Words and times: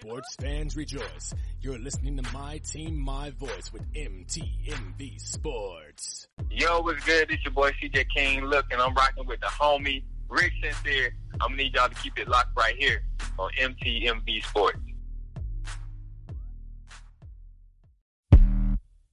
Sports 0.00 0.36
fans 0.40 0.76
rejoice. 0.76 1.34
You're 1.60 1.78
listening 1.78 2.16
to 2.18 2.32
My 2.32 2.58
Team, 2.58 2.96
My 2.96 3.30
Voice 3.30 3.72
with 3.72 3.82
MTMV 3.94 5.20
Sports. 5.20 6.28
Yo, 6.50 6.82
what's 6.82 7.04
good? 7.04 7.28
It's 7.32 7.44
your 7.44 7.52
boy 7.52 7.72
CJ 7.72 8.06
King. 8.14 8.44
Look, 8.44 8.66
and 8.70 8.80
I'm 8.80 8.94
rocking 8.94 9.26
with 9.26 9.40
the 9.40 9.46
homie 9.46 10.04
Rick 10.28 10.52
Sincere. 10.62 11.14
I'm 11.40 11.50
gonna 11.50 11.56
need 11.56 11.74
y'all 11.74 11.88
to 11.88 11.94
keep 11.96 12.16
it 12.16 12.28
locked 12.28 12.56
right 12.56 12.76
here 12.78 13.02
on 13.40 13.50
MTMV 13.60 14.44
Sports. 14.44 14.78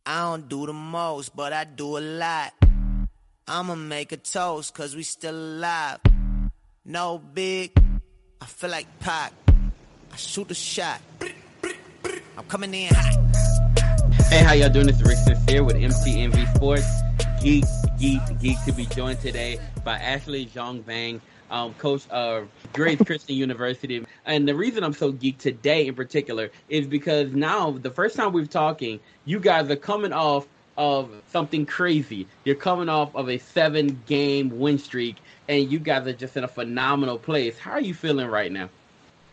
I 0.05 0.21
don't 0.21 0.47
do 0.47 0.67
the 0.67 0.73
most, 0.73 1.35
but 1.35 1.51
I 1.51 1.63
do 1.63 1.97
a 1.97 1.99
lot. 1.99 2.53
I'ma 3.47 3.73
make 3.73 4.11
a 4.11 4.17
toast, 4.17 4.75
cause 4.75 4.95
we 4.95 5.01
still 5.01 5.35
alive. 5.35 5.99
No 6.85 7.17
big, 7.17 7.71
I 8.39 8.45
feel 8.45 8.69
like 8.69 8.99
Pac. 8.99 9.33
I 10.15 10.17
shoot 10.17 10.49
a 10.49 10.53
shot. 10.53 11.01
I'm 12.37 12.45
coming 12.47 12.73
in. 12.73 12.93
Hey, 14.29 14.43
how 14.45 14.53
y'all 14.53 14.69
doing? 14.69 14.87
Is 14.87 15.03
Rick 15.03 15.17
Sincere 15.17 15.61
with 15.61 15.75
MTMV 15.75 16.55
Sports. 16.55 16.89
Geek, 17.41 17.65
geek, 17.99 18.21
geek 18.39 18.57
to 18.63 18.71
be 18.71 18.85
joined 18.85 19.19
today 19.19 19.59
by 19.83 19.97
Ashley 19.97 20.45
Zhong 20.45 20.85
Bang, 20.85 21.19
um, 21.51 21.73
coach 21.73 22.07
of 22.11 22.47
Grace 22.71 23.01
Christian 23.05 23.35
University. 23.35 24.05
And 24.25 24.47
the 24.47 24.55
reason 24.55 24.85
I'm 24.85 24.93
so 24.93 25.11
geeked 25.11 25.39
today 25.39 25.85
in 25.85 25.95
particular 25.95 26.49
is 26.69 26.87
because 26.87 27.33
now, 27.33 27.71
the 27.71 27.91
first 27.91 28.15
time 28.15 28.31
we're 28.31 28.45
talking, 28.45 29.01
you 29.25 29.41
guys 29.41 29.69
are 29.69 29.75
coming 29.75 30.13
off 30.13 30.47
of 30.77 31.11
something 31.27 31.65
crazy. 31.65 32.25
You're 32.45 32.55
coming 32.55 32.87
off 32.87 33.13
of 33.17 33.27
a 33.27 33.37
seven 33.37 34.01
game 34.05 34.59
win 34.59 34.77
streak, 34.79 35.17
and 35.49 35.69
you 35.69 35.77
guys 35.77 36.07
are 36.07 36.13
just 36.13 36.37
in 36.37 36.45
a 36.45 36.47
phenomenal 36.47 37.17
place. 37.17 37.59
How 37.59 37.71
are 37.71 37.81
you 37.81 37.93
feeling 37.93 38.27
right 38.27 38.49
now? 38.49 38.69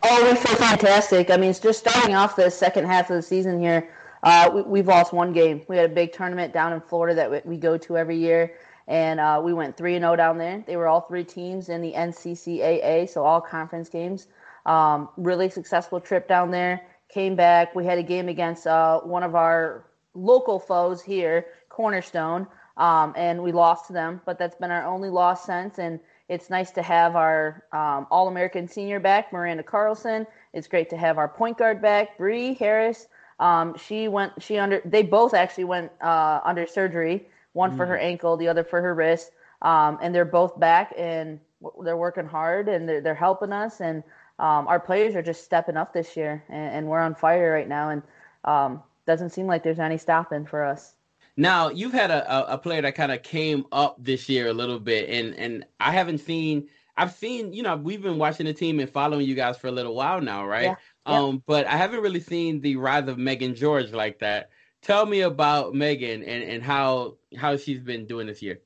Oh, 0.05 0.25
we 0.25 0.37
feel 0.37 0.57
fantastic. 0.57 1.31
I 1.31 1.37
mean, 1.37 1.51
it's 1.51 1.61
just 1.61 1.79
starting 1.79 2.17
off 2.17 2.35
the 2.35 2.51
second 2.51 2.87
half 2.87 3.09
of 3.11 3.17
the 3.17 3.23
season 3.23 3.61
here. 3.61 3.89
Uh, 4.25 4.63
we, 4.67 4.81
have 4.81 4.89
lost 4.89 5.13
one 5.13 5.33
game. 5.33 5.63
We 5.69 5.77
had 5.77 5.91
a 5.91 5.95
big 5.95 6.13
tournament 6.13 6.53
down 6.53 6.73
in 6.73 6.81
Florida 6.81 7.15
that 7.15 7.47
we 7.47 7.57
go 7.57 7.77
to 7.79 7.97
every 7.97 8.17
year, 8.17 8.55
and 8.89 9.21
uh, 9.21 9.41
we 9.43 9.53
went 9.53 9.77
three 9.77 9.95
and 9.95 10.03
zero 10.03 10.15
oh 10.15 10.17
down 10.17 10.39
there. 10.39 10.65
They 10.67 10.77
were 10.77 10.89
all 10.89 11.03
three 11.03 11.25
teams 11.25 11.69
in 11.69 11.83
the 11.83 11.93
NCCAA, 11.93 13.09
so 13.09 13.25
all 13.25 13.41
conference 13.41 13.89
games. 13.89 14.27
Um, 14.67 15.09
really 15.17 15.49
successful 15.49 16.01
trip 16.01 16.27
down 16.27 16.51
there. 16.51 16.83
Came 17.09 17.37
back. 17.37 17.75
We 17.75 17.85
had 17.85 17.99
a 17.99 18.03
game 18.03 18.29
against 18.29 18.67
uh, 18.67 19.01
one 19.01 19.23
of 19.23 19.37
our 19.37 19.85
local 20.15 20.59
foes 20.59 21.01
here, 21.01 21.47
Cornerstone, 21.69 22.49
um, 22.77 23.15
and 23.17 23.41
we 23.41 23.53
lost 23.53 23.87
to 23.87 23.93
them. 23.93 24.21
But 24.25 24.39
that's 24.39 24.57
been 24.57 24.73
our 24.73 24.85
only 24.85 25.11
loss 25.11 25.47
since, 25.47 25.79
and 25.79 26.01
it's 26.33 26.49
nice 26.49 26.71
to 26.71 26.83
have 26.83 27.15
our 27.15 27.63
um, 27.73 28.07
All 28.11 28.27
American 28.27 28.67
senior 28.67 28.99
back, 28.99 29.33
Miranda 29.35 29.63
Carlson. 29.63 30.27
It's 30.55 30.67
great 30.67 30.89
to 30.91 30.97
have 30.97 31.19
our 31.19 31.29
point 31.29 31.59
guard 31.59 31.83
back, 31.83 32.17
Bree 32.17 32.55
Harris. 32.55 33.07
Um, 33.39 33.77
she 33.77 34.09
went, 34.09 34.33
she 34.43 34.57
under, 34.57 34.81
they 34.87 35.03
both 35.03 35.35
actually 35.35 35.65
went 35.65 35.93
uh, 36.01 36.41
under 36.43 36.67
surgery, 36.67 37.29
one 37.53 37.73
mm. 37.73 37.77
for 37.77 37.85
her 37.85 37.97
mm. 37.97 38.03
ankle, 38.03 38.39
the 38.39 38.49
other 38.49 38.65
for 38.65 38.81
her 38.81 38.95
wrist. 38.95 39.31
Um, 39.61 39.99
and 40.01 40.15
they're 40.15 40.25
both 40.25 40.59
back 40.59 40.95
and 40.97 41.39
they're 41.85 41.99
working 41.99 42.27
hard 42.27 42.69
and 42.69 42.89
they're, 42.89 43.03
they're 43.03 43.15
helping 43.15 43.53
us. 43.53 43.83
And 43.83 44.03
um, 44.39 44.67
our 44.69 44.81
players 44.81 45.15
are 45.15 45.23
just 45.23 45.45
stepping 45.45 45.77
up 45.77 45.93
this 45.93 46.17
year 46.17 46.43
and, 46.49 46.77
and 46.77 46.87
we're 46.87 47.01
on 47.01 47.15
fire 47.15 47.53
right 47.53 47.69
now. 47.69 47.91
And 47.91 48.03
um, 48.45 48.83
doesn't 49.07 49.31
seem 49.31 49.47
like 49.47 49.63
there's 49.63 49.79
any 49.79 49.99
stopping 49.99 50.47
for 50.47 50.65
us. 50.65 50.95
Now 51.37 51.71
you've 51.71 51.93
had 51.93 52.11
a, 52.11 52.53
a 52.53 52.59
player 52.59 52.83
that 52.83 52.95
kind 52.95 53.13
of 53.13 53.23
came 53.23 53.65
up 53.73 53.97
this 53.99 54.29
year 54.29 54.49
a 54.49 54.53
little 54.53 54.79
bit, 54.79 55.09
and 55.09 55.35
and 55.35 55.65
I 55.81 55.93
haven't 55.93 56.19
seen. 56.19 56.69
I've 56.95 57.13
seen, 57.13 57.55
you 57.55 57.63
know, 57.63 57.75
we've 57.75 58.03
been 58.03 58.19
watching 58.19 58.45
the 58.45 58.53
team 58.53 58.79
and 58.79 58.89
following 58.89 59.27
you 59.27 59.35
guys 59.35 59.57
for 59.57 59.69
a 59.69 59.73
little 59.73 59.95
while 59.95 60.21
now, 60.21 60.47
right? 60.47 60.65
Yeah, 60.65 60.75
um, 61.07 61.37
yeah. 61.37 61.41
but 61.47 61.67
I 61.67 61.79
haven't 61.79 62.03
really 62.03 62.21
seen 62.21 62.61
the 62.61 62.77
rise 62.77 63.09
of 63.09 63.17
Megan 63.17 63.55
George 63.55 63.93
like 63.93 64.19
that. 64.19 64.51
Tell 64.83 65.07
me 65.07 65.23
about 65.23 65.75
Megan 65.75 66.23
and, 66.23 66.43
and 66.43 66.63
how 66.63 67.17
how 67.37 67.57
she's 67.57 67.81
been 67.81 68.07
doing 68.07 68.27
this 68.27 68.43
year. 68.43 68.61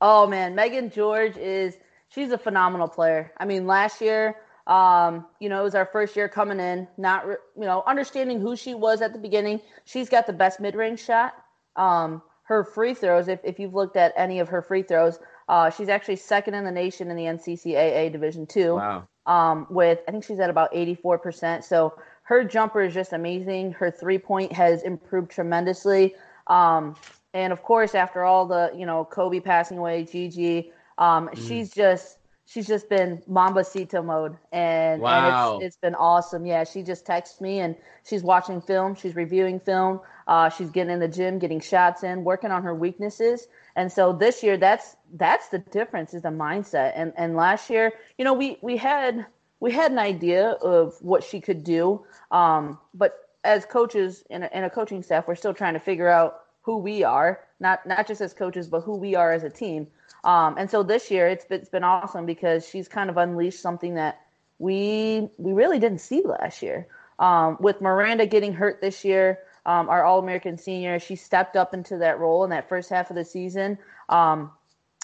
Oh 0.00 0.26
man, 0.26 0.54
Megan 0.54 0.90
George 0.90 1.36
is 1.36 1.76
she's 2.08 2.32
a 2.32 2.38
phenomenal 2.38 2.88
player. 2.88 3.32
I 3.38 3.46
mean, 3.46 3.66
last 3.66 4.00
year, 4.00 4.36
um, 4.66 5.26
you 5.40 5.48
know, 5.48 5.60
it 5.60 5.64
was 5.64 5.74
our 5.74 5.86
first 5.86 6.16
year 6.16 6.28
coming 6.28 6.60
in, 6.60 6.86
not 6.98 7.24
you 7.26 7.64
know, 7.64 7.82
understanding 7.86 8.40
who 8.40 8.56
she 8.56 8.74
was 8.74 9.00
at 9.00 9.12
the 9.12 9.18
beginning. 9.18 9.60
She's 9.84 10.08
got 10.08 10.26
the 10.26 10.32
best 10.32 10.60
mid 10.60 10.74
range 10.74 11.02
shot. 11.02 11.34
Um, 11.80 12.22
her 12.42 12.64
free 12.64 12.94
throws, 12.94 13.28
if, 13.28 13.40
if 13.44 13.58
you've 13.58 13.74
looked 13.74 13.96
at 13.96 14.12
any 14.16 14.40
of 14.40 14.48
her 14.48 14.60
free 14.60 14.82
throws, 14.82 15.18
uh, 15.48 15.70
she's 15.70 15.88
actually 15.88 16.16
second 16.16 16.54
in 16.54 16.64
the 16.64 16.70
nation 16.70 17.10
in 17.10 17.16
the 17.16 17.24
NCCAA 17.24 18.12
Division 18.12 18.46
Two. 18.46 18.74
Wow. 18.74 19.08
Um, 19.26 19.66
with 19.70 20.00
I 20.06 20.10
think 20.10 20.24
she's 20.24 20.40
at 20.40 20.50
about 20.50 20.72
84%. 20.72 21.62
So 21.62 21.94
her 22.22 22.44
jumper 22.44 22.82
is 22.82 22.94
just 22.94 23.12
amazing. 23.12 23.72
Her 23.72 23.90
three 23.90 24.18
point 24.18 24.52
has 24.52 24.82
improved 24.82 25.30
tremendously. 25.30 26.14
Um, 26.46 26.96
and 27.32 27.52
of 27.52 27.62
course, 27.62 27.94
after 27.94 28.24
all 28.24 28.46
the 28.46 28.72
you 28.76 28.86
know 28.86 29.04
Kobe 29.04 29.40
passing 29.40 29.78
away, 29.78 30.04
Gigi, 30.04 30.72
um, 30.98 31.28
mm. 31.28 31.48
she's 31.48 31.70
just 31.70 32.18
she's 32.50 32.66
just 32.66 32.88
been 32.88 33.22
Mambacita 33.30 34.04
mode, 34.04 34.36
and, 34.50 35.00
wow. 35.00 35.54
and 35.54 35.62
it's, 35.62 35.68
it's 35.68 35.80
been 35.80 35.94
awesome. 35.94 36.44
Yeah, 36.44 36.64
she 36.64 36.82
just 36.82 37.06
texts 37.06 37.40
me 37.40 37.60
and 37.60 37.76
she's 38.04 38.24
watching 38.24 38.60
film, 38.60 38.96
she's 38.96 39.14
reviewing 39.14 39.60
film, 39.60 40.00
uh, 40.26 40.48
she's 40.48 40.68
getting 40.68 40.92
in 40.92 40.98
the 40.98 41.08
gym, 41.08 41.38
getting 41.38 41.60
shots 41.60 42.02
in, 42.02 42.24
working 42.24 42.50
on 42.50 42.64
her 42.64 42.74
weaknesses. 42.74 43.46
And 43.76 43.90
so 43.90 44.12
this 44.12 44.42
year, 44.42 44.56
that's 44.56 44.96
that's 45.14 45.48
the 45.48 45.58
difference 45.58 46.12
is 46.12 46.22
the 46.22 46.30
mindset. 46.30 46.92
And 46.96 47.12
and 47.16 47.36
last 47.36 47.70
year, 47.70 47.92
you 48.18 48.24
know, 48.24 48.34
we 48.34 48.58
we 48.62 48.76
had 48.76 49.26
we 49.60 49.70
had 49.70 49.92
an 49.92 49.98
idea 50.00 50.50
of 50.50 50.96
what 51.00 51.22
she 51.22 51.40
could 51.40 51.62
do, 51.62 52.04
um, 52.32 52.78
but 52.94 53.30
as 53.44 53.64
coaches 53.64 54.24
and 54.28 54.44
a, 54.44 54.66
a 54.66 54.70
coaching 54.70 55.02
staff, 55.02 55.28
we're 55.28 55.36
still 55.36 55.54
trying 55.54 55.74
to 55.74 55.80
figure 55.80 56.08
out 56.08 56.39
who 56.62 56.78
we 56.78 57.04
are, 57.04 57.40
not 57.58 57.86
not 57.86 58.06
just 58.06 58.20
as 58.20 58.34
coaches, 58.34 58.68
but 58.68 58.80
who 58.80 58.96
we 58.96 59.14
are 59.14 59.32
as 59.32 59.44
a 59.44 59.50
team. 59.50 59.86
Um, 60.24 60.56
and 60.58 60.70
so 60.70 60.82
this 60.82 61.10
year 61.10 61.28
it's 61.28 61.44
been, 61.44 61.60
it's 61.60 61.70
been 61.70 61.84
awesome 61.84 62.26
because 62.26 62.68
she's 62.68 62.88
kind 62.88 63.08
of 63.08 63.16
unleashed 63.16 63.60
something 63.60 63.94
that 63.94 64.20
we 64.58 65.28
we 65.38 65.52
really 65.52 65.78
didn't 65.78 66.00
see 66.00 66.22
last 66.24 66.62
year. 66.62 66.86
Um, 67.18 67.56
with 67.60 67.80
Miranda 67.80 68.26
getting 68.26 68.54
hurt 68.54 68.80
this 68.80 69.04
year, 69.04 69.40
um, 69.66 69.88
our 69.88 70.04
All 70.04 70.18
American 70.18 70.56
senior, 70.56 70.98
she 70.98 71.16
stepped 71.16 71.56
up 71.56 71.74
into 71.74 71.98
that 71.98 72.18
role 72.18 72.44
in 72.44 72.50
that 72.50 72.68
first 72.68 72.88
half 72.90 73.10
of 73.10 73.16
the 73.16 73.24
season. 73.24 73.78
Um, 74.08 74.50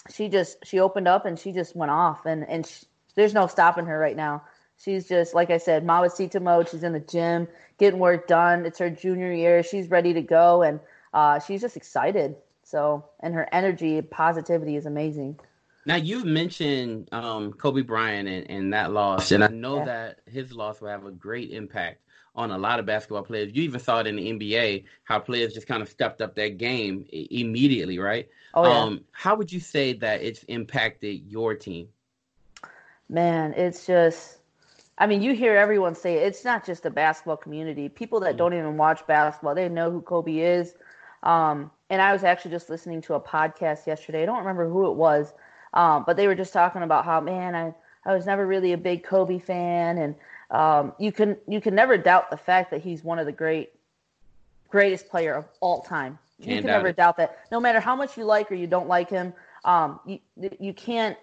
she 0.09 0.29
just 0.29 0.65
she 0.65 0.79
opened 0.79 1.07
up 1.07 1.25
and 1.25 1.37
she 1.37 1.51
just 1.51 1.75
went 1.75 1.91
off, 1.91 2.25
and 2.25 2.47
and 2.47 2.65
she, 2.65 2.85
there's 3.15 3.33
no 3.33 3.47
stopping 3.47 3.85
her 3.85 3.97
right 3.97 4.15
now. 4.15 4.43
She's 4.77 5.07
just 5.07 5.33
like 5.33 5.49
I 5.49 5.57
said, 5.57 5.85
Mambacita 5.85 6.41
mode. 6.41 6.69
She's 6.69 6.83
in 6.83 6.93
the 6.93 6.99
gym, 6.99 7.47
getting 7.79 7.99
work 7.99 8.27
done. 8.27 8.65
It's 8.65 8.79
her 8.79 8.89
junior 8.91 9.33
year. 9.33 9.63
She's 9.63 9.89
ready 9.89 10.13
to 10.13 10.21
go, 10.21 10.61
and 10.61 10.79
uh, 11.17 11.39
she's 11.39 11.61
just 11.61 11.75
excited. 11.75 12.35
So, 12.63 13.05
and 13.21 13.33
her 13.33 13.49
energy, 13.51 13.99
positivity 14.03 14.75
is 14.75 14.85
amazing. 14.85 15.39
Now 15.87 15.95
you've 15.95 16.25
mentioned 16.25 17.09
um, 17.11 17.53
Kobe 17.53 17.81
Bryant 17.81 18.29
and, 18.29 18.47
and, 18.51 18.73
that 18.73 18.91
loss, 18.91 19.31
and 19.31 19.43
I 19.43 19.47
know 19.47 19.77
yeah. 19.77 19.85
that 19.85 20.19
his 20.27 20.51
loss 20.53 20.79
will 20.79 20.89
have 20.89 21.05
a 21.05 21.11
great 21.11 21.49
impact 21.49 22.01
on 22.35 22.51
a 22.51 22.57
lot 22.57 22.79
of 22.79 22.85
basketball 22.85 23.23
players. 23.23 23.51
You 23.55 23.63
even 23.63 23.79
saw 23.79 24.01
it 24.01 24.05
in 24.05 24.17
the 24.17 24.31
NBA 24.31 24.83
how 25.05 25.17
players 25.17 25.53
just 25.53 25.65
kind 25.65 25.81
of 25.81 25.89
stepped 25.89 26.21
up 26.21 26.35
their 26.35 26.51
game 26.51 27.05
immediately, 27.11 27.97
right? 27.97 28.27
Oh, 28.53 28.67
yeah. 28.67 28.77
Um, 28.77 29.01
how 29.11 29.35
would 29.37 29.51
you 29.51 29.59
say 29.59 29.93
that 29.93 30.21
it's 30.21 30.43
impacted 30.43 31.23
your 31.25 31.55
team? 31.55 31.87
Man, 33.09 33.53
it's 33.53 33.87
just 33.87 34.37
I 34.99 35.07
mean, 35.07 35.21
you 35.21 35.33
hear 35.33 35.55
everyone 35.55 35.95
say 35.95 36.17
it. 36.17 36.27
it's 36.27 36.43
not 36.43 36.65
just 36.65 36.83
the 36.83 36.89
basketball 36.89 37.37
community. 37.37 37.87
People 37.89 38.19
that 38.21 38.31
mm-hmm. 38.31 38.37
don't 38.37 38.53
even 38.53 38.77
watch 38.77 39.05
basketball, 39.07 39.55
they 39.55 39.69
know 39.69 39.89
who 39.89 40.01
Kobe 40.01 40.37
is. 40.37 40.75
Um, 41.23 41.71
and 41.89 42.01
I 42.01 42.13
was 42.13 42.23
actually 42.23 42.51
just 42.51 42.69
listening 42.69 43.01
to 43.03 43.15
a 43.15 43.19
podcast 43.19 43.87
yesterday. 43.87 44.23
I 44.23 44.25
don't 44.25 44.39
remember 44.39 44.67
who 44.69 44.89
it 44.91 44.95
was, 44.95 45.33
um, 45.73 46.03
but 46.05 46.17
they 46.17 46.27
were 46.27 46.35
just 46.35 46.53
talking 46.53 46.83
about 46.83 47.05
how 47.05 47.21
man, 47.21 47.55
I 47.55 47.73
I 48.05 48.13
was 48.13 48.25
never 48.25 48.45
really 48.45 48.73
a 48.73 48.77
big 48.77 49.03
Kobe 49.03 49.39
fan, 49.39 49.97
and 49.97 50.15
um, 50.51 50.93
you 50.97 51.11
can 51.11 51.37
you 51.47 51.61
can 51.61 51.75
never 51.75 51.97
doubt 51.97 52.29
the 52.29 52.37
fact 52.37 52.71
that 52.71 52.81
he's 52.81 53.03
one 53.03 53.19
of 53.19 53.25
the 53.25 53.31
great 53.31 53.71
greatest 54.69 55.09
player 55.09 55.33
of 55.33 55.45
all 55.59 55.81
time. 55.81 56.19
Can't 56.39 56.49
you 56.49 56.57
can 56.57 56.67
never 56.67 56.87
it. 56.89 56.97
doubt 56.97 57.17
that. 57.17 57.39
No 57.51 57.59
matter 57.59 57.79
how 57.79 57.95
much 57.95 58.17
you 58.17 58.25
like 58.25 58.51
or 58.51 58.55
you 58.55 58.67
don't 58.67 58.87
like 58.87 59.09
him, 59.09 59.33
um, 59.65 59.99
you 60.05 60.19
you 60.59 60.73
can't 60.73 61.17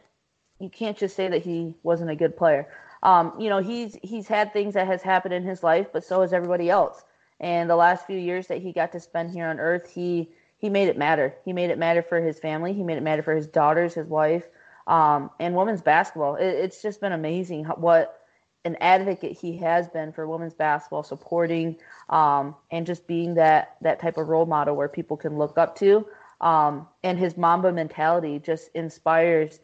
you 0.60 0.68
can't 0.68 0.96
just 0.96 1.16
say 1.16 1.28
that 1.28 1.42
he 1.42 1.74
wasn't 1.82 2.10
a 2.10 2.16
good 2.16 2.36
player. 2.36 2.68
Um, 3.02 3.34
you 3.38 3.48
know, 3.48 3.58
he's 3.58 3.96
he's 4.02 4.26
had 4.26 4.52
things 4.52 4.74
that 4.74 4.86
has 4.86 5.02
happened 5.02 5.34
in 5.34 5.42
his 5.42 5.62
life, 5.62 5.88
but 5.92 6.04
so 6.04 6.22
has 6.22 6.32
everybody 6.32 6.70
else. 6.70 7.04
And 7.44 7.68
the 7.68 7.76
last 7.76 8.06
few 8.06 8.16
years 8.16 8.46
that 8.46 8.62
he 8.62 8.72
got 8.72 8.92
to 8.92 9.00
spend 9.00 9.30
here 9.30 9.46
on 9.46 9.60
Earth, 9.60 9.90
he 9.94 10.30
he 10.56 10.70
made 10.70 10.88
it 10.88 10.96
matter. 10.96 11.34
He 11.44 11.52
made 11.52 11.68
it 11.68 11.76
matter 11.76 12.00
for 12.00 12.18
his 12.18 12.38
family. 12.40 12.72
He 12.72 12.82
made 12.82 12.96
it 12.96 13.02
matter 13.02 13.22
for 13.22 13.34
his 13.34 13.46
daughters, 13.46 13.92
his 13.92 14.06
wife, 14.06 14.44
um, 14.86 15.30
and 15.38 15.54
women's 15.54 15.82
basketball. 15.82 16.36
It, 16.36 16.46
it's 16.46 16.80
just 16.80 17.02
been 17.02 17.12
amazing 17.12 17.66
what 17.66 18.18
an 18.64 18.78
advocate 18.80 19.36
he 19.38 19.58
has 19.58 19.90
been 19.90 20.10
for 20.10 20.26
women's 20.26 20.54
basketball, 20.54 21.02
supporting 21.02 21.76
um, 22.08 22.54
and 22.70 22.86
just 22.86 23.06
being 23.06 23.34
that 23.34 23.76
that 23.82 24.00
type 24.00 24.16
of 24.16 24.26
role 24.28 24.46
model 24.46 24.74
where 24.74 24.88
people 24.88 25.18
can 25.18 25.36
look 25.36 25.58
up 25.58 25.76
to. 25.76 26.06
Um, 26.40 26.88
and 27.02 27.18
his 27.18 27.36
Mamba 27.36 27.72
mentality 27.72 28.38
just 28.38 28.70
inspires 28.74 29.60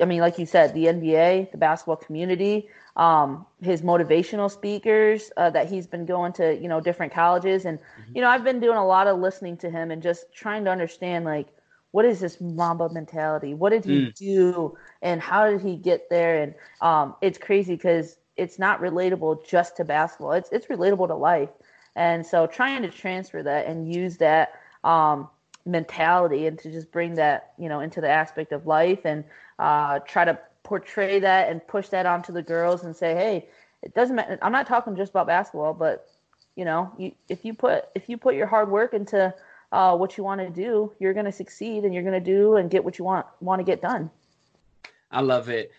I 0.00 0.04
mean, 0.04 0.20
like 0.20 0.38
you 0.38 0.46
said, 0.46 0.74
the 0.74 0.86
NBA, 0.86 1.52
the 1.52 1.58
basketball 1.58 1.96
community, 1.96 2.68
um, 2.96 3.46
his 3.60 3.82
motivational 3.82 4.50
speakers 4.50 5.30
uh, 5.36 5.50
that 5.50 5.68
he's 5.68 5.86
been 5.86 6.04
going 6.04 6.32
to, 6.34 6.58
you 6.60 6.68
know, 6.68 6.80
different 6.80 7.12
colleges. 7.12 7.64
And, 7.64 7.78
mm-hmm. 7.78 8.16
you 8.16 8.20
know, 8.22 8.28
I've 8.28 8.44
been 8.44 8.60
doing 8.60 8.76
a 8.76 8.86
lot 8.86 9.06
of 9.06 9.18
listening 9.18 9.56
to 9.58 9.70
him 9.70 9.90
and 9.90 10.02
just 10.02 10.32
trying 10.34 10.64
to 10.64 10.70
understand, 10.70 11.24
like, 11.24 11.48
what 11.92 12.04
is 12.04 12.20
this 12.20 12.40
Mamba 12.40 12.88
mentality? 12.88 13.54
What 13.54 13.70
did 13.70 13.84
he 13.84 14.06
mm. 14.06 14.14
do? 14.14 14.78
And 15.02 15.20
how 15.20 15.50
did 15.50 15.60
he 15.60 15.76
get 15.76 16.08
there? 16.08 16.42
And 16.42 16.54
um, 16.80 17.14
it's 17.20 17.36
crazy 17.36 17.74
because 17.74 18.16
it's 18.36 18.58
not 18.58 18.80
relatable 18.80 19.46
just 19.46 19.76
to 19.76 19.84
basketball. 19.84 20.32
It's, 20.32 20.50
it's 20.52 20.66
relatable 20.66 21.08
to 21.08 21.14
life. 21.14 21.50
And 21.94 22.24
so 22.24 22.46
trying 22.46 22.80
to 22.82 22.88
transfer 22.88 23.42
that 23.42 23.66
and 23.66 23.92
use 23.92 24.16
that 24.18 24.54
um, 24.84 25.28
mentality 25.66 26.46
and 26.46 26.58
to 26.60 26.72
just 26.72 26.90
bring 26.90 27.14
that, 27.16 27.52
you 27.58 27.68
know, 27.68 27.80
into 27.80 28.00
the 28.00 28.08
aspect 28.08 28.52
of 28.52 28.66
life 28.66 29.00
and 29.04 29.24
uh, 29.58 29.98
try 30.00 30.24
to 30.24 30.38
portray 30.62 31.20
that 31.20 31.48
and 31.48 31.66
push 31.66 31.88
that 31.88 32.06
onto 32.06 32.32
the 32.32 32.42
girls 32.42 32.84
and 32.84 32.94
say, 32.94 33.14
hey, 33.14 33.48
it 33.82 33.94
doesn't 33.94 34.16
matter. 34.16 34.38
I'm 34.42 34.52
not 34.52 34.66
talking 34.66 34.96
just 34.96 35.10
about 35.10 35.26
basketball, 35.26 35.74
but 35.74 36.08
you 36.56 36.64
know, 36.64 36.92
you, 36.98 37.12
if 37.28 37.44
you 37.44 37.54
put 37.54 37.86
if 37.94 38.08
you 38.08 38.16
put 38.16 38.34
your 38.34 38.46
hard 38.46 38.70
work 38.70 38.94
into 38.94 39.34
uh, 39.72 39.96
what 39.96 40.16
you 40.16 40.24
want 40.24 40.40
to 40.40 40.50
do, 40.50 40.92
you're 40.98 41.14
going 41.14 41.26
to 41.26 41.32
succeed 41.32 41.84
and 41.84 41.94
you're 41.94 42.02
going 42.02 42.12
to 42.12 42.20
do 42.20 42.56
and 42.56 42.70
get 42.70 42.84
what 42.84 42.98
you 42.98 43.04
want 43.04 43.26
want 43.40 43.60
to 43.60 43.64
get 43.64 43.80
done. 43.80 44.10
I 45.10 45.20
love 45.20 45.48
it. 45.48 45.72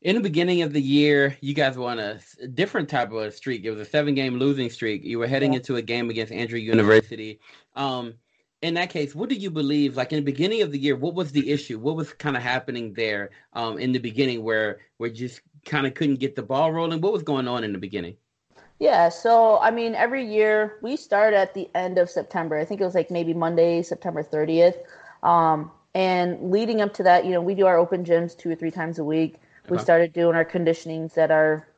In 0.00 0.16
the 0.16 0.20
beginning 0.20 0.62
of 0.62 0.72
the 0.72 0.82
year, 0.82 1.36
you 1.40 1.54
guys 1.54 1.76
were 1.76 1.88
on 1.88 2.00
a 2.00 2.18
different 2.54 2.88
type 2.88 3.12
of 3.12 3.18
a 3.18 3.30
streak. 3.30 3.64
It 3.64 3.70
was 3.70 3.80
a 3.80 3.84
seven 3.84 4.14
game 4.14 4.38
losing 4.38 4.68
streak. 4.68 5.04
You 5.04 5.18
were 5.18 5.28
heading 5.28 5.52
yeah. 5.52 5.58
into 5.58 5.76
a 5.76 5.82
game 5.82 6.10
against 6.10 6.32
Andrew 6.32 6.58
University. 6.58 7.38
Um, 7.76 8.14
in 8.62 8.74
that 8.74 8.90
case, 8.90 9.14
what 9.14 9.28
do 9.28 9.34
you 9.34 9.50
believe? 9.50 9.96
Like 9.96 10.12
in 10.12 10.16
the 10.16 10.24
beginning 10.24 10.62
of 10.62 10.70
the 10.70 10.78
year, 10.78 10.96
what 10.96 11.14
was 11.14 11.32
the 11.32 11.50
issue? 11.50 11.78
What 11.80 11.96
was 11.96 12.12
kind 12.12 12.36
of 12.36 12.42
happening 12.42 12.94
there 12.94 13.30
um, 13.52 13.78
in 13.78 13.90
the 13.90 13.98
beginning 13.98 14.44
where 14.44 14.78
we 14.98 15.10
just 15.10 15.42
kind 15.66 15.86
of 15.86 15.94
couldn't 15.94 16.20
get 16.20 16.36
the 16.36 16.42
ball 16.42 16.72
rolling? 16.72 17.00
What 17.00 17.12
was 17.12 17.24
going 17.24 17.48
on 17.48 17.64
in 17.64 17.72
the 17.72 17.78
beginning? 17.78 18.16
Yeah, 18.78 19.08
so 19.08 19.58
I 19.58 19.70
mean, 19.70 19.94
every 19.94 20.24
year 20.24 20.78
we 20.80 20.96
start 20.96 21.34
at 21.34 21.54
the 21.54 21.68
end 21.74 21.98
of 21.98 22.08
September. 22.08 22.56
I 22.56 22.64
think 22.64 22.80
it 22.80 22.84
was 22.84 22.94
like 22.94 23.10
maybe 23.10 23.34
Monday, 23.34 23.82
September 23.82 24.22
30th. 24.22 24.76
Um, 25.24 25.70
and 25.94 26.50
leading 26.50 26.80
up 26.80 26.94
to 26.94 27.02
that, 27.02 27.24
you 27.24 27.32
know, 27.32 27.40
we 27.40 27.54
do 27.54 27.66
our 27.66 27.76
open 27.76 28.04
gyms 28.04 28.36
two 28.36 28.50
or 28.50 28.54
three 28.54 28.70
times 28.70 28.98
a 28.98 29.04
week. 29.04 29.36
We 29.68 29.76
uh-huh. 29.76 29.84
started 29.84 30.12
doing 30.12 30.34
our 30.34 30.44
conditionings 30.44 31.14
that 31.14 31.30
are, 31.30 31.68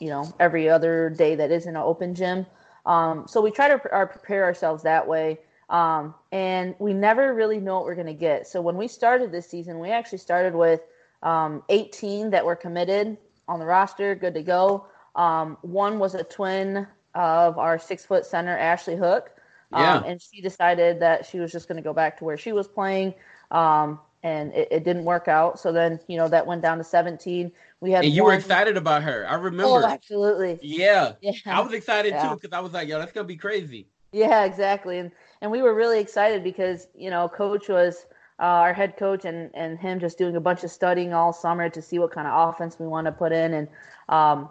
you 0.00 0.08
know, 0.08 0.34
every 0.40 0.68
other 0.68 1.10
day 1.10 1.34
that 1.34 1.50
isn't 1.50 1.76
an 1.76 1.82
open 1.82 2.14
gym. 2.14 2.46
Um, 2.86 3.26
so 3.28 3.40
we 3.40 3.50
try 3.50 3.68
to 3.68 3.78
prepare 3.78 4.44
ourselves 4.44 4.82
that 4.82 5.06
way. 5.06 5.38
Um, 5.70 6.14
and 6.32 6.74
we 6.80 6.92
never 6.92 7.32
really 7.32 7.60
know 7.60 7.76
what 7.76 7.84
we're 7.84 7.94
going 7.94 8.08
to 8.08 8.12
get. 8.12 8.46
So 8.48 8.60
when 8.60 8.76
we 8.76 8.88
started 8.88 9.30
this 9.30 9.48
season, 9.48 9.78
we 9.78 9.90
actually 9.90 10.18
started 10.18 10.54
with 10.54 10.80
um, 11.22 11.62
18 11.68 12.30
that 12.30 12.44
were 12.44 12.56
committed 12.56 13.16
on 13.46 13.60
the 13.60 13.64
roster, 13.64 14.14
good 14.16 14.34
to 14.34 14.42
go. 14.42 14.86
Um, 15.14 15.56
one 15.62 15.98
was 15.98 16.14
a 16.14 16.24
twin 16.24 16.86
of 17.14 17.58
our 17.58 17.78
six 17.78 18.04
foot 18.04 18.26
center, 18.26 18.56
Ashley 18.56 18.96
Hook. 18.96 19.30
Yeah. 19.72 19.98
Um, 19.98 20.04
and 20.04 20.20
she 20.20 20.40
decided 20.40 21.00
that 21.00 21.24
she 21.24 21.38
was 21.38 21.52
just 21.52 21.68
going 21.68 21.76
to 21.76 21.82
go 21.82 21.92
back 21.92 22.18
to 22.18 22.24
where 22.24 22.36
she 22.36 22.52
was 22.52 22.66
playing. 22.66 23.14
Um, 23.52 24.00
and 24.22 24.52
it, 24.52 24.68
it, 24.70 24.84
didn't 24.84 25.04
work 25.04 25.28
out. 25.28 25.58
So 25.58 25.72
then, 25.72 25.98
you 26.06 26.16
know, 26.16 26.28
that 26.28 26.46
went 26.46 26.62
down 26.62 26.78
to 26.78 26.84
17. 26.84 27.50
We 27.80 27.92
had 27.92 28.04
and 28.04 28.12
you 28.12 28.24
one... 28.24 28.32
were 28.32 28.38
excited 28.38 28.76
about 28.76 29.02
her. 29.04 29.26
I 29.28 29.34
remember. 29.34 29.64
Oh, 29.64 29.84
absolutely. 29.84 30.58
Yeah. 30.62 31.12
yeah. 31.22 31.32
I 31.46 31.60
was 31.60 31.72
excited 31.72 32.10
yeah. 32.10 32.28
too 32.28 32.34
because 32.34 32.52
I 32.52 32.60
was 32.60 32.72
like, 32.72 32.88
yo, 32.88 32.98
that's 32.98 33.12
going 33.12 33.24
to 33.24 33.28
be 33.28 33.36
crazy. 33.36 33.86
Yeah, 34.12 34.44
exactly. 34.44 34.98
And 34.98 35.12
and 35.40 35.50
we 35.50 35.62
were 35.62 35.74
really 35.74 36.00
excited 36.00 36.44
because 36.44 36.86
you 36.94 37.10
know 37.10 37.28
coach 37.28 37.68
was 37.68 38.06
uh, 38.38 38.42
our 38.42 38.72
head 38.72 38.96
coach 38.96 39.24
and 39.24 39.50
and 39.54 39.78
him 39.78 40.00
just 40.00 40.18
doing 40.18 40.36
a 40.36 40.40
bunch 40.40 40.64
of 40.64 40.70
studying 40.70 41.12
all 41.12 41.32
summer 41.32 41.68
to 41.68 41.82
see 41.82 41.98
what 41.98 42.10
kind 42.10 42.26
of 42.26 42.48
offense 42.48 42.78
we 42.78 42.86
want 42.86 43.06
to 43.06 43.12
put 43.12 43.32
in. 43.32 43.54
And 43.54 43.68
um 44.08 44.48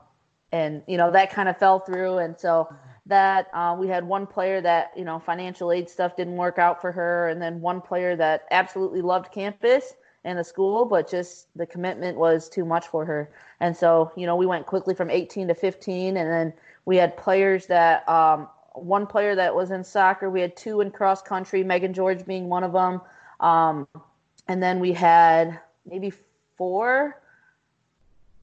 and 0.52 0.82
you 0.88 0.98
know 0.98 1.12
that 1.12 1.32
kind 1.32 1.50
of 1.50 1.58
fell 1.58 1.80
through. 1.80 2.20
And 2.20 2.40
so 2.40 2.70
that 3.06 3.48
uh, 3.54 3.76
we 3.80 3.88
had 3.88 4.04
one 4.04 4.28
player 4.28 4.62
that 4.62 4.92
you 4.96 5.04
know 5.04 5.20
financial 5.20 5.72
aid 5.72 5.90
stuff 5.90 6.16
didn't 6.16 6.36
work 6.36 6.60
out 6.60 6.82
for 6.82 6.92
her. 6.92 7.30
And 7.30 7.42
then 7.42 7.62
one 7.62 7.82
player 7.82 8.16
that 8.16 8.46
absolutely 8.52 9.02
loved 9.02 9.32
campus 9.32 9.96
and 10.26 10.38
the 10.38 10.44
school 10.44 10.84
but 10.84 11.10
just 11.10 11.48
the 11.56 11.66
commitment 11.66 12.18
was 12.18 12.50
too 12.50 12.66
much 12.66 12.88
for 12.88 13.06
her. 13.06 13.32
And 13.60 13.76
so 13.76 14.12
you 14.16 14.28
know 14.28 14.36
we 14.36 14.46
went 14.46 14.66
quickly 14.68 14.94
from 14.94 15.10
18 15.10 15.48
to 15.48 15.56
15 15.56 16.18
and 16.18 16.30
then 16.32 16.54
we 16.86 16.98
had 16.98 17.18
players 17.18 17.68
that 17.68 18.08
um, 18.08 18.48
one 18.74 19.08
player 19.08 19.36
that 19.36 19.56
was 19.56 19.72
in 19.72 19.84
soccer. 19.84 20.30
We 20.30 20.42
had 20.42 20.56
two 20.56 20.82
in 20.82 20.92
cross 20.92 21.22
country, 21.22 21.64
Megan 21.64 21.94
George 21.94 22.26
being 22.26 22.50
one 22.50 22.64
of 22.64 22.74
them. 22.74 23.02
Um, 23.40 23.88
and 24.48 24.62
then 24.62 24.80
we 24.80 24.94
had 24.94 25.60
maybe 25.86 26.12
four, 26.58 27.22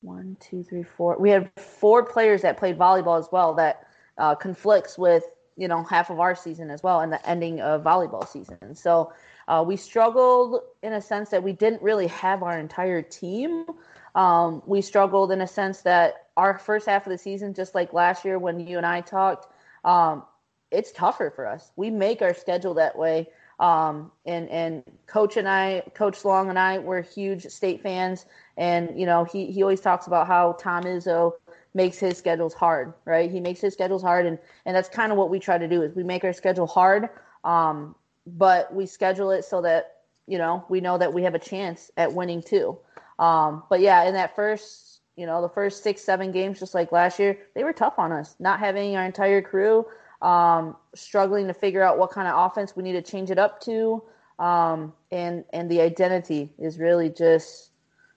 one, 0.00 0.36
two, 0.40 0.62
three, 0.62 0.82
four. 0.82 1.16
We 1.18 1.30
had 1.30 1.50
four 1.56 2.04
players 2.04 2.42
that 2.42 2.56
played 2.56 2.78
volleyball 2.78 3.18
as 3.18 3.28
well 3.30 3.54
that 3.54 3.86
uh, 4.18 4.34
conflicts 4.34 4.96
with, 4.96 5.24
you 5.56 5.68
know, 5.68 5.82
half 5.82 6.10
of 6.10 6.20
our 6.20 6.34
season 6.34 6.70
as 6.70 6.82
well 6.82 7.00
and 7.00 7.12
the 7.12 7.28
ending 7.28 7.60
of 7.60 7.82
volleyball 7.82 8.26
season. 8.28 8.74
So 8.74 9.12
uh, 9.48 9.64
we 9.66 9.76
struggled 9.76 10.60
in 10.82 10.92
a 10.92 11.00
sense 11.00 11.30
that 11.30 11.42
we 11.42 11.52
didn't 11.52 11.82
really 11.82 12.06
have 12.08 12.42
our 12.42 12.58
entire 12.58 13.02
team. 13.02 13.66
Um, 14.14 14.62
we 14.66 14.80
struggled 14.80 15.30
in 15.32 15.40
a 15.40 15.46
sense 15.46 15.82
that 15.82 16.28
our 16.36 16.58
first 16.58 16.86
half 16.86 17.06
of 17.06 17.10
the 17.10 17.18
season, 17.18 17.54
just 17.54 17.74
like 17.74 17.92
last 17.92 18.24
year 18.24 18.38
when 18.38 18.60
you 18.60 18.76
and 18.76 18.86
I 18.86 19.00
talked, 19.00 19.52
um, 19.86 20.24
it's 20.70 20.92
tougher 20.92 21.32
for 21.34 21.46
us. 21.46 21.70
We 21.76 21.90
make 21.90 22.20
our 22.20 22.34
schedule 22.34 22.74
that 22.74 22.98
way. 22.98 23.28
Um, 23.58 24.12
and 24.26 24.50
and 24.50 24.82
coach 25.06 25.38
and 25.38 25.48
I, 25.48 25.82
Coach 25.94 26.26
Long 26.26 26.50
and 26.50 26.58
I, 26.58 26.78
we're 26.78 27.00
huge 27.00 27.46
state 27.46 27.82
fans, 27.82 28.26
and 28.58 29.00
you 29.00 29.06
know 29.06 29.24
he 29.24 29.46
he 29.46 29.62
always 29.62 29.80
talks 29.80 30.06
about 30.06 30.26
how 30.26 30.52
Tom 30.60 30.82
Izzo 30.82 31.32
makes 31.72 31.98
his 31.98 32.18
schedules 32.18 32.52
hard, 32.52 32.92
right? 33.06 33.30
He 33.30 33.40
makes 33.40 33.60
his 33.60 33.72
schedules 33.72 34.02
hard, 34.02 34.26
and 34.26 34.38
and 34.66 34.76
that's 34.76 34.90
kind 34.90 35.10
of 35.10 35.16
what 35.16 35.30
we 35.30 35.38
try 35.38 35.56
to 35.56 35.68
do 35.68 35.80
is 35.80 35.94
we 35.94 36.02
make 36.02 36.22
our 36.22 36.34
schedule 36.34 36.66
hard, 36.66 37.08
um, 37.44 37.94
but 38.26 38.74
we 38.74 38.84
schedule 38.84 39.30
it 39.30 39.42
so 39.42 39.62
that 39.62 40.00
you 40.26 40.36
know 40.36 40.62
we 40.68 40.82
know 40.82 40.98
that 40.98 41.14
we 41.14 41.22
have 41.22 41.34
a 41.34 41.38
chance 41.38 41.90
at 41.96 42.12
winning 42.12 42.42
too. 42.42 42.76
Um, 43.18 43.62
but 43.70 43.80
yeah, 43.80 44.04
in 44.04 44.12
that 44.12 44.36
first 44.36 44.85
you 45.16 45.26
know, 45.26 45.40
the 45.42 45.48
first 45.48 45.82
six, 45.82 46.02
seven 46.02 46.30
games, 46.32 46.58
just 46.58 46.74
like 46.74 46.92
last 46.92 47.18
year, 47.18 47.38
they 47.54 47.64
were 47.64 47.72
tough 47.72 47.98
on 47.98 48.12
us. 48.12 48.34
Not 48.38 48.60
having 48.60 48.96
our 48.96 49.04
entire 49.04 49.42
crew, 49.42 49.86
um, 50.22 50.76
struggling 50.94 51.46
to 51.48 51.54
figure 51.54 51.82
out 51.82 51.98
what 51.98 52.10
kind 52.10 52.28
of 52.28 52.50
offense 52.50 52.76
we 52.76 52.82
need 52.82 52.92
to 52.92 53.02
change 53.02 53.30
it 53.30 53.38
up 53.38 53.60
to, 53.62 54.02
um, 54.38 54.92
and 55.10 55.44
and 55.52 55.70
the 55.70 55.80
identity 55.80 56.52
is 56.58 56.78
really 56.78 57.08
just 57.08 57.70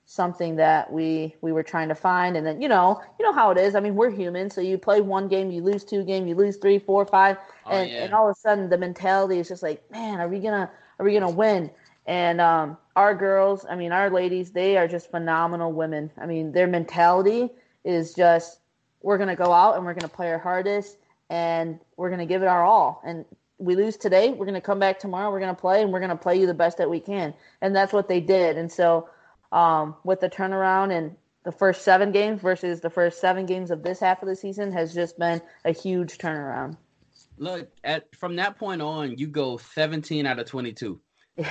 something 0.06 0.56
that 0.56 0.92
we 0.92 1.36
we 1.42 1.52
were 1.52 1.64
trying 1.64 1.88
to 1.88 1.96
find. 1.96 2.36
And 2.36 2.46
then 2.46 2.62
you 2.62 2.68
know, 2.68 3.02
you 3.20 3.26
know 3.26 3.34
how 3.34 3.52
it 3.52 3.58
is. 3.58 3.76
I 3.76 3.80
mean, 3.80 3.96
we're 3.96 4.12
human, 4.12 4.50
so 4.50 4.60
you 4.60 4.78
play 4.78 5.02
one 5.02 5.28
game, 5.28 5.52
you 5.52 5.62
lose 5.62 5.84
two 5.84 6.04
game, 6.04 6.28
you 6.28 6.36
lose 6.36 6.58
three 6.58 6.80
four 6.80 7.06
five 7.06 7.38
and 7.70 7.90
yeah. 7.90 8.04
and 8.04 8.14
all 8.14 8.30
of 8.30 8.36
a 8.36 8.40
sudden 8.40 8.70
the 8.70 8.78
mentality 8.78 9.40
is 9.40 9.48
just 9.48 9.64
like, 9.64 9.90
man, 9.92 10.20
are 10.20 10.28
we 10.28 10.40
gonna 10.40 10.70
are 11.00 11.06
we 11.06 11.14
gonna 11.14 11.30
win? 11.30 11.70
And 12.10 12.42
um, 12.42 12.76
our 12.96 13.14
girls, 13.14 13.68
I 13.70 13.76
mean, 13.76 13.92
our 13.92 14.10
ladies, 14.10 14.50
they 14.50 14.78
are 14.78 14.88
just 14.88 15.12
phenomenal 15.12 15.72
women. 15.72 16.10
I 16.18 16.26
mean, 16.26 16.52
their 16.52 16.66
mentality 16.66 17.52
is 17.86 18.16
just 18.16 18.62
we're 19.04 19.18
going 19.18 19.30
to 19.30 19.36
go 19.36 19.54
out 19.54 19.76
and 19.76 19.86
we're 19.86 19.94
going 19.94 20.10
to 20.10 20.16
play 20.16 20.32
our 20.32 20.40
hardest 20.40 20.98
and 21.30 21.80
we're 21.98 22.10
going 22.10 22.20
to 22.20 22.26
give 22.26 22.42
it 22.42 22.48
our 22.48 22.66
all. 22.66 23.00
And 23.06 23.26
we 23.60 23.76
lose 23.76 23.96
today, 23.96 24.32
we're 24.32 24.48
going 24.48 24.56
to 24.56 24.62
come 24.62 24.80
back 24.80 24.98
tomorrow, 24.98 25.30
we're 25.30 25.40
going 25.40 25.54
to 25.56 25.62
play 25.62 25.84
and 25.84 25.94
we're 25.94 26.00
going 26.00 26.10
to 26.10 26.16
play 26.16 26.40
you 26.40 26.48
the 26.48 26.54
best 26.56 26.80
that 26.80 26.90
we 26.90 27.00
can. 27.00 27.32
And 27.62 27.76
that's 27.76 27.94
what 27.94 28.08
they 28.08 28.22
did. 28.22 28.58
And 28.58 28.72
so 28.72 29.08
um, 29.52 29.96
with 30.04 30.20
the 30.20 30.32
turnaround 30.32 30.92
and 30.92 31.16
the 31.44 31.52
first 31.52 31.84
seven 31.84 32.12
games 32.12 32.42
versus 32.42 32.82
the 32.82 32.90
first 32.90 33.22
seven 33.22 33.46
games 33.46 33.70
of 33.70 33.84
this 33.84 34.00
half 34.00 34.24
of 34.24 34.28
the 34.28 34.36
season 34.36 34.72
has 34.72 34.96
just 34.96 35.20
been 35.20 35.44
a 35.64 35.72
huge 35.72 36.18
turnaround. 36.18 36.76
Look, 37.38 37.70
at 37.84 38.16
from 38.16 38.36
that 38.38 38.58
point 38.58 38.82
on, 38.82 39.16
you 39.16 39.28
go 39.28 39.58
17 39.58 40.26
out 40.26 40.40
of 40.40 40.48
22 40.48 41.00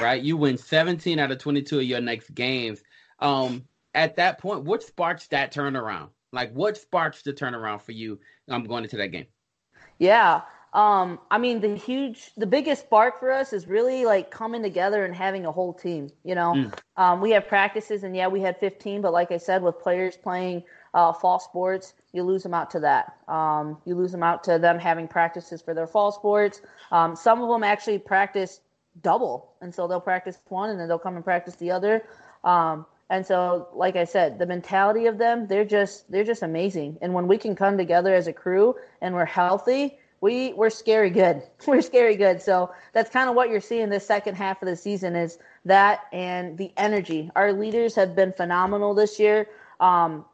right? 0.00 0.22
You 0.22 0.36
win 0.36 0.58
17 0.58 1.18
out 1.18 1.30
of 1.30 1.38
22 1.38 1.78
of 1.78 1.84
your 1.84 2.00
next 2.00 2.34
games. 2.34 2.82
Um, 3.18 3.64
at 3.94 4.16
that 4.16 4.38
point, 4.38 4.64
what 4.64 4.82
sparks 4.82 5.26
that 5.28 5.52
turnaround? 5.52 6.10
Like, 6.32 6.52
what 6.52 6.76
sparks 6.76 7.22
the 7.22 7.32
turnaround 7.32 7.82
for 7.82 7.92
you? 7.92 8.20
I'm 8.48 8.62
um, 8.62 8.64
going 8.64 8.84
into 8.84 8.96
that 8.98 9.08
game. 9.08 9.26
Yeah. 9.98 10.42
Um, 10.74 11.18
I 11.30 11.38
mean, 11.38 11.60
the 11.60 11.74
huge, 11.74 12.30
the 12.36 12.46
biggest 12.46 12.82
spark 12.82 13.18
for 13.18 13.32
us 13.32 13.52
is 13.52 13.66
really 13.66 14.04
like 14.04 14.30
coming 14.30 14.62
together 14.62 15.04
and 15.04 15.14
having 15.14 15.46
a 15.46 15.52
whole 15.52 15.72
team. 15.72 16.10
You 16.24 16.34
know, 16.34 16.52
mm. 16.54 16.78
um, 16.96 17.20
we 17.20 17.30
have 17.30 17.48
practices, 17.48 18.04
and 18.04 18.14
yeah, 18.14 18.28
we 18.28 18.40
had 18.40 18.58
15, 18.60 19.00
but 19.00 19.12
like 19.12 19.32
I 19.32 19.38
said, 19.38 19.62
with 19.62 19.78
players 19.80 20.16
playing 20.16 20.64
uh, 20.92 21.12
fall 21.14 21.40
sports, 21.40 21.94
you 22.12 22.22
lose 22.22 22.42
them 22.42 22.52
out 22.52 22.70
to 22.72 22.80
that. 22.80 23.16
Um, 23.28 23.78
you 23.86 23.94
lose 23.94 24.12
them 24.12 24.22
out 24.22 24.44
to 24.44 24.58
them 24.58 24.78
having 24.78 25.08
practices 25.08 25.62
for 25.62 25.72
their 25.72 25.86
fall 25.86 26.12
sports. 26.12 26.60
Um, 26.92 27.16
some 27.16 27.42
of 27.42 27.48
them 27.48 27.64
actually 27.64 27.98
practice 27.98 28.60
double, 29.02 29.52
and 29.60 29.74
so 29.74 29.86
they'll 29.86 30.00
practice 30.00 30.38
one 30.48 30.70
and 30.70 30.80
then 30.80 30.88
they'll 30.88 30.98
come 30.98 31.16
and 31.16 31.24
practice 31.24 31.56
the 31.56 31.70
other. 31.70 32.04
Um, 32.44 32.86
and 33.10 33.24
so, 33.24 33.68
like 33.72 33.96
I 33.96 34.04
said, 34.04 34.38
the 34.38 34.46
mentality 34.46 35.06
of 35.06 35.16
them, 35.16 35.46
they're 35.46 35.64
just 35.64 36.10
they're 36.10 36.24
just 36.24 36.42
amazing. 36.42 36.98
And 37.00 37.14
when 37.14 37.26
we 37.26 37.38
can 37.38 37.54
come 37.56 37.78
together 37.78 38.14
as 38.14 38.26
a 38.26 38.32
crew 38.32 38.76
and 39.00 39.14
we're 39.14 39.24
healthy, 39.24 39.98
we 40.20 40.52
we're 40.52 40.70
scary 40.70 41.10
good. 41.10 41.42
We're 41.66 41.82
scary 41.82 42.16
good. 42.16 42.42
So 42.42 42.72
that's 42.92 43.10
kind 43.10 43.30
of 43.30 43.36
what 43.36 43.50
you're 43.50 43.60
seeing 43.60 43.88
this 43.88 44.06
second 44.06 44.34
half 44.34 44.60
of 44.62 44.68
the 44.68 44.76
season 44.76 45.16
is 45.16 45.38
that 45.64 46.06
and 46.12 46.58
the 46.58 46.72
energy. 46.76 47.30
Our 47.36 47.52
leaders 47.52 47.94
have 47.94 48.14
been 48.14 48.32
phenomenal 48.32 48.94
this 48.94 49.18
year. 49.18 49.48
Um, 49.80 50.24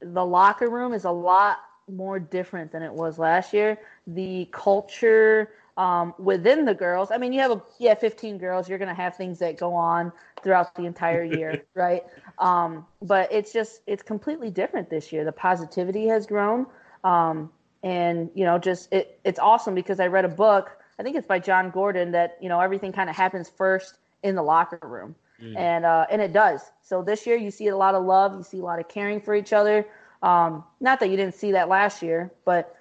the 0.00 0.24
locker 0.24 0.68
room 0.68 0.92
is 0.92 1.04
a 1.04 1.10
lot 1.10 1.58
more 1.88 2.18
different 2.18 2.70
than 2.72 2.82
it 2.82 2.92
was 2.92 3.18
last 3.18 3.52
year. 3.52 3.78
The 4.06 4.48
culture 4.52 5.50
um, 5.80 6.12
within 6.18 6.66
the 6.66 6.74
girls. 6.74 7.10
I 7.10 7.16
mean, 7.16 7.32
you 7.32 7.40
have 7.40 7.52
a 7.52 7.62
yeah, 7.78 7.94
15 7.94 8.36
girls. 8.36 8.68
You're 8.68 8.78
gonna 8.78 8.92
have 8.92 9.16
things 9.16 9.38
that 9.38 9.56
go 9.56 9.72
on 9.72 10.12
throughout 10.42 10.74
the 10.74 10.84
entire 10.84 11.24
year, 11.38 11.62
right? 11.74 12.04
Um, 12.38 12.86
but 13.00 13.32
it's 13.32 13.50
just 13.50 13.80
it's 13.86 14.02
completely 14.02 14.50
different 14.50 14.90
this 14.90 15.10
year. 15.10 15.24
The 15.24 15.32
positivity 15.32 16.06
has 16.08 16.26
grown, 16.26 16.66
um, 17.02 17.50
and 17.82 18.30
you 18.34 18.44
know, 18.44 18.58
just 18.58 18.92
it, 18.92 19.18
it's 19.24 19.38
awesome 19.38 19.74
because 19.74 20.00
I 20.00 20.08
read 20.08 20.26
a 20.26 20.28
book. 20.28 20.70
I 20.98 21.02
think 21.02 21.16
it's 21.16 21.26
by 21.26 21.38
Jon 21.38 21.70
Gordon 21.70 22.12
that 22.12 22.36
you 22.42 22.50
know 22.50 22.60
everything 22.60 22.92
kind 22.92 23.08
of 23.08 23.16
happens 23.16 23.48
first 23.48 23.96
in 24.22 24.34
the 24.34 24.42
locker 24.42 24.86
room, 24.86 25.14
mm. 25.42 25.56
and 25.56 25.86
uh, 25.86 26.04
and 26.10 26.20
it 26.20 26.34
does. 26.34 26.60
So 26.82 27.02
this 27.02 27.26
year 27.26 27.36
you 27.36 27.50
see 27.50 27.68
a 27.68 27.76
lot 27.76 27.94
of 27.94 28.04
love, 28.04 28.36
you 28.36 28.42
see 28.42 28.58
a 28.58 28.64
lot 28.64 28.80
of 28.80 28.88
caring 28.88 29.18
for 29.18 29.34
each 29.34 29.54
other. 29.54 29.86
Um, 30.22 30.62
not 30.78 31.00
that 31.00 31.08
you 31.08 31.16
didn't 31.16 31.36
see 31.36 31.52
that 31.52 31.70
last 31.70 32.02
year, 32.02 32.30
but 32.44 32.76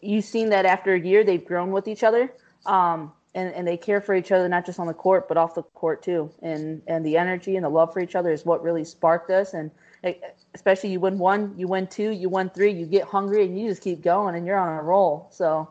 you've 0.00 0.24
seen 0.24 0.50
that 0.50 0.66
after 0.66 0.94
a 0.94 1.00
year 1.00 1.24
they've 1.24 1.44
grown 1.44 1.70
with 1.70 1.88
each 1.88 2.02
other. 2.02 2.32
Um, 2.66 3.12
and, 3.34 3.54
and 3.54 3.68
they 3.68 3.76
care 3.76 4.00
for 4.00 4.14
each 4.14 4.32
other 4.32 4.48
not 4.48 4.64
just 4.64 4.80
on 4.80 4.86
the 4.86 4.94
court 4.94 5.28
but 5.28 5.36
off 5.36 5.54
the 5.54 5.62
court 5.62 6.02
too 6.02 6.30
and 6.42 6.82
and 6.86 7.04
the 7.04 7.16
energy 7.16 7.56
and 7.56 7.64
the 7.64 7.68
love 7.68 7.92
for 7.92 8.00
each 8.00 8.14
other 8.14 8.32
is 8.32 8.44
what 8.44 8.62
really 8.62 8.84
sparked 8.84 9.30
us 9.30 9.54
and 9.54 9.70
especially 10.54 10.90
you 10.90 10.98
win 10.98 11.18
one 11.18 11.54
you 11.56 11.68
win 11.68 11.86
two 11.86 12.10
you 12.10 12.28
win 12.28 12.48
three 12.48 12.72
you 12.72 12.86
get 12.86 13.04
hungry 13.04 13.44
and 13.44 13.58
you 13.58 13.68
just 13.68 13.82
keep 13.82 14.02
going 14.02 14.34
and 14.34 14.46
you're 14.46 14.58
on 14.58 14.78
a 14.78 14.82
roll 14.82 15.28
so 15.30 15.68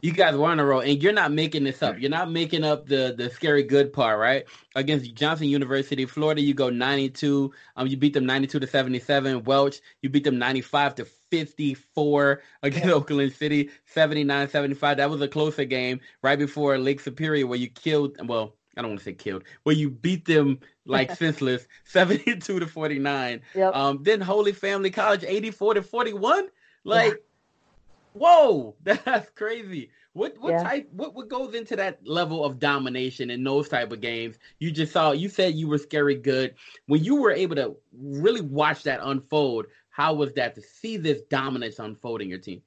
you 0.00 0.12
guys 0.12 0.36
were 0.36 0.46
on 0.46 0.60
a 0.60 0.64
roll, 0.64 0.80
and 0.80 1.02
you're 1.02 1.12
not 1.12 1.32
making 1.32 1.64
this 1.64 1.82
up. 1.82 1.98
You're 1.98 2.10
not 2.10 2.30
making 2.30 2.62
up 2.62 2.86
the 2.86 3.14
the 3.16 3.30
scary 3.30 3.64
good 3.64 3.92
part, 3.92 4.18
right? 4.18 4.44
Against 4.76 5.12
Johnson 5.14 5.48
University, 5.48 6.06
Florida, 6.06 6.40
you 6.40 6.54
go 6.54 6.70
92. 6.70 7.52
Um, 7.76 7.88
you 7.88 7.96
beat 7.96 8.14
them 8.14 8.24
92 8.24 8.60
to 8.60 8.66
77. 8.66 9.42
Welch, 9.42 9.80
you 10.02 10.08
beat 10.08 10.22
them 10.22 10.38
95 10.38 10.94
to 10.96 11.04
54 11.30 12.42
against 12.62 12.86
yeah. 12.86 12.92
Oakland 12.92 13.32
City, 13.32 13.70
79 13.86 14.48
75. 14.48 14.96
That 14.96 15.10
was 15.10 15.20
a 15.20 15.28
closer 15.28 15.64
game 15.64 16.00
right 16.22 16.38
before 16.38 16.78
Lake 16.78 17.00
Superior, 17.00 17.46
where 17.46 17.58
you 17.58 17.68
killed. 17.68 18.16
Well, 18.26 18.54
I 18.76 18.82
don't 18.82 18.92
want 18.92 19.00
to 19.00 19.04
say 19.04 19.14
killed, 19.14 19.44
where 19.64 19.74
you 19.74 19.90
beat 19.90 20.24
them 20.24 20.60
like 20.86 21.14
senseless, 21.16 21.66
72 21.84 22.60
to 22.60 22.66
49. 22.66 23.40
Yep. 23.54 23.74
Um, 23.74 24.02
then 24.02 24.20
Holy 24.20 24.52
Family 24.52 24.90
College, 24.90 25.24
84 25.24 25.74
to 25.74 25.82
41. 25.82 26.48
Like. 26.84 27.12
Yeah 27.12 27.18
Whoa, 28.18 28.74
that's 28.82 29.30
crazy. 29.30 29.90
What 30.12 30.36
what 30.38 30.52
yeah. 30.52 30.62
type 30.62 30.88
what 30.92 31.14
what 31.14 31.28
goes 31.28 31.54
into 31.54 31.76
that 31.76 32.04
level 32.06 32.44
of 32.44 32.58
domination 32.58 33.30
in 33.30 33.44
those 33.44 33.68
type 33.68 33.92
of 33.92 34.00
games? 34.00 34.38
You 34.58 34.70
just 34.70 34.92
saw 34.92 35.12
you 35.12 35.28
said 35.28 35.54
you 35.54 35.68
were 35.68 35.78
scary 35.78 36.16
good. 36.16 36.54
When 36.86 37.04
you 37.04 37.16
were 37.16 37.30
able 37.30 37.56
to 37.56 37.76
really 37.96 38.40
watch 38.40 38.82
that 38.84 39.00
unfold, 39.02 39.66
how 39.98 40.14
was 40.14 40.32
that 40.34 40.54
to 40.54 40.62
see 40.62 40.96
this 40.96 41.22
dominance 41.22 41.80
unfold 41.80 42.22
in 42.22 42.28
your 42.28 42.38
team? 42.38 42.62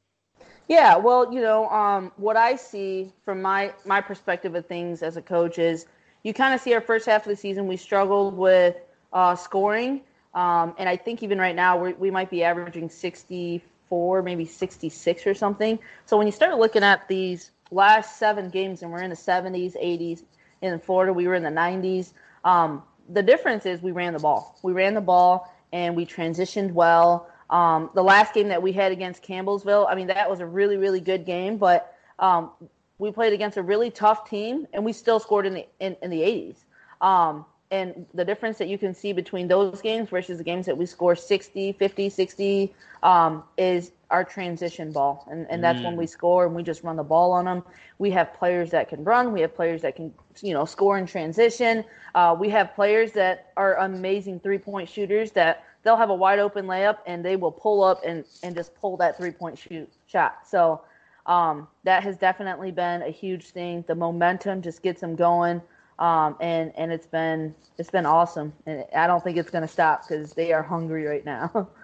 Yeah, 0.68 0.98
well, 0.98 1.34
you 1.34 1.42
know, 1.42 1.68
um, 1.70 2.12
what 2.18 2.36
I 2.36 2.58
see 2.58 3.12
from 3.24 3.42
my 3.42 3.74
my 3.86 4.02
perspective 4.02 4.54
of 4.54 4.66
things 4.66 5.02
as 5.02 5.16
a 5.16 5.22
coach 5.22 5.58
is 5.58 5.86
you 6.24 6.34
kind 6.34 6.54
of 6.54 6.60
see 6.60 6.74
our 6.74 6.82
first 6.82 7.06
half 7.06 7.26
of 7.26 7.30
the 7.30 7.36
season 7.36 7.68
we 7.68 7.78
struggled 7.78 8.38
with 8.38 8.76
uh, 9.14 9.36
scoring, 9.36 10.02
um, 10.34 10.76
and 10.78 10.90
I 10.90 10.98
think 10.98 11.24
even 11.24 11.40
right 11.40 11.56
now 11.56 11.82
we 11.82 11.94
we 11.94 12.12
might 12.12 12.30
be 12.30 12.44
averaging 12.44 12.90
64, 12.90 14.22
maybe 14.22 14.46
66 14.46 15.26
or 15.26 15.34
something. 15.34 15.80
So 16.06 16.18
when 16.18 16.28
you 16.28 16.34
start 16.34 16.58
looking 16.60 16.84
at 16.84 17.08
these 17.08 17.52
last 17.72 18.20
seven 18.20 18.50
games, 18.50 18.82
and 18.82 18.92
we're 18.92 19.04
in 19.04 19.10
the 19.10 19.16
70s, 19.16 19.82
80s, 19.82 20.24
in 20.62 20.80
Florida, 20.80 21.14
we 21.14 21.28
were 21.28 21.36
in 21.36 21.44
the 21.44 21.50
90s. 21.50 22.12
Um, 22.44 22.84
the 23.10 23.24
difference 23.24 23.66
is 23.66 23.82
we 23.82 23.94
ran 23.94 24.14
the 24.14 24.20
ball. 24.20 24.60
We 24.64 24.74
ran 24.74 24.94
the 24.94 25.02
ball 25.02 25.54
and 25.74 25.96
we 25.96 26.06
transitioned 26.06 26.72
well. 26.72 27.30
Um, 27.50 27.90
the 27.94 28.04
last 28.04 28.34
game 28.34 28.48
that 28.48 28.62
we 28.62 28.72
had 28.72 28.92
against 28.92 29.24
Campbellsville, 29.24 29.88
I 29.90 29.96
mean, 29.96 30.08
that 30.08 30.30
was 30.30 30.40
a 30.40 30.46
really, 30.46 30.78
really 30.78 31.02
good 31.02 31.26
game, 31.26 31.58
but 31.58 31.96
um, 32.20 32.52
we 32.98 33.12
played 33.12 33.34
against 33.34 33.58
a 33.58 33.64
really 33.64 33.90
tough 33.90 34.30
team 34.30 34.68
and 34.74 34.86
we 34.86 34.94
still 34.94 35.20
scored 35.20 35.46
in 35.46 35.54
the 35.56 35.66
in, 35.80 35.98
in 36.02 36.10
the 36.10 36.22
80s. 36.22 36.56
Um, 37.02 37.46
and 37.72 38.06
the 38.14 38.24
difference 38.26 38.58
that 38.58 38.68
you 38.68 38.78
can 38.78 38.94
see 38.94 39.14
between 39.14 39.48
those 39.48 39.82
games 39.82 40.10
versus 40.10 40.38
the 40.38 40.44
games 40.44 40.66
that 40.66 40.78
we 40.78 40.86
score 40.86 41.16
60 41.16 41.74
50 41.74 42.10
60 42.10 42.76
um, 43.02 43.44
is 43.58 43.92
our 44.12 44.24
transition 44.24 44.92
ball. 44.92 45.28
And, 45.32 45.48
and 45.50 45.64
that's 45.64 45.80
mm. 45.80 45.86
when 45.86 45.96
we 45.96 46.06
score 46.06 46.46
and 46.46 46.56
we 46.56 46.64
just 46.64 46.84
run 46.84 46.98
the 46.98 47.04
ball 47.04 47.32
on 47.32 47.46
them 47.46 47.64
we 48.02 48.10
have 48.10 48.34
players 48.34 48.72
that 48.72 48.90
can 48.90 49.04
run. 49.04 49.32
We 49.32 49.42
have 49.42 49.54
players 49.56 49.84
that 49.84 49.96
can 49.96 50.12
you 50.42 50.56
know 50.56 50.66
score 50.66 50.98
in 50.98 51.06
transition. 51.06 51.86
Uh, 52.16 52.36
we 52.38 52.50
have 52.50 52.74
players 52.74 53.12
that 53.12 53.52
are 53.56 53.76
amazing 53.76 54.40
three 54.40 54.58
point 54.58 54.90
shooters 54.90 55.32
that 55.34 55.64
they'll 55.84 55.96
have 55.96 56.10
a 56.10 56.16
wide 56.16 56.40
open 56.40 56.66
layup 56.66 56.98
and 57.06 57.24
they 57.24 57.36
will 57.36 57.52
pull 57.52 57.84
up 57.84 58.02
and, 58.04 58.26
and 58.42 58.56
just 58.56 58.74
pull 58.74 58.98
that 58.98 59.18
three 59.18 59.30
point 59.30 59.56
shoot 59.56 59.88
shot. 60.08 60.40
So 60.48 60.82
um, 61.28 61.68
that 61.84 62.02
has 62.02 62.18
definitely 62.18 62.72
been 62.72 63.04
a 63.04 63.12
huge 63.12 63.52
thing. 63.52 63.86
The 63.88 63.94
momentum 63.94 64.64
just 64.64 64.82
gets 64.82 65.00
them 65.00 65.16
going 65.16 65.62
um, 66.00 66.36
and 66.42 66.74
and 66.76 66.92
it's 66.92 67.06
been 67.06 67.54
it's 67.78 67.92
been 67.92 68.08
awesome, 68.08 68.52
and 68.66 68.84
I 68.96 69.06
don't 69.06 69.24
think 69.24 69.38
it's 69.38 69.52
going 69.52 69.62
to 69.62 69.72
stop 69.72 70.08
because 70.08 70.34
they 70.34 70.52
are 70.52 70.64
hungry 70.64 71.06
right 71.06 71.24
now. 71.24 71.70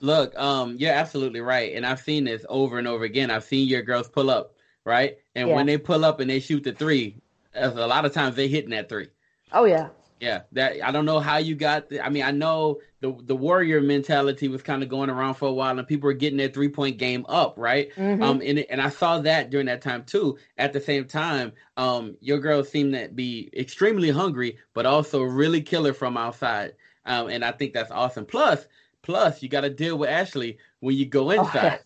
Look, 0.00 0.36
um, 0.38 0.76
you're 0.78 0.92
absolutely 0.92 1.40
right, 1.40 1.74
and 1.74 1.84
I've 1.84 2.00
seen 2.00 2.24
this 2.24 2.44
over 2.48 2.78
and 2.78 2.88
over 2.88 3.04
again. 3.04 3.30
I've 3.30 3.44
seen 3.44 3.68
your 3.68 3.82
girls 3.82 4.08
pull 4.08 4.30
up, 4.30 4.54
right, 4.84 5.18
and 5.34 5.48
yeah. 5.48 5.54
when 5.54 5.66
they 5.66 5.78
pull 5.78 6.04
up 6.04 6.20
and 6.20 6.30
they 6.30 6.40
shoot 6.40 6.64
the 6.64 6.72
three, 6.72 7.16
a 7.54 7.68
lot 7.68 8.04
of 8.04 8.12
times 8.12 8.36
they 8.36 8.48
hitting 8.48 8.70
that 8.70 8.88
three. 8.88 9.08
Oh 9.52 9.64
yeah, 9.64 9.88
yeah, 10.20 10.42
that 10.52 10.82
I 10.84 10.90
don't 10.90 11.06
know 11.06 11.18
how 11.18 11.38
you 11.38 11.54
got. 11.54 11.88
The, 11.88 12.04
I 12.04 12.10
mean, 12.10 12.22
I 12.22 12.30
know 12.30 12.80
the 13.00 13.16
the 13.24 13.34
warrior 13.34 13.80
mentality 13.80 14.48
was 14.48 14.62
kind 14.62 14.82
of 14.82 14.90
going 14.90 15.08
around 15.08 15.34
for 15.34 15.48
a 15.48 15.52
while, 15.52 15.76
and 15.78 15.88
people 15.88 16.08
were 16.08 16.12
getting 16.12 16.36
their 16.36 16.50
three 16.50 16.68
point 16.68 16.98
game 16.98 17.24
up, 17.28 17.54
right? 17.56 17.90
Mm-hmm. 17.96 18.22
Um, 18.22 18.42
and 18.44 18.58
and 18.58 18.82
I 18.82 18.90
saw 18.90 19.18
that 19.20 19.48
during 19.48 19.66
that 19.66 19.80
time 19.80 20.04
too. 20.04 20.36
At 20.58 20.74
the 20.74 20.80
same 20.80 21.06
time, 21.06 21.52
um, 21.78 22.16
your 22.20 22.38
girls 22.38 22.68
seem 22.68 22.92
to 22.92 23.08
be 23.08 23.50
extremely 23.56 24.10
hungry, 24.10 24.58
but 24.74 24.84
also 24.84 25.22
really 25.22 25.62
killer 25.62 25.94
from 25.94 26.18
outside. 26.18 26.74
Um, 27.06 27.28
and 27.28 27.42
I 27.42 27.52
think 27.52 27.72
that's 27.72 27.90
awesome. 27.90 28.26
Plus, 28.26 28.66
plus 29.02 29.42
you 29.42 29.48
got 29.48 29.62
to 29.62 29.70
deal 29.70 29.96
with 29.96 30.10
Ashley 30.10 30.58
when 30.80 30.96
you 30.96 31.06
go 31.06 31.30
inside. 31.30 31.50
Oh, 31.54 31.62
yeah. 31.64 31.78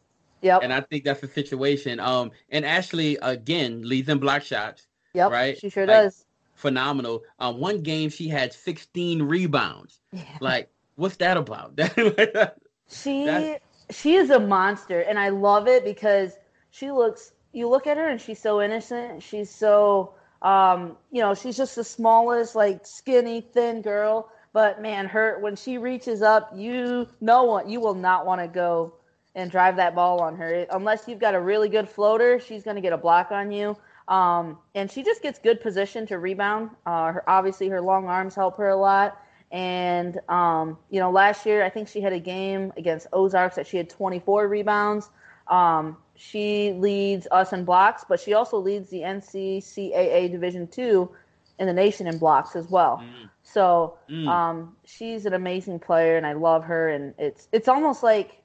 Yep. 0.43 0.61
And 0.63 0.73
I 0.75 0.83
think 0.83 1.05
that's 1.05 1.23
the 1.23 1.29
situation. 1.29 1.99
Um, 2.01 2.31
and 2.51 2.67
Ashley 2.67 3.17
again 3.23 3.89
leads 3.89 4.11
in 4.11 4.19
block 4.19 4.43
shots. 4.43 4.87
Yep. 5.15 5.31
Right. 5.31 5.59
She 5.59 5.71
sure 5.71 5.87
like, 5.87 5.97
does 5.97 6.27
phenomenal. 6.55 7.23
Um, 7.39 7.59
one 7.59 7.83
game 7.83 8.11
she 8.11 8.29
had 8.29 8.53
16 8.53 9.23
rebounds. 9.23 10.01
Yeah. 10.13 10.23
Like, 10.41 10.71
what's 10.97 11.17
that 11.17 11.37
about? 11.37 11.79
she 12.89 13.27
That's... 13.27 13.61
she 13.91 14.15
is 14.15 14.31
a 14.31 14.41
monster, 14.41 15.01
and 15.01 15.19
I 15.19 15.29
love 15.29 15.69
it 15.69 15.85
because 15.85 16.33
she 16.71 16.91
looks. 16.91 17.33
You 17.53 17.69
look 17.69 17.87
at 17.87 17.97
her, 17.97 18.09
and 18.09 18.21
she's 18.21 18.41
so 18.41 18.61
innocent. 18.61 19.23
She's 19.23 19.49
so, 19.49 20.15
um, 20.43 20.97
you 21.13 21.21
know, 21.21 21.35
she's 21.35 21.57
just 21.57 21.77
the 21.77 21.85
smallest, 21.85 22.57
like 22.57 22.85
skinny, 22.85 23.41
thin 23.41 23.83
girl. 23.83 24.31
But 24.55 24.81
man, 24.81 25.07
her 25.07 25.39
when 25.41 25.57
she 25.57 25.77
reaches 25.79 26.23
up, 26.23 26.53
you 26.55 27.09
no 27.21 27.43
one, 27.43 27.69
you 27.69 27.81
will 27.81 27.95
not 27.95 28.25
want 28.25 28.41
to 28.41 28.47
go 28.47 28.95
and 29.35 29.51
drive 29.51 29.77
that 29.77 29.97
ball 29.97 30.23
on 30.23 30.37
her 30.37 30.65
unless 30.71 31.09
you've 31.09 31.19
got 31.19 31.35
a 31.35 31.41
really 31.41 31.69
good 31.69 31.89
floater. 31.89 32.39
She's 32.39 32.63
going 32.63 32.77
to 32.77 32.81
get 32.81 32.93
a 32.93 32.97
block 32.97 33.33
on 33.33 33.51
you. 33.51 33.77
Um, 34.07 34.59
and 34.77 34.89
she 34.89 35.03
just 35.03 35.23
gets 35.23 35.41
good 35.41 35.61
position 35.61 36.07
to 36.07 36.19
rebound. 36.19 36.71
Uh, 36.87 37.13
her, 37.13 37.29
obviously, 37.29 37.69
her 37.69 37.81
long 37.81 38.07
arms 38.07 38.37
help 38.37 38.57
her 38.59 38.69
a 38.69 38.77
lot. 38.77 39.21
And, 39.51 40.21
um, 40.29 40.79
you 40.89 41.01
know, 41.01 41.11
last 41.11 41.47
year, 41.47 41.65
I 41.65 41.69
think 41.69 41.89
she 41.89 42.01
had 42.01 42.13
a 42.13 42.21
game 42.21 42.73
against 42.77 43.09
Ozarks 43.13 43.57
that 43.57 43.67
she 43.67 43.77
had 43.77 43.91
24 43.91 44.47
rebounds. 44.47 45.11
Um, 45.49 45.97
she 46.15 46.73
leads 46.75 47.27
us 47.33 47.53
in 47.53 47.65
blocks, 47.65 48.05
but 48.09 48.21
she 48.21 48.35
also 48.35 48.59
leads 48.59 48.89
the 48.91 49.01
NCCAA 49.01 50.31
Division 50.31 50.69
two 50.69 51.11
in 51.59 51.67
the 51.67 51.73
nation 51.73 52.07
in 52.07 52.19
blocks 52.19 52.57
as 52.57 52.69
well. 52.69 53.03
Mm. 53.03 53.31
So 53.43 53.99
mm. 54.11 54.27
Um, 54.27 54.77
she's 54.85 55.27
an 55.27 55.35
amazing 55.35 55.79
player, 55.79 56.17
and 56.17 56.27
I 56.27 56.33
love 56.33 56.65
her. 56.65 56.89
And 56.89 57.15
it's 57.19 57.49
it's 57.53 57.69
almost 57.69 58.03
like 58.03 58.43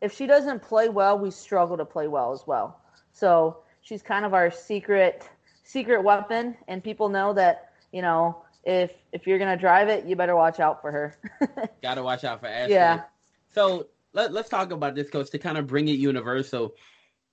if 0.00 0.14
she 0.14 0.26
doesn't 0.26 0.62
play 0.62 0.88
well, 0.88 1.18
we 1.18 1.30
struggle 1.30 1.76
to 1.76 1.84
play 1.84 2.08
well 2.08 2.32
as 2.32 2.46
well. 2.46 2.80
So 3.12 3.58
she's 3.82 4.02
kind 4.02 4.24
of 4.24 4.34
our 4.34 4.50
secret 4.50 5.28
secret 5.62 6.02
weapon, 6.02 6.56
and 6.68 6.82
people 6.82 7.08
know 7.08 7.32
that 7.34 7.72
you 7.92 8.02
know 8.02 8.42
if 8.64 8.92
if 9.12 9.26
you're 9.26 9.38
gonna 9.38 9.56
drive 9.56 9.88
it, 9.88 10.06
you 10.06 10.16
better 10.16 10.36
watch 10.36 10.60
out 10.60 10.80
for 10.80 10.90
her. 10.90 11.18
Got 11.82 11.94
to 11.94 12.02
watch 12.02 12.24
out 12.24 12.40
for 12.40 12.46
Ashley. 12.46 12.74
Yeah. 12.74 13.02
So 13.54 13.86
let, 14.12 14.32
let's 14.32 14.48
talk 14.48 14.72
about 14.72 14.94
this, 14.94 15.10
coach, 15.10 15.30
to 15.30 15.38
kind 15.38 15.58
of 15.58 15.66
bring 15.66 15.88
it 15.88 15.92
universal. 15.92 16.74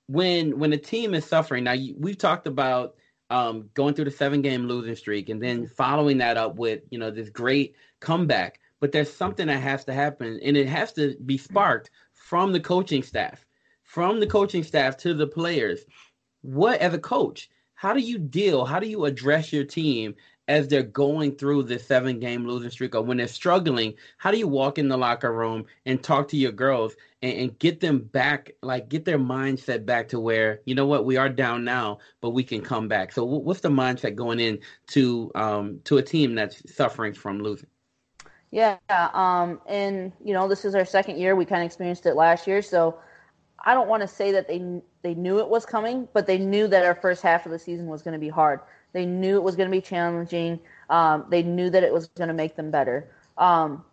When 0.08 0.58
when 0.60 0.72
a 0.74 0.78
team 0.78 1.14
is 1.14 1.26
suffering, 1.26 1.64
now 1.66 1.74
you, 1.74 1.96
we've 1.98 2.18
talked 2.18 2.48
about 2.48 2.96
um, 3.30 3.70
going 3.74 3.94
through 3.94 4.06
the 4.06 4.12
seven 4.12 4.42
game 4.42 4.68
losing 4.68 4.96
streak 4.96 5.30
and 5.30 5.42
then 5.42 5.68
following 5.68 6.18
that 6.20 6.38
up 6.38 6.56
with 6.56 6.82
you 6.90 7.00
know 7.00 7.12
this 7.12 7.30
great 7.30 7.76
comeback. 8.00 8.60
But 8.80 8.92
there's 8.92 9.12
something 9.12 9.48
that 9.48 9.62
has 9.62 9.86
to 9.86 9.94
happen, 9.94 10.40
and 10.44 10.56
it 10.56 10.70
has 10.70 10.94
to 10.94 11.16
be 11.26 11.38
sparked 11.38 11.90
from 12.14 12.54
the 12.54 12.60
coaching 12.60 13.02
staff, 13.02 13.44
from 13.84 14.20
the 14.20 14.28
coaching 14.28 14.64
staff 14.64 14.98
to 14.98 15.14
the 15.14 15.28
players 15.28 15.84
what 16.48 16.80
as 16.80 16.94
a 16.94 17.00
coach, 17.00 17.50
how 17.76 17.94
do 17.94 18.00
you 18.00 18.18
deal? 18.18 18.66
How 18.66 18.80
do 18.80 18.88
you 18.88 19.06
address 19.06 19.52
your 19.52 19.66
team 19.66 20.16
as 20.48 20.68
they're 20.68 20.84
going 20.84 21.36
through 21.36 21.64
this 21.64 21.86
seven 21.86 22.20
game 22.20 22.46
losing 22.46 22.70
streak 22.70 22.96
or 22.96 23.02
when 23.02 23.18
they're 23.18 23.28
struggling? 23.28 23.94
How 24.18 24.32
do 24.32 24.38
you 24.38 24.48
walk 24.48 24.78
in 24.78 24.88
the 24.88 24.98
locker 24.98 25.34
room 25.34 25.66
and 25.86 26.02
talk 26.02 26.28
to 26.30 26.38
your 26.38 26.52
girls 26.52 26.96
and, 27.22 27.38
and 27.38 27.60
get 27.60 27.80
them 27.80 28.00
back, 28.00 28.52
like 28.62 28.90
get 28.90 29.06
their 29.06 29.20
mindset 29.20 29.86
back 29.86 30.08
to 30.10 30.20
where, 30.20 30.62
you 30.66 30.76
know 30.76 30.86
what, 30.86 31.06
we 31.06 31.18
are 31.18 31.30
down 31.30 31.64
now, 31.64 32.00
but 32.22 32.32
we 32.32 32.44
can 32.44 32.62
come 32.62 32.88
back. 32.88 33.12
So 33.12 33.24
what's 33.24 33.62
the 33.62 33.70
mindset 33.70 34.16
going 34.16 34.40
in 34.40 34.60
to 34.88 35.32
um, 35.36 35.80
to 35.86 35.98
a 35.98 36.04
team 36.04 36.36
that's 36.36 36.74
suffering 36.74 37.14
from 37.14 37.42
losing? 37.42 37.70
Yeah, 38.52 38.78
um, 38.90 39.60
and 39.68 40.14
you 40.24 40.34
know 40.34 40.48
this 40.48 40.64
is 40.64 40.74
our 40.74 40.86
second 40.86 41.18
year. 41.18 41.36
We 41.36 41.44
kind 41.46 41.62
of 41.62 41.66
experienced 41.66 42.06
it 42.06 42.16
last 42.16 42.48
year, 42.48 42.62
so 42.62 42.98
I 43.66 43.74
don't 43.74 43.90
want 43.90 44.02
to 44.02 44.08
say 44.08 44.32
that 44.32 44.48
they 44.48 44.82
they 45.02 45.14
knew 45.14 45.40
it 45.40 45.50
was 45.50 45.66
coming, 45.66 46.08
but 46.14 46.26
they 46.26 46.38
knew 46.38 46.68
that 46.68 46.86
our 46.86 46.96
first 46.96 47.22
half 47.22 47.46
of 47.46 47.52
the 47.52 47.60
season 47.60 47.88
was 47.88 48.02
going 48.02 48.14
to 48.14 48.20
be 48.20 48.30
hard. 48.30 48.62
They 48.98 49.06
knew 49.06 49.36
it 49.36 49.44
was 49.44 49.56
going 49.56 49.70
to 49.70 49.72
be 49.72 49.80
challenging. 49.80 50.60
Um, 50.90 51.26
they 51.30 51.44
knew 51.44 51.70
that 51.70 51.84
it 51.84 51.94
was 51.94 52.08
going 52.08 52.30
to 52.30 52.34
make 52.34 52.56
them 52.56 52.72
better. 52.72 53.08
Um, 53.38 53.86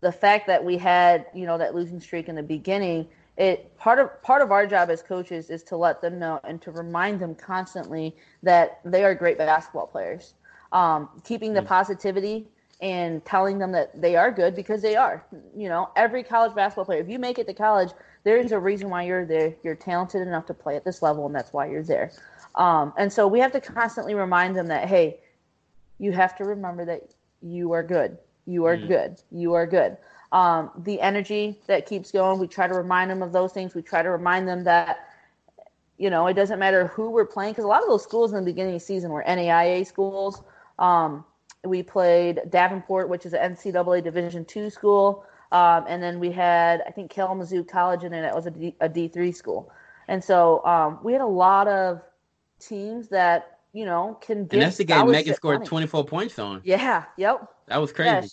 the 0.00 0.10
fact 0.10 0.46
that 0.46 0.64
we 0.64 0.78
had 0.78 1.26
you 1.34 1.44
know 1.44 1.58
that 1.58 1.74
losing 1.74 2.00
streak 2.00 2.26
in 2.26 2.34
the 2.34 2.42
beginning, 2.42 3.06
it 3.36 3.76
part 3.76 3.98
of 3.98 4.22
part 4.22 4.40
of 4.40 4.50
our 4.50 4.66
job 4.66 4.88
as 4.88 5.02
coaches 5.02 5.50
is 5.50 5.62
to 5.64 5.76
let 5.76 6.00
them 6.00 6.18
know 6.18 6.40
and 6.44 6.62
to 6.62 6.70
remind 6.70 7.20
them 7.20 7.34
constantly 7.34 8.16
that 8.42 8.80
they 8.82 9.04
are 9.04 9.14
great 9.14 9.36
basketball 9.36 9.86
players. 9.86 10.32
Um, 10.72 11.10
keeping 11.22 11.52
the 11.52 11.60
mm. 11.60 11.66
positivity 11.66 12.46
and 12.80 13.22
telling 13.26 13.58
them 13.58 13.72
that 13.72 14.00
they 14.00 14.16
are 14.16 14.32
good 14.32 14.56
because 14.56 14.80
they 14.80 14.96
are. 14.96 15.22
You 15.54 15.68
know, 15.68 15.90
every 15.96 16.22
college 16.22 16.54
basketball 16.54 16.86
player, 16.86 17.02
if 17.02 17.10
you 17.10 17.18
make 17.18 17.38
it 17.38 17.46
to 17.48 17.52
college, 17.52 17.90
there's 18.24 18.52
a 18.52 18.58
reason 18.58 18.88
why 18.88 19.02
you're 19.02 19.26
there. 19.26 19.54
You're 19.62 19.74
talented 19.74 20.26
enough 20.26 20.46
to 20.46 20.54
play 20.54 20.76
at 20.76 20.84
this 20.86 21.02
level, 21.02 21.26
and 21.26 21.34
that's 21.34 21.52
why 21.52 21.68
you're 21.68 21.82
there. 21.82 22.10
Um, 22.58 22.92
and 22.98 23.10
so 23.10 23.26
we 23.26 23.38
have 23.40 23.52
to 23.52 23.60
constantly 23.60 24.14
remind 24.14 24.56
them 24.56 24.66
that, 24.66 24.88
hey, 24.88 25.20
you 25.98 26.12
have 26.12 26.36
to 26.36 26.44
remember 26.44 26.84
that 26.84 27.14
you 27.40 27.72
are 27.72 27.82
good. 27.82 28.18
You 28.46 28.66
are 28.66 28.76
mm. 28.76 28.88
good. 28.88 29.22
You 29.30 29.54
are 29.54 29.66
good. 29.66 29.96
Um, 30.32 30.70
the 30.78 31.00
energy 31.00 31.58
that 31.66 31.86
keeps 31.86 32.10
going, 32.10 32.38
we 32.38 32.48
try 32.48 32.66
to 32.66 32.74
remind 32.74 33.10
them 33.10 33.22
of 33.22 33.32
those 33.32 33.52
things. 33.52 33.74
We 33.74 33.82
try 33.82 34.02
to 34.02 34.10
remind 34.10 34.46
them 34.46 34.64
that, 34.64 35.08
you 35.96 36.10
know, 36.10 36.26
it 36.26 36.34
doesn't 36.34 36.58
matter 36.58 36.88
who 36.88 37.10
we're 37.10 37.24
playing 37.24 37.52
because 37.52 37.64
a 37.64 37.68
lot 37.68 37.82
of 37.82 37.88
those 37.88 38.02
schools 38.02 38.32
in 38.32 38.40
the 38.40 38.44
beginning 38.44 38.74
of 38.74 38.80
the 38.80 38.84
season 38.84 39.10
were 39.10 39.24
NAIA 39.26 39.86
schools. 39.86 40.42
Um, 40.78 41.24
we 41.64 41.82
played 41.82 42.42
Davenport, 42.50 43.08
which 43.08 43.26
is 43.26 43.32
an 43.32 43.54
NCAA 43.54 44.02
Division 44.04 44.44
two 44.44 44.70
school, 44.70 45.24
um, 45.50 45.84
and 45.88 46.02
then 46.02 46.20
we 46.20 46.30
had 46.30 46.82
I 46.86 46.90
think 46.90 47.10
Kalamazoo 47.10 47.64
College 47.64 48.04
and 48.04 48.12
then 48.12 48.24
it 48.24 48.34
was 48.34 48.46
a 48.46 48.50
D, 48.50 48.76
a 48.80 48.88
D 48.88 49.08
three 49.08 49.32
school, 49.32 49.72
and 50.06 50.22
so 50.22 50.64
um, 50.64 51.00
we 51.02 51.12
had 51.12 51.20
a 51.20 51.26
lot 51.26 51.66
of 51.66 52.00
teams 52.58 53.08
that 53.08 53.58
you 53.72 53.84
know 53.84 54.18
can. 54.20 54.38
And 54.38 54.62
that's 54.62 54.76
the 54.76 54.84
game 54.84 55.10
Megan 55.10 55.34
scored 55.34 55.64
twenty 55.64 55.86
four 55.86 56.04
points 56.04 56.38
on. 56.38 56.60
Yeah. 56.64 57.04
Yep. 57.16 57.48
That 57.66 57.80
was 57.80 57.92
crazy. 57.92 58.28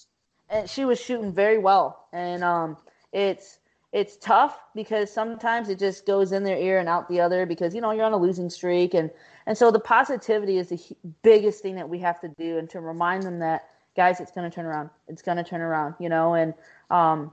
Yeah, 0.50 0.58
and 0.58 0.70
she 0.70 0.86
was 0.86 1.00
shooting 1.00 1.34
very 1.34 1.58
well, 1.58 2.08
and 2.13 2.44
um, 2.44 2.77
it's 3.12 3.60
it's 3.96 4.17
tough 4.17 4.60
because 4.75 5.10
sometimes 5.10 5.70
it 5.70 5.79
just 5.79 6.05
goes 6.05 6.34
in 6.34 6.44
their 6.44 6.58
ear 6.58 6.79
and 6.79 6.89
out 6.89 7.08
the 7.08 7.22
other 7.22 7.46
because 7.46 7.74
you 7.74 7.79
know 7.79 7.91
you're 7.91 8.03
on 8.03 8.12
a 8.12 8.17
losing 8.17 8.50
streak 8.50 8.94
and 8.94 9.10
and 9.46 9.58
so 9.58 9.72
the 9.72 9.79
positivity 9.79 10.58
is 10.58 10.67
the 10.67 10.79
biggest 11.24 11.62
thing 11.62 11.75
that 11.75 11.88
we 11.88 11.98
have 11.98 12.20
to 12.20 12.27
do 12.38 12.58
and 12.58 12.70
to 12.70 12.82
remind 12.82 13.24
them 13.24 13.39
that 13.39 13.70
guys 13.96 14.20
it's 14.20 14.34
going 14.34 14.50
to 14.50 14.53
turn 14.53 14.65
around 14.65 14.89
it's 15.08 15.22
going 15.22 15.38
to 15.38 15.46
turn 15.46 15.62
around 15.62 15.96
you 15.98 16.10
know 16.10 16.34
and 16.34 16.53
um, 16.91 17.32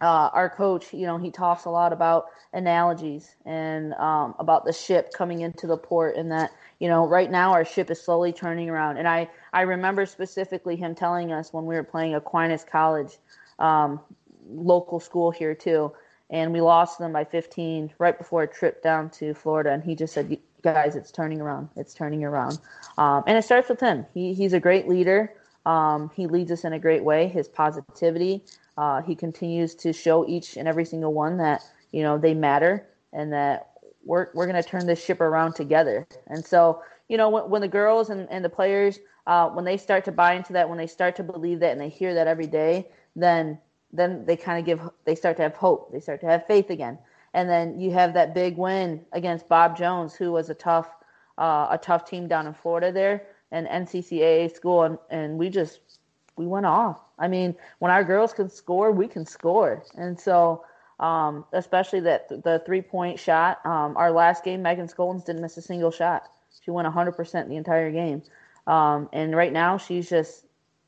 uh, 0.00 0.30
our 0.32 0.50
coach 0.50 0.92
you 0.92 1.06
know 1.06 1.18
he 1.18 1.30
talks 1.30 1.64
a 1.64 1.70
lot 1.70 1.92
about 1.92 2.26
analogies 2.52 3.34
and 3.46 3.94
um, 3.94 4.34
about 4.38 4.64
the 4.64 4.72
ship 4.72 5.12
coming 5.12 5.40
into 5.40 5.66
the 5.66 5.76
port 5.76 6.16
and 6.16 6.30
that 6.30 6.50
you 6.78 6.88
know 6.88 7.06
right 7.06 7.30
now 7.30 7.52
our 7.52 7.64
ship 7.64 7.90
is 7.90 8.00
slowly 8.00 8.32
turning 8.32 8.68
around 8.68 8.96
and 8.96 9.06
i 9.06 9.28
i 9.52 9.62
remember 9.62 10.04
specifically 10.04 10.76
him 10.76 10.94
telling 10.94 11.32
us 11.32 11.52
when 11.52 11.64
we 11.64 11.74
were 11.74 11.84
playing 11.84 12.14
aquinas 12.14 12.64
college 12.64 13.18
um, 13.58 14.00
local 14.48 15.00
school 15.00 15.30
here 15.30 15.54
too, 15.54 15.92
and 16.30 16.52
we 16.52 16.60
lost 16.60 16.98
them 16.98 17.12
by 17.12 17.24
15 17.24 17.92
right 17.98 18.16
before 18.16 18.42
a 18.42 18.46
trip 18.46 18.82
down 18.82 19.10
to 19.10 19.34
Florida. 19.34 19.72
And 19.72 19.82
he 19.82 19.94
just 19.94 20.14
said, 20.14 20.36
"Guys, 20.62 20.96
it's 20.96 21.10
turning 21.10 21.40
around. 21.40 21.68
It's 21.76 21.94
turning 21.94 22.24
around." 22.24 22.58
Um, 22.98 23.24
and 23.26 23.36
it 23.36 23.42
starts 23.42 23.68
with 23.68 23.80
him. 23.80 24.06
He, 24.14 24.34
he's 24.34 24.52
a 24.52 24.60
great 24.60 24.88
leader. 24.88 25.32
Um, 25.66 26.10
he 26.14 26.26
leads 26.26 26.50
us 26.50 26.64
in 26.64 26.72
a 26.72 26.78
great 26.78 27.04
way. 27.04 27.28
His 27.28 27.48
positivity. 27.48 28.44
Uh, 28.76 29.02
he 29.02 29.14
continues 29.14 29.74
to 29.76 29.92
show 29.92 30.26
each 30.26 30.56
and 30.56 30.66
every 30.66 30.84
single 30.84 31.12
one 31.12 31.36
that 31.38 31.62
you 31.92 32.02
know 32.02 32.18
they 32.18 32.34
matter 32.34 32.86
and 33.12 33.32
that 33.32 33.70
we're 34.04 34.28
we're 34.34 34.46
going 34.46 34.60
to 34.60 34.68
turn 34.68 34.86
this 34.86 35.02
ship 35.02 35.20
around 35.20 35.54
together. 35.54 36.06
And 36.26 36.44
so 36.44 36.82
you 37.08 37.16
know 37.16 37.28
when, 37.28 37.50
when 37.50 37.60
the 37.60 37.68
girls 37.68 38.10
and, 38.10 38.28
and 38.30 38.44
the 38.44 38.48
players 38.48 38.98
uh, 39.26 39.48
when 39.48 39.64
they 39.64 39.76
start 39.76 40.04
to 40.04 40.12
buy 40.12 40.34
into 40.34 40.52
that, 40.52 40.68
when 40.68 40.78
they 40.78 40.86
start 40.86 41.16
to 41.16 41.22
believe 41.22 41.60
that, 41.60 41.72
and 41.72 41.80
they 41.80 41.88
hear 41.88 42.14
that 42.14 42.26
every 42.26 42.46
day, 42.46 42.88
then 43.16 43.58
then 43.94 44.24
they 44.26 44.36
kind 44.36 44.58
of 44.58 44.66
give 44.66 44.80
they 45.04 45.14
start 45.14 45.36
to 45.36 45.42
have 45.42 45.54
hope 45.54 45.90
they 45.92 46.00
start 46.00 46.20
to 46.20 46.26
have 46.26 46.46
faith 46.46 46.68
again 46.68 46.98
and 47.32 47.48
then 47.48 47.78
you 47.80 47.90
have 47.92 48.12
that 48.12 48.34
big 48.34 48.56
win 48.58 49.00
against 49.12 49.48
bob 49.48 49.76
jones 49.76 50.14
who 50.14 50.32
was 50.32 50.50
a 50.50 50.54
tough 50.54 50.88
uh, 51.38 51.68
a 51.70 51.78
tough 51.80 52.04
team 52.04 52.28
down 52.28 52.46
in 52.46 52.52
florida 52.52 52.92
there 52.92 53.22
and 53.52 53.66
nccaa 53.68 54.54
school 54.54 54.82
and, 54.82 54.98
and 55.10 55.38
we 55.38 55.48
just 55.48 55.93
we 56.36 56.46
went 56.46 56.66
off. 56.66 57.00
I 57.18 57.28
mean 57.28 57.54
when 57.78 57.90
our 57.90 58.04
girls 58.04 58.32
can 58.32 58.48
score 58.48 58.92
we 58.92 59.08
can 59.08 59.26
score. 59.26 59.84
And 59.96 60.18
so 60.18 60.64
um, 61.00 61.44
especially 61.52 62.00
that 62.00 62.28
the 62.28 62.62
three 62.64 62.82
point 62.82 63.18
shot 63.18 63.64
um, 63.64 63.96
our 63.96 64.10
last 64.10 64.44
game 64.44 64.62
megan 64.62 64.88
skoltens 64.88 65.24
didn't 65.24 65.42
miss 65.42 65.56
a 65.56 65.62
single 65.62 65.90
shot. 65.90 66.30
She 66.64 66.70
went 66.70 66.88
100% 66.88 67.48
the 67.48 67.56
entire 67.56 67.90
game. 67.90 68.22
Um, 68.66 69.08
and 69.12 69.34
right 69.36 69.52
now 69.52 69.78
she's 69.78 70.08
just 70.08 70.44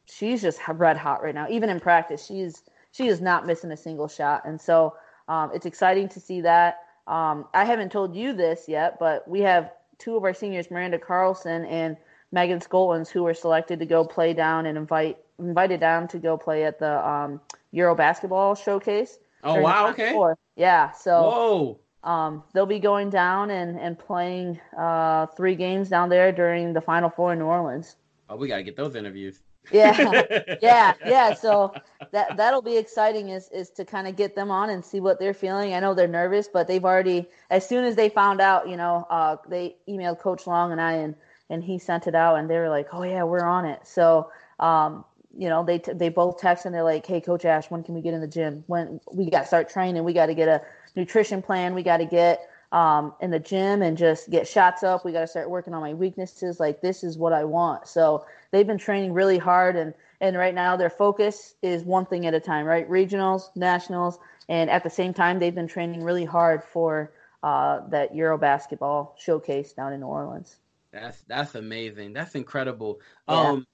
she's 0.07 0.43
just 0.43 0.61
red 0.69 0.97
hot 0.97 1.23
right 1.23 1.35
now. 1.35 1.47
Even 1.51 1.71
in 1.71 1.81
practice 1.81 2.27
she's 2.27 2.63
she 2.93 3.09
is 3.09 3.21
not 3.21 3.47
missing 3.47 3.73
a 3.73 3.77
single 3.77 4.09
shot. 4.09 4.43
And 4.47 4.61
so 4.61 4.97
um, 5.29 5.51
it's 5.55 5.67
exciting 5.67 6.09
to 6.11 6.21
see 6.21 6.41
that. 6.43 6.81
Um, 7.07 7.47
I 7.55 7.65
haven't 7.65 7.93
told 7.93 8.17
you 8.17 8.33
this 8.33 8.65
yet, 8.69 8.99
but 8.99 9.27
we 9.29 9.41
have 9.41 9.73
two 9.99 10.17
of 10.17 10.25
our 10.25 10.35
seniors, 10.35 10.71
Miranda 10.71 10.99
Carlson 10.99 11.65
and 11.67 11.97
Megan 12.33 12.61
Skoltens, 12.61 13.09
who 13.09 13.23
were 13.23 13.35
selected 13.35 13.79
to 13.79 13.87
go 13.87 14.05
play 14.05 14.33
down 14.33 14.67
and 14.67 14.77
invite 14.77 15.19
invited 15.39 15.81
down 15.81 16.09
to 16.09 16.19
go 16.19 16.37
play 16.37 16.65
at 16.65 16.79
the 16.79 17.07
um, 17.07 17.41
Euro 17.73 17.95
basketball 17.95 18.55
showcase. 18.55 19.19
Oh 19.45 19.61
wow! 19.61 19.91
Okay. 19.91 20.13
Four. 20.13 20.39
Yeah. 20.57 20.93
So. 20.93 21.23
Whoa. 21.23 21.81
Um, 22.05 22.45
they'll 22.55 22.67
be 22.67 22.79
going 22.79 23.11
down 23.11 23.51
and, 23.51 23.81
and 23.81 23.99
playing 23.99 24.61
uh, 24.79 25.27
three 25.27 25.57
games 25.57 25.89
down 25.89 26.09
there 26.09 26.31
during 26.31 26.73
the 26.73 26.81
Final 26.81 27.11
Four 27.11 27.33
in 27.33 27.41
New 27.41 27.47
Orleans. 27.47 27.97
Oh, 28.29 28.37
we 28.37 28.47
got 28.47 28.59
to 28.59 28.63
get 28.63 28.77
those 28.77 28.95
interviews 28.95 29.41
yeah 29.73 30.23
yeah 30.63 30.95
yeah 31.05 31.35
so 31.35 31.73
that 32.13 32.37
that'll 32.37 32.63
be 32.63 32.77
exciting 32.77 33.31
is 33.31 33.49
is 33.51 33.71
to 33.71 33.85
kind 33.85 34.07
of 34.07 34.17
get 34.17 34.35
them 34.35 34.51
on 34.51 34.71
and 34.71 34.85
see 34.85 35.01
what 35.01 35.19
they're 35.19 35.35
feeling 35.35 35.75
i 35.75 35.81
know 35.81 35.95
they're 35.95 36.07
nervous 36.07 36.49
but 36.49 36.67
they've 36.67 36.85
already 36.85 37.27
as 37.51 37.69
soon 37.69 37.85
as 37.85 37.97
they 37.97 38.09
found 38.09 38.41
out 38.41 38.69
you 38.69 38.77
know 38.77 39.07
uh, 39.11 39.37
they 39.49 39.77
emailed 39.89 40.19
coach 40.19 40.47
long 40.47 40.73
and 40.73 40.81
i 40.81 40.93
and 40.93 41.15
and 41.51 41.63
he 41.63 41.79
sent 41.79 42.07
it 42.07 42.15
out 42.15 42.37
and 42.37 42.49
they 42.49 42.59
were 42.59 42.69
like 42.69 42.89
oh 42.93 43.03
yeah 43.03 43.23
we're 43.23 43.45
on 43.45 43.65
it 43.65 43.81
so 43.85 44.31
um 44.61 45.05
you 45.39 45.49
know 45.49 45.65
they 45.65 45.79
t- 45.79 45.93
they 45.93 46.09
both 46.09 46.39
text 46.39 46.67
and 46.67 46.75
they're 46.75 46.85
like 46.85 47.07
hey 47.07 47.21
coach 47.21 47.45
ash 47.45 47.71
when 47.71 47.83
can 47.83 47.95
we 47.95 48.01
get 48.01 48.15
in 48.15 48.21
the 48.21 48.27
gym 48.27 48.65
when 48.67 49.01
we 49.13 49.31
got 49.31 49.41
to 49.41 49.47
start 49.47 49.69
training 49.69 50.03
we 50.05 50.13
got 50.13 50.27
to 50.27 50.35
get 50.35 50.49
a 50.49 50.63
nutrition 50.95 51.43
plan 51.43 51.75
we 51.75 51.83
got 51.83 51.99
to 51.99 52.07
get 52.07 52.49
um, 52.73 53.15
in 53.21 53.31
the 53.31 53.39
gym 53.39 53.83
and 53.83 53.97
just 53.97 54.31
get 54.31 54.47
shots 54.47 54.83
up. 54.83 55.05
We 55.05 55.13
got 55.13 55.21
to 55.21 55.27
start 55.27 55.49
working 55.49 55.75
on 55.75 55.81
my 55.81 55.95
weaknesses. 55.95 56.59
Like 56.61 56.81
this 56.81 57.05
is 57.05 57.17
what 57.17 57.33
I 57.33 57.45
want. 57.45 57.87
So 57.87 58.25
they've 58.51 58.67
been 58.67 58.79
training 58.79 59.13
really 59.13 59.39
hard 59.39 59.77
and 59.77 59.95
and 60.21 60.37
right 60.37 60.55
now 60.55 60.77
their 60.77 60.91
focus 60.91 61.55
is 61.63 61.85
one 61.85 62.07
thing 62.07 62.27
at 62.27 62.35
a 62.35 62.41
time, 62.41 62.65
right? 62.65 62.89
Regionals, 62.89 63.55
nationals, 63.55 64.19
and 64.49 64.71
at 64.71 64.83
the 64.83 64.91
same 64.91 65.13
time 65.13 65.39
they've 65.39 65.55
been 65.55 65.69
training 65.69 66.03
really 66.03 66.25
hard 66.25 66.65
for 66.65 67.13
uh, 67.43 67.87
that 67.89 68.15
Euro 68.15 68.39
basketball 68.39 69.15
showcase 69.19 69.73
down 69.73 69.93
in 69.93 70.01
New 70.01 70.07
Orleans. 70.07 70.57
That's 70.93 71.21
that's 71.23 71.55
amazing. 71.55 72.15
That's 72.15 72.35
incredible. 72.35 73.01
Yeah. 73.29 73.51
Um, 73.51 73.67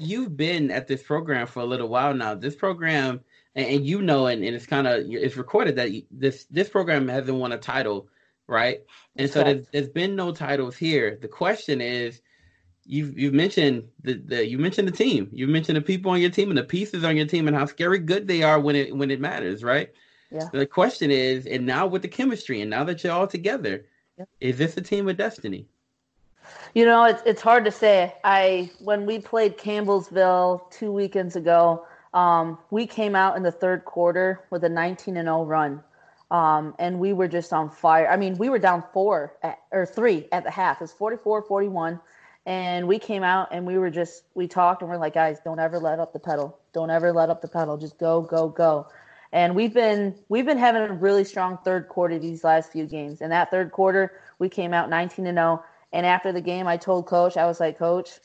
you've 0.00 0.36
been 0.36 0.70
at 0.70 0.86
this 0.86 1.02
program 1.02 1.46
for 1.46 1.60
a 1.60 1.64
little 1.66 1.88
while 1.88 2.14
now. 2.14 2.34
This 2.34 2.56
program, 2.56 3.20
and, 3.54 3.66
and 3.66 3.86
you 3.86 4.02
know, 4.02 4.26
and, 4.26 4.44
and 4.44 4.56
it's 4.56 4.66
kind 4.66 4.86
of 4.86 5.04
it's 5.08 5.36
recorded 5.36 5.76
that 5.76 5.90
this 6.10 6.44
this 6.44 6.68
program 6.68 7.08
hasn't 7.08 7.38
won 7.38 7.52
a 7.52 7.58
title 7.58 8.08
right? 8.50 8.82
And 9.16 9.30
so 9.30 9.44
there's, 9.44 9.66
there's 9.72 9.88
been 9.88 10.16
no 10.16 10.32
titles 10.32 10.76
here. 10.76 11.16
The 11.22 11.28
question 11.28 11.80
is, 11.80 12.20
you've 12.84 13.16
you've 13.16 13.32
mentioned 13.32 13.88
the, 14.02 14.14
the 14.14 14.46
you 14.46 14.58
mentioned 14.58 14.88
the 14.88 14.92
team, 14.92 15.30
you 15.32 15.46
mentioned 15.46 15.76
the 15.76 15.82
people 15.82 16.10
on 16.10 16.20
your 16.20 16.30
team 16.30 16.48
and 16.48 16.58
the 16.58 16.64
pieces 16.64 17.04
on 17.04 17.16
your 17.16 17.26
team 17.26 17.46
and 17.46 17.56
how 17.56 17.64
scary 17.64 18.00
good 18.00 18.26
they 18.26 18.42
are 18.42 18.58
when 18.58 18.74
it 18.74 18.94
when 18.94 19.10
it 19.10 19.20
matters, 19.20 19.62
right? 19.62 19.90
Yeah. 20.32 20.48
The 20.52 20.66
question 20.66 21.10
is, 21.10 21.46
and 21.46 21.64
now 21.64 21.86
with 21.86 22.02
the 22.02 22.08
chemistry, 22.08 22.60
and 22.60 22.70
now 22.70 22.84
that 22.84 23.02
you're 23.02 23.12
all 23.12 23.26
together, 23.26 23.86
yeah. 24.18 24.24
is 24.40 24.58
this 24.58 24.76
a 24.76 24.82
team 24.82 25.08
of 25.08 25.16
destiny? 25.16 25.66
You 26.74 26.84
know, 26.84 27.04
it's 27.04 27.22
it's 27.26 27.42
hard 27.42 27.64
to 27.64 27.70
say. 27.70 28.14
I 28.24 28.70
when 28.78 29.06
we 29.06 29.18
played 29.18 29.58
Campbellsville 29.58 30.70
two 30.70 30.92
weekends 30.92 31.36
ago, 31.36 31.86
um, 32.14 32.58
we 32.70 32.86
came 32.86 33.14
out 33.14 33.36
in 33.36 33.42
the 33.42 33.52
third 33.52 33.84
quarter 33.84 34.44
with 34.50 34.64
a 34.64 34.68
19 34.68 35.16
and 35.16 35.26
0 35.26 35.44
run. 35.44 35.82
Um, 36.30 36.76
and 36.78 37.00
we 37.00 37.12
were 37.12 37.26
just 37.26 37.52
on 37.52 37.70
fire. 37.70 38.08
I 38.08 38.16
mean, 38.16 38.38
we 38.38 38.48
were 38.48 38.58
down 38.58 38.84
four 38.92 39.36
at, 39.42 39.58
or 39.72 39.84
three 39.84 40.28
at 40.30 40.44
the 40.44 40.50
half. 40.50 40.76
It 40.76 40.84
was 40.84 40.92
44 40.92 41.42
41. 41.42 42.00
And 42.46 42.86
we 42.88 42.98
came 42.98 43.22
out 43.22 43.48
and 43.52 43.66
we 43.66 43.78
were 43.78 43.90
just, 43.90 44.22
we 44.34 44.48
talked 44.48 44.82
and 44.82 44.90
we're 44.90 44.96
like, 44.96 45.14
guys, 45.14 45.38
don't 45.44 45.58
ever 45.58 45.78
let 45.78 45.98
up 45.98 46.12
the 46.12 46.18
pedal. 46.18 46.58
Don't 46.72 46.90
ever 46.90 47.12
let 47.12 47.30
up 47.30 47.42
the 47.42 47.48
pedal. 47.48 47.76
Just 47.76 47.98
go, 47.98 48.22
go, 48.22 48.48
go. 48.48 48.86
And 49.32 49.54
we've 49.54 49.74
been 49.74 50.16
we've 50.28 50.46
been 50.46 50.58
having 50.58 50.82
a 50.82 50.92
really 50.92 51.24
strong 51.24 51.58
third 51.64 51.88
quarter 51.88 52.18
these 52.18 52.42
last 52.42 52.72
few 52.72 52.86
games. 52.86 53.20
And 53.20 53.30
that 53.30 53.50
third 53.50 53.70
quarter, 53.70 54.20
we 54.38 54.48
came 54.48 54.72
out 54.72 54.90
19 54.90 55.26
to 55.26 55.32
0. 55.32 55.64
And 55.92 56.06
after 56.06 56.32
the 56.32 56.40
game, 56.40 56.66
I 56.66 56.76
told 56.76 57.06
coach, 57.06 57.36
I 57.36 57.46
was 57.46 57.60
like, 57.60 57.78
coach, 57.78 58.20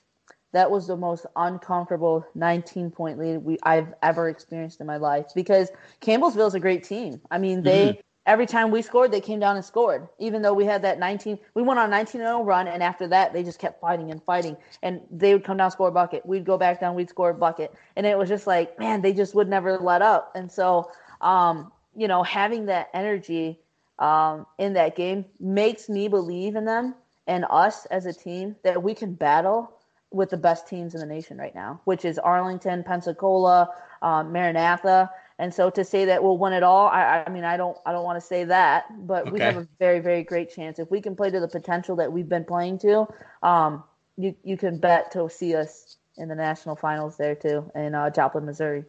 that 0.55 0.71
was 0.71 0.87
the 0.87 0.95
most 0.95 1.25
uncomfortable 1.35 2.25
19 2.33 2.89
point 2.89 3.19
lead 3.19 3.39
we 3.39 3.57
I've 3.63 3.93
ever 4.01 4.29
experienced 4.29 4.79
in 4.79 4.87
my 4.87 4.95
life 4.95 5.25
because 5.35 5.69
Campbellsville 6.01 6.47
is 6.47 6.53
a 6.53 6.61
great 6.61 6.85
team. 6.85 7.19
I 7.29 7.37
mean, 7.37 7.61
they 7.61 7.89
mm-hmm. 7.89 7.99
every 8.25 8.45
time 8.45 8.71
we 8.71 8.81
scored, 8.81 9.11
they 9.11 9.19
came 9.19 9.39
down 9.39 9.57
and 9.57 9.65
scored. 9.65 10.07
Even 10.17 10.41
though 10.41 10.53
we 10.53 10.63
had 10.63 10.81
that 10.83 10.97
19, 10.97 11.37
we 11.55 11.61
went 11.61 11.77
on 11.77 11.91
19-0 11.91 12.45
run, 12.45 12.69
and 12.69 12.81
after 12.81 13.05
that, 13.07 13.33
they 13.33 13.43
just 13.43 13.59
kept 13.59 13.81
fighting 13.81 14.11
and 14.11 14.23
fighting. 14.23 14.55
And 14.81 15.01
they 15.11 15.33
would 15.33 15.43
come 15.43 15.57
down, 15.57 15.71
score 15.71 15.89
a 15.89 15.91
bucket. 15.91 16.25
We'd 16.25 16.45
go 16.45 16.57
back 16.57 16.79
down, 16.79 16.95
we'd 16.95 17.09
score 17.09 17.31
a 17.31 17.33
bucket, 17.33 17.73
and 17.97 18.05
it 18.05 18.17
was 18.17 18.29
just 18.29 18.47
like, 18.47 18.79
man, 18.79 19.01
they 19.01 19.11
just 19.11 19.35
would 19.35 19.49
never 19.49 19.77
let 19.77 20.01
up. 20.01 20.31
And 20.35 20.49
so, 20.49 20.89
um, 21.19 21.69
you 21.97 22.07
know, 22.07 22.23
having 22.23 22.67
that 22.67 22.89
energy 22.93 23.59
um, 23.99 24.45
in 24.57 24.71
that 24.73 24.95
game 24.95 25.25
makes 25.37 25.89
me 25.89 26.07
believe 26.07 26.55
in 26.55 26.63
them 26.63 26.95
and 27.27 27.45
us 27.49 27.85
as 27.85 28.05
a 28.05 28.13
team 28.13 28.55
that 28.63 28.81
we 28.81 28.93
can 28.93 29.13
battle 29.13 29.71
with 30.11 30.29
the 30.29 30.37
best 30.37 30.67
teams 30.67 30.93
in 30.93 30.99
the 30.99 31.05
nation 31.05 31.37
right 31.37 31.53
now, 31.55 31.81
which 31.85 32.05
is 32.05 32.17
Arlington, 32.17 32.83
Pensacola, 32.83 33.69
um, 34.01 34.31
Maranatha. 34.31 35.09
And 35.39 35.53
so 35.53 35.69
to 35.69 35.83
say 35.83 36.05
that 36.05 36.23
we'll 36.23 36.37
win 36.37 36.53
it 36.53 36.63
all, 36.63 36.87
I, 36.87 37.23
I 37.27 37.29
mean, 37.29 37.43
I 37.43 37.57
don't, 37.57 37.77
I 37.85 37.91
don't 37.91 38.05
want 38.05 38.19
to 38.21 38.25
say 38.25 38.45
that, 38.45 38.85
but 39.05 39.23
okay. 39.23 39.31
we 39.31 39.39
have 39.41 39.57
a 39.57 39.67
very, 39.79 39.99
very 39.99 40.23
great 40.23 40.53
chance 40.53 40.79
if 40.79 40.89
we 40.89 41.01
can 41.01 41.15
play 41.15 41.29
to 41.29 41.39
the 41.39 41.47
potential 41.47 41.97
that 41.97 42.11
we've 42.11 42.29
been 42.29 42.45
playing 42.45 42.79
to. 42.79 43.07
Um, 43.43 43.83
you, 44.17 44.35
you 44.43 44.55
can 44.55 44.77
bet 44.77 45.11
to 45.11 45.29
see 45.29 45.55
us 45.55 45.97
in 46.17 46.29
the 46.29 46.35
national 46.35 46.77
finals 46.77 47.17
there 47.17 47.35
too 47.35 47.69
in 47.75 47.93
uh, 47.93 48.09
Joplin, 48.09 48.45
Missouri. 48.45 48.85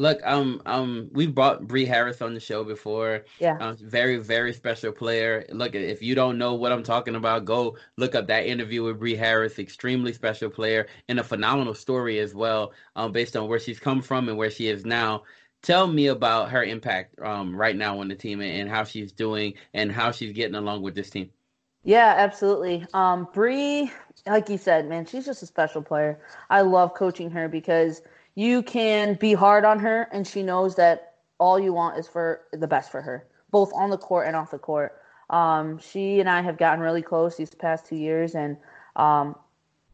Look, 0.00 0.18
um, 0.24 0.62
um, 0.64 1.10
we've 1.12 1.34
brought 1.34 1.68
Bree 1.68 1.84
Harris 1.84 2.22
on 2.22 2.32
the 2.32 2.40
show 2.40 2.64
before. 2.64 3.26
Yeah. 3.38 3.58
Um, 3.60 3.76
very, 3.76 4.16
very 4.16 4.54
special 4.54 4.92
player. 4.92 5.44
Look, 5.52 5.74
if 5.74 6.00
you 6.00 6.14
don't 6.14 6.38
know 6.38 6.54
what 6.54 6.72
I'm 6.72 6.82
talking 6.82 7.16
about, 7.16 7.44
go 7.44 7.76
look 7.98 8.14
up 8.14 8.26
that 8.28 8.46
interview 8.46 8.82
with 8.82 8.98
Bree 8.98 9.14
Harris. 9.14 9.58
Extremely 9.58 10.14
special 10.14 10.48
player 10.48 10.86
and 11.10 11.20
a 11.20 11.22
phenomenal 11.22 11.74
story 11.74 12.18
as 12.18 12.34
well, 12.34 12.72
um, 12.96 13.12
based 13.12 13.36
on 13.36 13.46
where 13.46 13.58
she's 13.58 13.78
come 13.78 14.00
from 14.00 14.30
and 14.30 14.38
where 14.38 14.50
she 14.50 14.68
is 14.68 14.86
now. 14.86 15.24
Tell 15.60 15.86
me 15.86 16.06
about 16.06 16.48
her 16.48 16.64
impact 16.64 17.20
um, 17.20 17.54
right 17.54 17.76
now 17.76 18.00
on 18.00 18.08
the 18.08 18.14
team 18.14 18.40
and 18.40 18.70
how 18.70 18.84
she's 18.84 19.12
doing 19.12 19.52
and 19.74 19.92
how 19.92 20.12
she's 20.12 20.32
getting 20.32 20.54
along 20.54 20.80
with 20.80 20.94
this 20.94 21.10
team. 21.10 21.28
Yeah, 21.84 22.14
absolutely. 22.16 22.86
Um, 22.94 23.28
Bree, 23.34 23.92
like 24.26 24.48
you 24.48 24.56
said, 24.56 24.88
man, 24.88 25.04
she's 25.04 25.26
just 25.26 25.42
a 25.42 25.46
special 25.46 25.82
player. 25.82 26.20
I 26.48 26.62
love 26.62 26.94
coaching 26.94 27.30
her 27.32 27.50
because– 27.50 28.00
you 28.34 28.62
can 28.62 29.14
be 29.14 29.34
hard 29.34 29.64
on 29.64 29.78
her 29.78 30.08
and 30.12 30.26
she 30.26 30.42
knows 30.42 30.76
that 30.76 31.14
all 31.38 31.58
you 31.58 31.72
want 31.72 31.98
is 31.98 32.06
for 32.06 32.42
the 32.52 32.66
best 32.66 32.90
for 32.90 33.02
her 33.02 33.26
both 33.50 33.72
on 33.74 33.90
the 33.90 33.98
court 33.98 34.26
and 34.26 34.36
off 34.36 34.50
the 34.50 34.58
court. 34.58 34.96
Um, 35.28 35.78
she 35.78 36.18
and 36.18 36.28
i 36.28 36.40
have 36.40 36.58
gotten 36.58 36.80
really 36.80 37.02
close 37.02 37.36
these 37.36 37.54
past 37.54 37.86
two 37.86 37.96
years 37.96 38.34
and 38.34 38.56
um, 38.96 39.36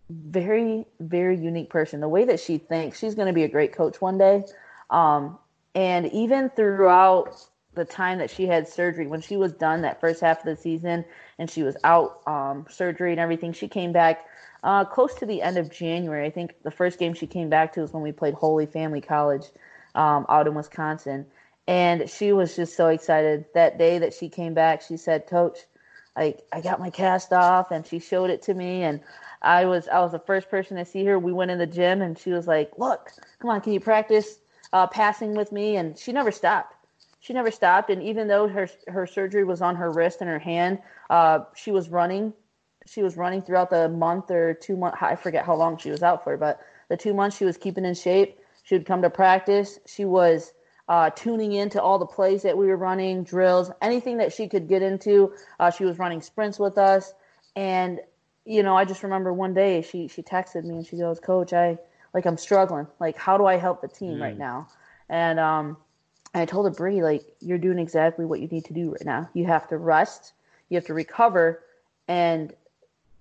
very 0.09 0.87
very 1.01 1.37
unique 1.39 1.69
person. 1.69 2.01
The 2.01 2.09
way 2.09 2.25
that 2.25 2.41
she 2.41 2.59
thinks 2.59 2.99
she's 2.99 3.15
going 3.15 3.27
to 3.27 3.35
be 3.35 3.45
a 3.45 3.49
great 3.49 3.75
coach 3.75 4.01
one 4.01 4.19
day. 4.19 4.45
Um, 4.91 5.39
and 5.75 6.11
even 6.13 6.49
throughout 6.51 7.37
the 7.77 7.85
time 7.85 8.19
that 8.19 8.31
she 8.31 8.47
had 8.47 8.67
surgery 8.67 9.07
when 9.07 9.21
she 9.21 9.37
was 9.37 9.53
done 9.53 9.83
that 9.83 10.01
first 10.01 10.21
half 10.21 10.41
of 10.41 10.45
the 10.45 10.57
season 10.57 11.05
and 11.39 11.49
she 11.49 11.63
was 11.63 11.77
out 11.85 12.27
um, 12.27 12.67
surgery 12.69 13.13
and 13.13 13.21
everything 13.21 13.53
she 13.53 13.69
came 13.69 13.93
back 13.93 14.27
uh, 14.65 14.85
close 14.85 15.15
to 15.15 15.27
the 15.27 15.43
end 15.43 15.57
of 15.59 15.71
January. 15.71 16.27
I 16.27 16.31
think 16.31 16.55
the 16.63 16.71
first 16.71 16.99
game 16.99 17.15
she 17.15 17.27
came 17.27 17.49
back 17.49 17.75
to 17.75 17.83
was 17.83 17.93
when 17.93 18.03
we 18.03 18.11
played 18.11 18.35
Holy 18.35 18.67
Family 18.67 19.01
College 19.01 19.45
um, 19.95 20.27
out 20.29 20.47
in 20.49 20.55
Wisconsin. 20.55 21.27
And 21.69 22.11
she 22.11 22.33
was 22.33 22.57
just 22.57 22.77
so 22.77 22.89
excited 22.89 23.45
that 23.55 23.79
day 23.79 23.99
that 23.99 24.15
she 24.15 24.29
came 24.29 24.55
back. 24.55 24.83
She 24.83 24.97
said, 24.97 25.27
Coach, 25.27 25.59
I, 26.17 26.35
I 26.53 26.61
got 26.61 26.81
my 26.81 26.91
cast 26.91 27.33
off 27.33 27.71
and 27.71 27.87
she 27.87 27.99
showed 27.99 28.31
it 28.31 28.43
to 28.43 28.55
me 28.55 28.83
and 28.83 29.01
I 29.43 29.67
was 29.67 29.87
I 29.89 30.01
was 30.01 30.13
the 30.13 30.19
first 30.19 30.51
person 30.51 30.77
to 30.77 30.85
see 30.85 31.05
her. 31.05 31.19
We 31.19 31.33
went 31.33 31.51
in 31.51 31.59
the 31.59 31.67
gym 31.67 32.03
and 32.03 32.19
she 32.19 32.31
was 32.31 32.47
like, 32.47 32.73
"Look, 32.79 33.13
come 33.39 33.51
on, 33.51 33.61
can 33.61 33.73
you 33.73 33.81
practice 33.81 34.39
uh, 34.73 34.87
passing 34.87 35.35
with 35.35 35.53
me?" 35.53 35.77
And 35.77 35.99
she 35.99 36.13
never 36.13 36.33
stopped. 36.33 36.75
She 37.27 37.33
never 37.33 37.51
stopped. 37.51 37.91
And 37.91 38.01
even 38.05 38.29
though 38.29 38.47
her 38.47 38.69
her 38.87 39.05
surgery 39.05 39.43
was 39.43 39.61
on 39.61 39.75
her 39.75 39.91
wrist 39.91 40.21
and 40.21 40.31
her 40.31 40.39
hand, 40.39 40.79
uh, 41.11 41.41
she 41.57 41.73
was 41.73 41.89
running 41.89 42.33
she 42.87 43.03
was 43.03 43.17
running 43.17 43.43
throughout 43.43 43.69
the 43.69 43.89
month 43.89 44.31
or 44.31 44.55
two 44.55 44.77
months. 44.77 44.99
I 45.01 45.17
forget 45.17 45.45
how 45.45 45.57
long 45.57 45.77
she 45.77 45.91
was 45.91 46.05
out 46.05 46.23
for, 46.23 46.37
but 46.37 46.61
the 46.89 46.97
two 46.97 47.13
months 47.15 47.37
she 47.37 47.45
was 47.45 47.57
keeping 47.57 47.85
in 47.85 47.95
shape. 47.95 48.39
She 48.63 48.77
would 48.77 48.87
come 48.87 49.03
to 49.03 49.11
practice. 49.11 49.81
She 49.87 50.05
was 50.05 50.53
uh, 50.89 51.11
tuning 51.11 51.53
into 51.53 51.83
all 51.83 51.99
the 51.99 52.07
plays 52.07 52.43
that 52.43 52.57
we 52.57 52.69
were 52.69 52.77
running, 52.77 53.25
drills, 53.25 53.73
anything 53.83 54.19
that 54.19 54.33
she 54.33 54.47
could 54.47 54.69
get 54.69 54.83
into. 54.83 55.33
Uh, 55.59 55.73
she 55.73 55.85
was 55.85 55.99
running 55.99 56.21
sprints 56.21 56.61
with 56.61 56.79
us, 56.79 57.13
and 57.57 57.99
you 58.45 58.63
know, 58.63 58.77
I 58.77 58.85
just 58.85 59.03
remember 59.03 59.33
one 59.33 59.53
day 59.53 59.83
she 59.83 60.07
she 60.07 60.23
texted 60.23 60.63
me 60.63 60.77
and 60.77 60.87
she 60.87 60.97
goes, 60.97 61.19
"Coach, 61.19 61.53
I 61.53 61.77
like 62.15 62.25
I'm 62.25 62.39
struggling. 62.39 62.87
Like, 63.01 63.17
how 63.17 63.37
do 63.37 63.47
I 63.47 63.57
help 63.57 63.83
the 63.83 63.89
team 63.89 64.19
mm. 64.19 64.21
right 64.21 64.39
now?" 64.39 64.69
And 65.09 65.41
um, 65.41 65.77
I 66.41 66.47
told 66.47 66.67
her, 66.67 66.71
Bree, 66.71 67.03
like, 67.03 67.25
you're 67.41 67.59
doing 67.59 67.79
exactly 67.79 68.25
what 68.25 68.41
you 68.41 68.49
need 68.49 68.65
to 68.67 68.73
do 68.73 68.91
right 68.91 69.05
now. 69.05 69.29
You 69.33 69.47
have 69.47 69.69
to 69.69 69.79
rest, 69.79 70.33
you 70.69 70.77
have 70.77 70.87
to 70.87 70.95
recover, 70.95 71.63
and 72.09 72.53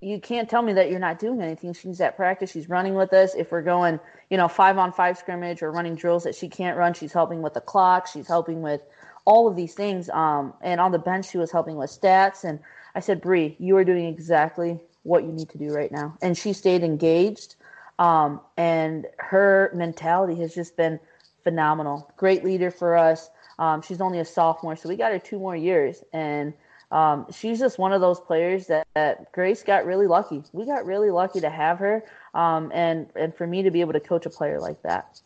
you 0.02 0.20
can't 0.20 0.50
tell 0.50 0.62
me 0.62 0.74
that 0.74 0.92
you're 0.92 1.00
not 1.00 1.20
doing 1.20 1.42
anything. 1.42 1.74
She's 1.74 2.02
at 2.02 2.16
practice. 2.16 2.52
She's 2.52 2.70
running 2.70 2.94
with 2.94 3.14
us. 3.14 3.34
If 3.34 3.52
we're 3.52 3.62
going, 3.62 4.00
you 4.30 4.38
know, 4.38 4.48
five 4.48 4.78
on 4.78 4.92
five 4.92 5.18
scrimmage 5.18 5.64
or 5.64 5.72
running 5.72 5.96
drills 5.96 6.24
that 6.26 6.36
she 6.36 6.50
can't 6.50 6.78
run, 6.78 6.94
she's 6.94 7.14
helping 7.14 7.42
with 7.42 7.54
the 7.54 7.62
clock. 7.62 8.08
She's 8.08 8.28
helping 8.28 8.62
with 8.62 8.82
all 9.24 9.48
of 9.48 9.56
these 9.56 9.74
things. 9.74 10.10
Um, 10.10 10.54
and 10.62 10.80
on 10.80 10.92
the 10.92 11.00
bench, 11.00 11.30
she 11.30 11.38
was 11.38 11.52
helping 11.52 11.76
with 11.76 11.90
stats. 11.90 12.44
And 12.44 12.60
I 12.94 13.00
said, 13.00 13.22
Bree, 13.22 13.56
you 13.58 13.78
are 13.78 13.84
doing 13.84 14.06
exactly 14.06 14.80
what 15.04 15.24
you 15.24 15.32
need 15.32 15.50
to 15.50 15.58
do 15.58 15.74
right 15.74 15.92
now. 15.92 16.18
And 16.22 16.38
she 16.38 16.54
stayed 16.54 16.84
engaged. 16.84 17.56
Um, 17.98 18.42
and 18.58 19.08
her 19.18 19.72
mentality 19.74 20.36
has 20.42 20.54
just 20.54 20.76
been 20.76 21.00
phenomenal. 21.46 22.12
Great 22.18 22.44
leader 22.44 22.70
for 22.70 22.98
us. 22.98 23.30
Um, 23.58 23.82
she's 23.82 24.02
only 24.02 24.20
a 24.20 24.26
sophomore, 24.26 24.76
so 24.76 24.90
we 24.90 24.98
got 24.98 25.14
her 25.14 25.20
two 25.20 25.40
more 25.40 25.56
years. 25.56 26.04
And 26.12 26.54
um, 26.92 27.28
she's 27.32 27.60
just 27.60 27.80
one 27.80 27.94
of 27.94 28.02
those 28.02 28.20
players 28.20 28.68
that, 28.68 28.86
that, 28.96 29.32
Grace 29.32 29.64
got 29.64 29.86
really 29.86 30.08
lucky. 30.08 30.44
We 30.52 30.66
got 30.66 30.86
really 30.86 31.12
lucky 31.12 31.40
to 31.40 31.50
have 31.50 31.80
her, 31.80 32.04
um, 32.34 32.72
and 32.74 33.08
and 33.16 33.34
for 33.34 33.48
me 33.48 33.64
to 33.64 33.72
be 33.72 33.82
able 33.82 33.94
to 33.94 34.00
coach 34.00 34.26
a 34.26 34.30
player 34.30 34.60
like 34.60 34.82
that. 34.84 35.22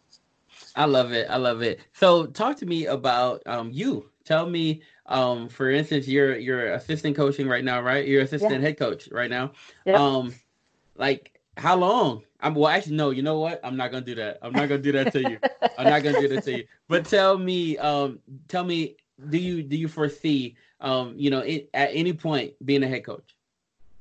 I 0.76 0.86
love 0.86 1.12
it. 1.12 1.28
I 1.30 1.38
love 1.38 1.62
it. 1.62 1.80
So, 1.94 2.28
talk 2.28 2.58
to 2.58 2.66
me 2.66 2.86
about 2.86 3.42
um, 3.46 3.72
you. 3.72 4.10
Tell 4.24 4.48
me, 4.48 4.84
um, 5.08 5.50
for 5.50 5.72
instance, 5.72 6.08
you're 6.08 6.38
you're 6.38 6.74
assistant 6.74 7.16
coaching 7.16 7.48
right 7.48 7.64
now, 7.64 7.82
right? 7.82 8.08
You're 8.08 8.22
assistant 8.22 8.54
yeah. 8.54 8.60
head 8.60 8.78
coach 8.78 9.10
right 9.12 9.30
now. 9.30 9.52
Yep. 9.86 10.00
Um, 10.00 10.36
like 10.96 11.39
how 11.60 11.76
long? 11.76 12.24
I'm 12.42 12.56
well. 12.56 12.70
Actually, 12.70 12.96
no. 12.96 13.10
You 13.12 13.22
know 13.22 13.40
what? 13.40 13.60
I'm 13.64 13.76
not 13.76 13.92
gonna 13.92 14.06
do 14.06 14.16
that. 14.16 14.40
I'm 14.42 14.54
not 14.54 14.70
gonna 14.70 14.82
do 14.82 14.92
that 14.94 15.12
to 15.14 15.30
you. 15.30 15.40
I'm 15.78 15.90
not 15.90 16.04
gonna 16.04 16.20
do 16.20 16.28
that 16.30 16.44
to 16.44 16.58
you. 16.58 16.64
But 16.88 17.06
tell 17.06 17.38
me, 17.38 17.78
um, 17.78 18.20
tell 18.48 18.64
me, 18.64 18.96
do 19.30 19.38
you 19.38 19.64
do 19.64 19.78
you 19.78 19.88
foresee 19.88 20.56
um, 20.82 21.14
you 21.18 21.30
know, 21.30 21.40
it, 21.40 21.70
at 21.74 21.90
any 21.94 22.14
point 22.14 22.54
being 22.66 22.84
a 22.84 22.88
head 22.88 23.04
coach? 23.04 23.36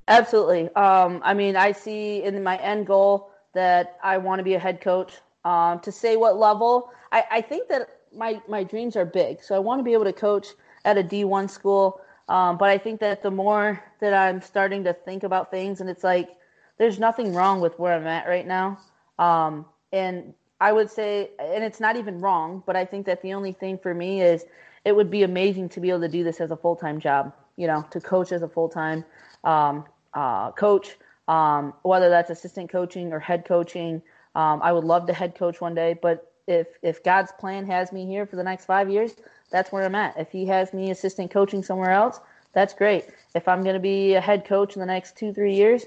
Absolutely. 0.06 0.72
Um, 0.74 1.20
I 1.22 1.34
mean, 1.34 1.56
I 1.56 1.72
see 1.72 2.22
in 2.22 2.42
my 2.42 2.56
end 2.58 2.86
goal 2.86 3.30
that 3.54 3.98
I 4.02 4.18
want 4.18 4.38
to 4.38 4.44
be 4.44 4.54
a 4.54 4.58
head 4.58 4.80
coach. 4.80 5.14
Um, 5.44 5.80
to 5.80 5.92
say 5.92 6.16
what 6.16 6.36
level, 6.36 6.90
I, 7.12 7.24
I 7.30 7.40
think 7.40 7.68
that 7.68 8.00
my 8.14 8.40
my 8.48 8.64
dreams 8.64 8.96
are 8.96 9.04
big. 9.04 9.42
So 9.42 9.54
I 9.54 9.58
want 9.58 9.78
to 9.78 9.82
be 9.82 9.92
able 9.92 10.04
to 10.04 10.12
coach 10.12 10.48
at 10.84 10.98
a 10.98 11.02
D1 11.02 11.50
school. 11.50 12.00
Um, 12.28 12.58
but 12.58 12.68
I 12.68 12.76
think 12.76 13.00
that 13.00 13.22
the 13.22 13.30
more 13.30 13.82
that 14.00 14.12
I'm 14.12 14.40
starting 14.42 14.84
to 14.84 14.92
think 14.92 15.22
about 15.22 15.50
things, 15.50 15.80
and 15.80 15.88
it's 15.88 16.04
like 16.04 16.36
there's 16.78 16.98
nothing 16.98 17.34
wrong 17.34 17.60
with 17.60 17.78
where 17.78 17.94
I'm 17.94 18.06
at 18.06 18.26
right 18.26 18.46
now. 18.46 18.78
Um, 19.18 19.66
and 19.92 20.34
I 20.60 20.72
would 20.72 20.90
say, 20.90 21.30
and 21.38 21.62
it's 21.62 21.80
not 21.80 21.96
even 21.96 22.20
wrong, 22.20 22.62
but 22.66 22.76
I 22.76 22.84
think 22.84 23.06
that 23.06 23.22
the 23.22 23.34
only 23.34 23.52
thing 23.52 23.78
for 23.78 23.94
me 23.94 24.22
is 24.22 24.44
it 24.84 24.94
would 24.94 25.10
be 25.10 25.22
amazing 25.22 25.68
to 25.70 25.80
be 25.80 25.90
able 25.90 26.00
to 26.00 26.08
do 26.08 26.24
this 26.24 26.40
as 26.40 26.50
a 26.50 26.56
full 26.56 26.76
time 26.76 27.00
job. 27.00 27.32
You 27.56 27.66
know, 27.66 27.84
to 27.90 28.00
coach 28.00 28.30
as 28.30 28.42
a 28.42 28.48
full 28.48 28.68
time 28.68 29.04
um, 29.42 29.84
uh, 30.14 30.52
coach, 30.52 30.96
um, 31.26 31.74
whether 31.82 32.08
that's 32.08 32.30
assistant 32.30 32.70
coaching 32.70 33.12
or 33.12 33.18
head 33.18 33.44
coaching. 33.44 34.00
Um, 34.36 34.60
I 34.62 34.72
would 34.72 34.84
love 34.84 35.06
to 35.08 35.12
head 35.12 35.34
coach 35.34 35.60
one 35.60 35.74
day, 35.74 35.98
but 36.00 36.32
if 36.46 36.68
if 36.82 37.02
God's 37.02 37.32
plan 37.32 37.66
has 37.66 37.92
me 37.92 38.06
here 38.06 38.26
for 38.26 38.36
the 38.36 38.44
next 38.44 38.66
five 38.66 38.88
years, 38.88 39.16
that's 39.50 39.72
where 39.72 39.84
I'm 39.84 39.94
at. 39.96 40.16
If 40.16 40.30
He 40.30 40.46
has 40.46 40.72
me 40.72 40.90
assistant 40.90 41.32
coaching 41.32 41.62
somewhere 41.62 41.90
else, 41.90 42.20
that's 42.52 42.74
great. 42.74 43.06
If 43.34 43.48
I'm 43.48 43.62
going 43.62 43.74
to 43.74 43.80
be 43.80 44.14
a 44.14 44.20
head 44.20 44.44
coach 44.44 44.74
in 44.74 44.80
the 44.80 44.86
next 44.86 45.16
two 45.16 45.32
three 45.32 45.54
years, 45.54 45.84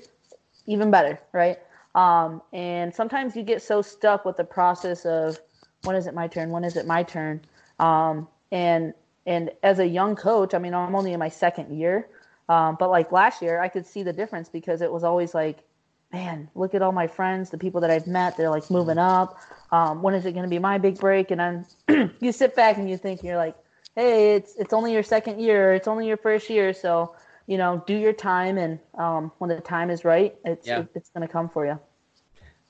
even 0.66 0.92
better, 0.92 1.20
right? 1.34 1.58
Um, 1.96 2.42
and 2.54 2.94
sometimes 2.94 3.36
you 3.36 3.44
get 3.44 3.62
so 3.62 3.82
stuck 3.82 4.26
with 4.26 4.38
the 4.38 4.44
process 4.44 5.06
of 5.06 5.40
when 5.84 5.96
is 5.96 6.08
it 6.08 6.14
my 6.14 6.28
turn? 6.28 6.50
When 6.52 6.64
is 6.64 6.78
it 6.78 6.86
my 6.86 7.04
turn? 7.04 7.42
Um, 7.80 8.28
and 8.52 8.94
and 9.26 9.52
as 9.62 9.80
a 9.80 9.86
young 9.86 10.16
coach, 10.16 10.54
I 10.54 10.58
mean, 10.58 10.74
I'm 10.74 10.96
only 10.96 11.14
in 11.14 11.20
my 11.20 11.30
second 11.30 11.78
year, 11.78 12.08
um, 12.50 12.76
but 12.80 12.90
like 12.90 13.12
last 13.12 13.42
year, 13.42 13.62
I 13.62 13.68
could 13.68 13.86
see 13.86 14.04
the 14.04 14.14
difference 14.14 14.50
because 14.50 14.82
it 14.82 14.92
was 14.92 15.04
always 15.04 15.34
like, 15.36 15.60
man, 16.12 16.50
look 16.56 16.74
at 16.74 16.82
all 16.82 16.92
my 16.92 17.08
friends, 17.08 17.50
the 17.50 17.58
people 17.58 17.82
that 17.82 17.92
I've 17.92 18.08
met, 18.08 18.36
they're 18.36 18.50
like 18.50 18.70
moving 18.72 18.98
up. 18.98 19.40
Um, 19.72 20.02
when 20.02 20.14
is 20.16 20.26
it 20.26 20.32
going 20.34 20.44
to 20.44 20.50
be 20.50 20.60
my 20.60 20.78
big 20.78 21.00
break? 21.00 21.32
And 21.32 21.66
then 21.88 22.12
you 22.20 22.32
sit 22.32 22.56
back 22.56 22.78
and 22.78 22.90
you 22.90 22.98
think 22.98 23.24
you're 23.24 23.38
like, 23.38 23.56
hey, 23.96 24.36
it's 24.36 24.56
it's 24.56 24.74
only 24.74 24.94
your 24.94 25.04
second 25.04 25.40
year, 25.40 25.74
it's 25.74 25.88
only 25.88 26.08
your 26.08 26.18
first 26.18 26.50
year, 26.50 26.74
so 26.74 27.16
you 27.52 27.58
know, 27.58 27.84
do 27.86 27.94
your 27.94 28.14
time, 28.14 28.58
and 28.58 28.80
um, 28.98 29.30
when 29.40 29.50
the 29.50 29.60
time 29.60 29.90
is 29.90 30.06
right, 30.06 30.34
it's 30.46 30.66
yeah. 30.66 30.80
it, 30.80 30.88
it's 30.96 31.10
to 31.10 31.28
come 31.28 31.50
for 31.50 31.66
you. 31.66 31.78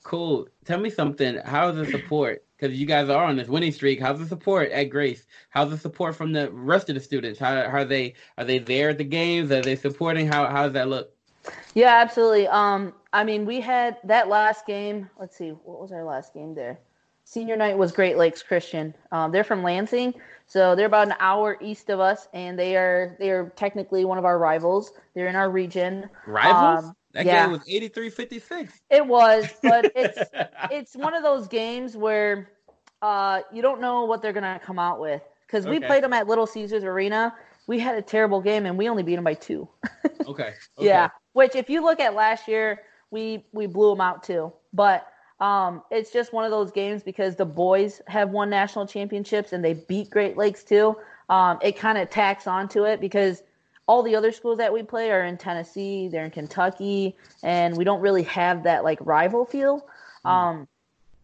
Cool. 0.02 0.48
Tell 0.64 0.80
me 0.80 0.90
something. 0.90 1.38
How's 1.44 1.76
the 1.76 1.86
support? 1.86 2.44
Because 2.56 2.76
you 2.76 2.84
guys 2.84 3.08
are 3.08 3.24
on 3.24 3.36
this 3.36 3.46
winning 3.46 3.70
streak. 3.70 4.00
How's 4.00 4.18
the 4.18 4.26
support 4.26 4.72
at 4.72 4.90
Grace? 4.90 5.24
How's 5.50 5.70
the 5.70 5.78
support 5.78 6.16
from 6.16 6.32
the 6.32 6.50
rest 6.50 6.88
of 6.88 6.96
the 6.96 7.00
students? 7.00 7.38
How, 7.38 7.54
how 7.70 7.78
are 7.78 7.84
they? 7.84 8.14
Are 8.36 8.44
they 8.44 8.58
there 8.58 8.90
at 8.90 8.98
the 8.98 9.04
games? 9.04 9.52
Are 9.52 9.62
they 9.62 9.76
supporting? 9.76 10.26
How 10.26 10.48
how 10.48 10.64
does 10.64 10.72
that 10.72 10.88
look? 10.88 11.14
Yeah, 11.74 11.94
absolutely. 12.02 12.48
Um, 12.48 12.92
I 13.12 13.22
mean, 13.22 13.46
we 13.46 13.60
had 13.60 13.98
that 14.02 14.26
last 14.26 14.66
game. 14.66 15.08
Let's 15.16 15.38
see, 15.38 15.50
what 15.50 15.80
was 15.80 15.92
our 15.92 16.02
last 16.02 16.34
game 16.34 16.56
there? 16.56 16.80
Senior 17.32 17.56
night 17.56 17.78
was 17.78 17.92
Great 17.92 18.18
Lakes 18.18 18.42
Christian. 18.42 18.94
Um, 19.10 19.32
they're 19.32 19.42
from 19.42 19.62
Lansing, 19.62 20.12
so 20.44 20.76
they're 20.76 20.84
about 20.84 21.08
an 21.08 21.14
hour 21.18 21.56
east 21.62 21.88
of 21.88 21.98
us, 21.98 22.28
and 22.34 22.58
they 22.58 22.76
are 22.76 23.16
they 23.18 23.30
are 23.30 23.50
technically 23.56 24.04
one 24.04 24.18
of 24.18 24.26
our 24.26 24.38
rivals. 24.38 24.92
They're 25.14 25.28
in 25.28 25.34
our 25.34 25.50
region. 25.50 26.10
Rivals? 26.26 26.84
Um, 26.84 26.96
that 27.12 27.24
yeah. 27.24 27.46
game 27.46 27.52
was 27.52 27.62
83-56. 27.62 28.72
It 28.90 29.06
was, 29.06 29.48
but 29.62 29.90
it's 29.96 30.30
it's 30.70 30.94
one 30.94 31.14
of 31.14 31.22
those 31.22 31.48
games 31.48 31.96
where 31.96 32.50
uh, 33.00 33.40
you 33.50 33.62
don't 33.62 33.80
know 33.80 34.04
what 34.04 34.20
they're 34.20 34.34
gonna 34.34 34.60
come 34.62 34.78
out 34.78 35.00
with 35.00 35.22
because 35.46 35.66
we 35.66 35.80
played 35.80 36.04
them 36.04 36.12
at 36.12 36.28
Little 36.28 36.46
Caesars 36.46 36.84
Arena. 36.84 37.34
We 37.66 37.78
had 37.78 37.96
a 37.96 38.02
terrible 38.02 38.42
game 38.42 38.66
and 38.66 38.76
we 38.76 38.90
only 38.90 39.04
beat 39.04 39.14
them 39.14 39.24
by 39.24 39.32
two. 39.32 39.66
okay. 40.04 40.12
okay. 40.28 40.52
Yeah. 40.78 41.08
Which, 41.32 41.56
if 41.56 41.70
you 41.70 41.82
look 41.82 41.98
at 41.98 42.12
last 42.12 42.46
year, 42.46 42.82
we 43.10 43.46
we 43.52 43.64
blew 43.64 43.88
them 43.88 44.02
out 44.02 44.22
too. 44.22 44.52
But 44.74 45.06
um, 45.42 45.82
it's 45.90 46.12
just 46.12 46.32
one 46.32 46.44
of 46.44 46.52
those 46.52 46.70
games 46.70 47.02
because 47.02 47.34
the 47.34 47.44
boys 47.44 48.00
have 48.06 48.30
won 48.30 48.48
national 48.48 48.86
championships 48.86 49.52
and 49.52 49.64
they 49.64 49.74
beat 49.74 50.08
Great 50.08 50.36
Lakes 50.36 50.62
too. 50.62 50.96
Um, 51.28 51.58
it 51.60 51.76
kind 51.76 51.98
of 51.98 52.08
tacks 52.10 52.46
onto 52.46 52.84
it 52.84 53.00
because 53.00 53.42
all 53.88 54.04
the 54.04 54.14
other 54.14 54.30
schools 54.30 54.58
that 54.58 54.72
we 54.72 54.84
play 54.84 55.10
are 55.10 55.24
in 55.24 55.36
Tennessee, 55.36 56.06
they're 56.06 56.24
in 56.24 56.30
Kentucky, 56.30 57.16
and 57.42 57.76
we 57.76 57.82
don't 57.82 58.00
really 58.00 58.22
have 58.22 58.62
that 58.62 58.84
like 58.84 59.00
rival 59.00 59.44
feel. 59.44 59.84
Mm. 60.24 60.30
Um, 60.30 60.68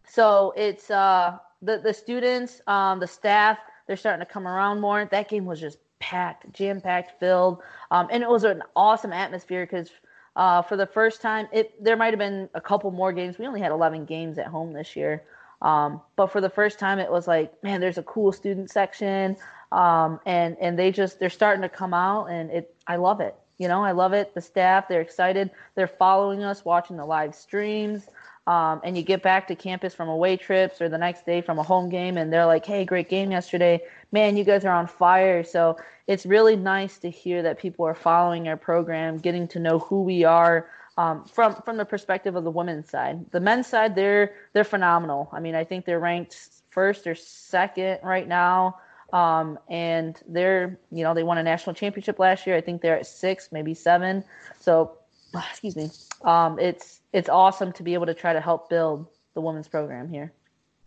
so 0.04 0.52
it's 0.56 0.90
uh, 0.90 1.38
the 1.62 1.78
the 1.78 1.94
students, 1.94 2.60
um, 2.66 2.98
the 2.98 3.06
staff, 3.06 3.58
they're 3.86 3.96
starting 3.96 4.26
to 4.26 4.30
come 4.30 4.48
around 4.48 4.80
more. 4.80 5.04
That 5.04 5.28
game 5.28 5.44
was 5.44 5.60
just 5.60 5.78
packed, 6.00 6.52
jam 6.52 6.80
packed, 6.80 7.20
filled, 7.20 7.62
um, 7.92 8.08
and 8.10 8.24
it 8.24 8.28
was 8.28 8.42
an 8.42 8.64
awesome 8.74 9.12
atmosphere 9.12 9.64
because. 9.64 9.90
Uh, 10.38 10.62
for 10.62 10.76
the 10.78 10.86
first 10.86 11.20
time, 11.20 11.48
it 11.52 11.84
there 11.84 11.98
might 11.98 12.14
have 12.14 12.18
been 12.18 12.48
a 12.54 12.62
couple 12.62 12.90
more 12.92 13.12
games. 13.12 13.38
We 13.38 13.46
only 13.46 13.60
had 13.60 13.72
11 13.72 14.06
games 14.06 14.38
at 14.38 14.46
home 14.46 14.72
this 14.72 14.96
year, 14.96 15.24
um, 15.62 16.00
but 16.16 16.28
for 16.32 16.40
the 16.40 16.50
first 16.50 16.78
time, 16.78 16.98
it 17.00 17.10
was 17.10 17.26
like, 17.26 17.62
man, 17.62 17.80
there's 17.80 17.98
a 17.98 18.04
cool 18.04 18.32
student 18.32 18.70
section 18.70 19.36
um, 19.72 20.20
and 20.24 20.56
and 20.60 20.78
they 20.78 20.90
just 20.90 21.20
they're 21.20 21.30
starting 21.30 21.62
to 21.62 21.68
come 21.68 21.92
out, 21.94 22.26
and 22.26 22.50
it 22.50 22.74
I 22.86 22.96
love 22.96 23.20
it. 23.20 23.34
You 23.58 23.68
know, 23.68 23.82
I 23.82 23.92
love 23.92 24.12
it. 24.12 24.34
The 24.34 24.40
staff 24.40 24.88
they're 24.88 25.00
excited. 25.00 25.50
They're 25.74 25.88
following 25.88 26.42
us, 26.42 26.64
watching 26.64 26.96
the 26.96 27.04
live 27.04 27.34
streams. 27.34 28.06
Um, 28.48 28.80
and 28.82 28.96
you 28.96 29.02
get 29.02 29.22
back 29.22 29.46
to 29.48 29.54
campus 29.54 29.94
from 29.94 30.08
away 30.08 30.38
trips 30.38 30.80
or 30.80 30.88
the 30.88 30.96
next 30.96 31.26
day 31.26 31.42
from 31.42 31.58
a 31.58 31.62
home 31.62 31.90
game, 31.90 32.16
and 32.16 32.32
they're 32.32 32.46
like, 32.46 32.64
"Hey, 32.64 32.84
great 32.84 33.08
game 33.08 33.30
yesterday, 33.30 33.82
man! 34.10 34.36
You 34.36 34.44
guys 34.44 34.64
are 34.64 34.72
on 34.72 34.86
fire." 34.86 35.44
So 35.44 35.76
it's 36.06 36.24
really 36.24 36.56
nice 36.56 36.98
to 36.98 37.10
hear 37.10 37.42
that 37.42 37.58
people 37.58 37.84
are 37.84 37.94
following 37.94 38.48
our 38.48 38.56
program, 38.56 39.18
getting 39.18 39.48
to 39.48 39.58
know 39.58 39.78
who 39.78 40.02
we 40.02 40.24
are, 40.24 40.66
um, 40.96 41.26
from 41.26 41.54
from 41.62 41.76
the 41.76 41.84
perspective 41.84 42.36
of 42.36 42.44
the 42.44 42.50
women's 42.50 42.88
side. 42.88 43.30
The 43.32 43.40
men's 43.40 43.66
side, 43.66 43.94
they're 43.94 44.32
they're 44.54 44.64
phenomenal. 44.64 45.28
I 45.30 45.40
mean, 45.40 45.54
I 45.54 45.64
think 45.64 45.84
they're 45.84 46.00
ranked 46.00 46.36
first 46.70 47.06
or 47.06 47.14
second 47.14 47.98
right 48.02 48.26
now 48.26 48.76
um, 49.12 49.58
and 49.68 50.20
they're, 50.28 50.78
you 50.90 51.02
know, 51.02 51.14
they 51.14 51.22
won 51.22 51.38
a 51.38 51.42
national 51.42 51.74
championship 51.74 52.18
last 52.18 52.46
year. 52.46 52.56
I 52.56 52.60
think 52.60 52.82
they're 52.82 52.98
at 52.98 53.06
six, 53.06 53.50
maybe 53.50 53.74
seven. 53.74 54.24
So, 54.60 54.98
excuse 55.50 55.76
me. 55.76 55.90
Um, 56.22 56.58
it's 56.58 57.00
it's 57.12 57.28
awesome 57.28 57.72
to 57.72 57.82
be 57.82 57.94
able 57.94 58.06
to 58.06 58.14
try 58.14 58.32
to 58.32 58.40
help 58.40 58.68
build 58.68 59.06
the 59.34 59.40
women's 59.40 59.68
program 59.68 60.08
here. 60.08 60.32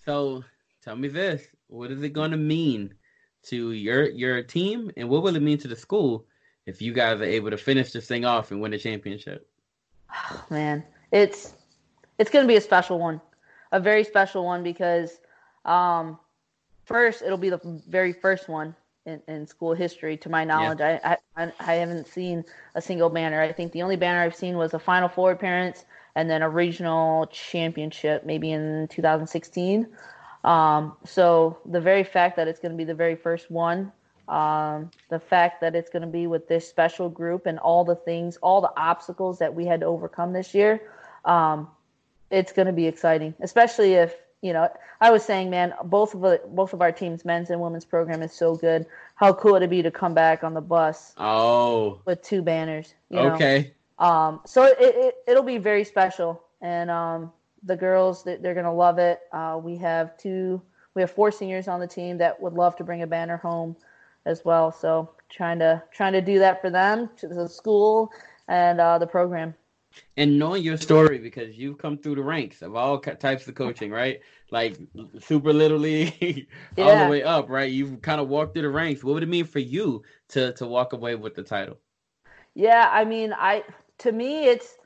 So, 0.06 0.44
tell 0.84 0.96
me 0.96 1.08
this: 1.08 1.44
what 1.68 1.92
is 1.92 2.02
it 2.04 2.10
going 2.10 2.32
to 2.32 2.38
mean 2.38 2.94
to 3.44 3.72
your 3.72 4.10
your 4.10 4.44
team, 4.44 4.92
and 4.98 5.10
what 5.10 5.24
will 5.24 5.36
it 5.36 5.42
mean 5.42 5.58
to 5.60 5.68
the 5.68 5.76
school 5.76 6.26
if 6.66 6.82
you 6.82 6.94
guys 6.94 7.20
are 7.20 7.26
able 7.26 7.50
to 7.50 7.58
finish 7.58 7.92
this 7.92 8.08
thing 8.08 8.26
off 8.26 8.52
and 8.52 8.62
win 8.62 8.74
a 8.74 8.78
championship? 8.78 9.48
Oh, 10.12 10.46
man, 10.50 10.84
it's 11.12 11.54
it's 12.18 12.30
going 12.30 12.44
to 12.44 12.48
be 12.48 12.58
a 12.58 12.62
special 12.62 13.00
one, 13.00 13.22
a 13.72 13.80
very 13.80 14.04
special 14.04 14.46
one 14.46 14.64
because 14.64 15.20
um, 15.66 16.20
first, 16.86 17.22
it'll 17.22 17.38
be 17.38 17.50
the 17.50 17.82
very 17.88 18.14
first 18.14 18.50
one 18.50 18.76
in, 19.06 19.22
in 19.28 19.48
school 19.48 19.74
history, 19.74 20.18
to 20.18 20.30
my 20.30 20.44
knowledge. 20.44 20.80
Yeah. 20.80 21.16
I, 21.36 21.44
I 21.44 21.52
I 21.60 21.74
haven't 21.74 22.08
seen 22.08 22.44
a 22.76 22.82
single 22.82 23.10
banner. 23.10 23.42
I 23.42 23.52
think 23.52 23.72
the 23.72 23.82
only 23.82 23.96
banner 23.96 24.22
I've 24.22 24.36
seen 24.36 24.58
was 24.58 24.74
a 24.74 24.80
Final 24.80 25.10
Four 25.10 25.32
appearance 25.32 25.86
and 26.16 26.30
then 26.30 26.42
a 26.42 26.50
regional 26.50 27.28
championship, 27.28 28.26
maybe 28.26 28.52
in 28.52 28.88
2016. 28.90 29.88
Um, 30.44 30.98
so 31.06 31.58
the 31.66 31.80
very 31.80 32.04
fact 32.04 32.36
that 32.38 32.48
it's 32.48 32.60
going 32.60 32.72
to 32.72 32.78
be 32.78 32.84
the 32.84 32.96
very 32.96 33.16
first 33.16 33.50
one, 33.50 33.92
um, 34.28 34.90
the 35.10 35.20
fact 35.20 35.62
that 35.62 35.76
it's 35.76 35.90
going 35.90 36.02
to 36.02 36.08
be 36.08 36.28
with 36.28 36.48
this 36.48 36.68
special 36.68 37.10
group 37.10 37.46
and 37.46 37.60
all 37.60 37.86
the 37.86 37.96
things, 37.96 38.38
all 38.38 38.62
the 38.62 38.72
obstacles 38.76 39.40
that 39.40 39.54
we 39.54 39.66
had 39.66 39.82
to 39.82 39.86
overcome 39.86 40.34
this 40.34 40.54
year, 40.54 40.82
um, 41.26 41.70
it's 42.30 42.52
going 42.52 42.66
to 42.66 42.74
be 42.74 42.88
exciting, 42.88 43.34
especially 43.42 43.94
if 43.94 44.16
you 44.42 44.54
know, 44.54 44.70
I 45.00 45.12
was 45.12 45.24
saying, 45.24 45.50
man, 45.50 45.74
both 45.84 46.14
of 46.14 46.22
the, 46.22 46.42
both 46.48 46.74
of 46.74 46.82
our 46.82 46.92
teams, 46.92 47.24
men's 47.26 47.50
and 47.50 47.62
women's 47.62 47.86
program, 47.86 48.22
is 48.22 48.34
so 48.34 48.56
good. 48.56 48.86
How 49.16 49.34
cool 49.34 49.56
it 49.56 49.60
would 49.62 49.70
be 49.70 49.84
to 49.84 49.92
come 49.92 50.14
back 50.14 50.44
on 50.44 50.54
the 50.54 50.62
bus? 50.62 51.14
Oh, 51.18 52.02
with 52.06 52.22
two 52.22 52.42
banners. 52.42 52.94
okay. 53.14 53.74
Know? 54.00 54.06
Um, 54.06 54.42
so 54.46 54.64
it, 54.64 54.78
it 54.80 55.16
it'll 55.28 55.44
be 55.44 55.60
very 55.60 55.84
special, 55.84 56.44
and 56.62 56.90
um, 56.90 57.32
the 57.64 57.76
girls 57.76 58.24
they're 58.24 58.56
gonna 58.56 58.74
love 58.74 58.98
it. 58.98 59.22
Uh, 59.32 59.60
we 59.64 59.78
have 59.78 60.18
two, 60.18 60.60
we 60.96 61.02
have 61.02 61.12
four 61.12 61.32
seniors 61.32 61.68
on 61.68 61.80
the 61.80 61.88
team 61.88 62.18
that 62.18 62.42
would 62.42 62.54
love 62.54 62.76
to 62.78 62.84
bring 62.84 63.04
a 63.04 63.08
banner 63.08 63.38
home, 63.38 63.76
as 64.26 64.46
well. 64.46 64.72
So 64.72 65.10
trying 65.30 65.60
to 65.60 65.82
trying 65.92 66.14
to 66.14 66.22
do 66.22 66.40
that 66.40 66.62
for 66.62 66.70
them, 66.70 67.10
to 67.18 67.28
the 67.28 67.48
school, 67.48 68.12
and 68.48 68.80
uh, 68.80 68.98
the 68.98 69.08
program 69.08 69.54
and 70.18 70.38
knowing 70.38 70.64
your 70.64 70.78
story 70.78 71.18
because 71.18 71.58
you've 71.58 71.78
come 71.78 71.98
through 71.98 72.16
the 72.16 72.24
ranks 72.24 72.62
of 72.62 72.76
all 72.76 73.00
types 73.00 73.48
of 73.48 73.56
coaching, 73.56 73.92
right? 73.92 74.20
Like 74.52 74.78
super 75.20 75.54
little 75.54 75.78
league, 75.78 76.48
yeah. 76.78 76.84
all 76.84 77.06
the 77.06 77.10
way 77.10 77.24
up, 77.24 77.50
right? 77.50 77.72
You've 77.72 78.02
kind 78.02 78.22
of 78.22 78.28
walked 78.28 78.54
through 78.54 78.64
the 78.64 78.70
ranks. 78.70 79.04
What 79.04 79.14
would 79.14 79.24
it 79.24 79.30
mean 79.30 79.46
for 79.46 79.60
you 79.60 80.04
to 80.30 80.54
to 80.54 80.68
walk 80.68 80.94
away 80.94 81.16
with 81.16 81.36
the 81.36 81.44
title? 81.44 81.78
Yeah, 82.54 82.90
I 82.92 83.06
mean, 83.06 83.34
I 83.34 83.64
to 84.00 84.12
me, 84.12 84.46
it's 84.46 84.78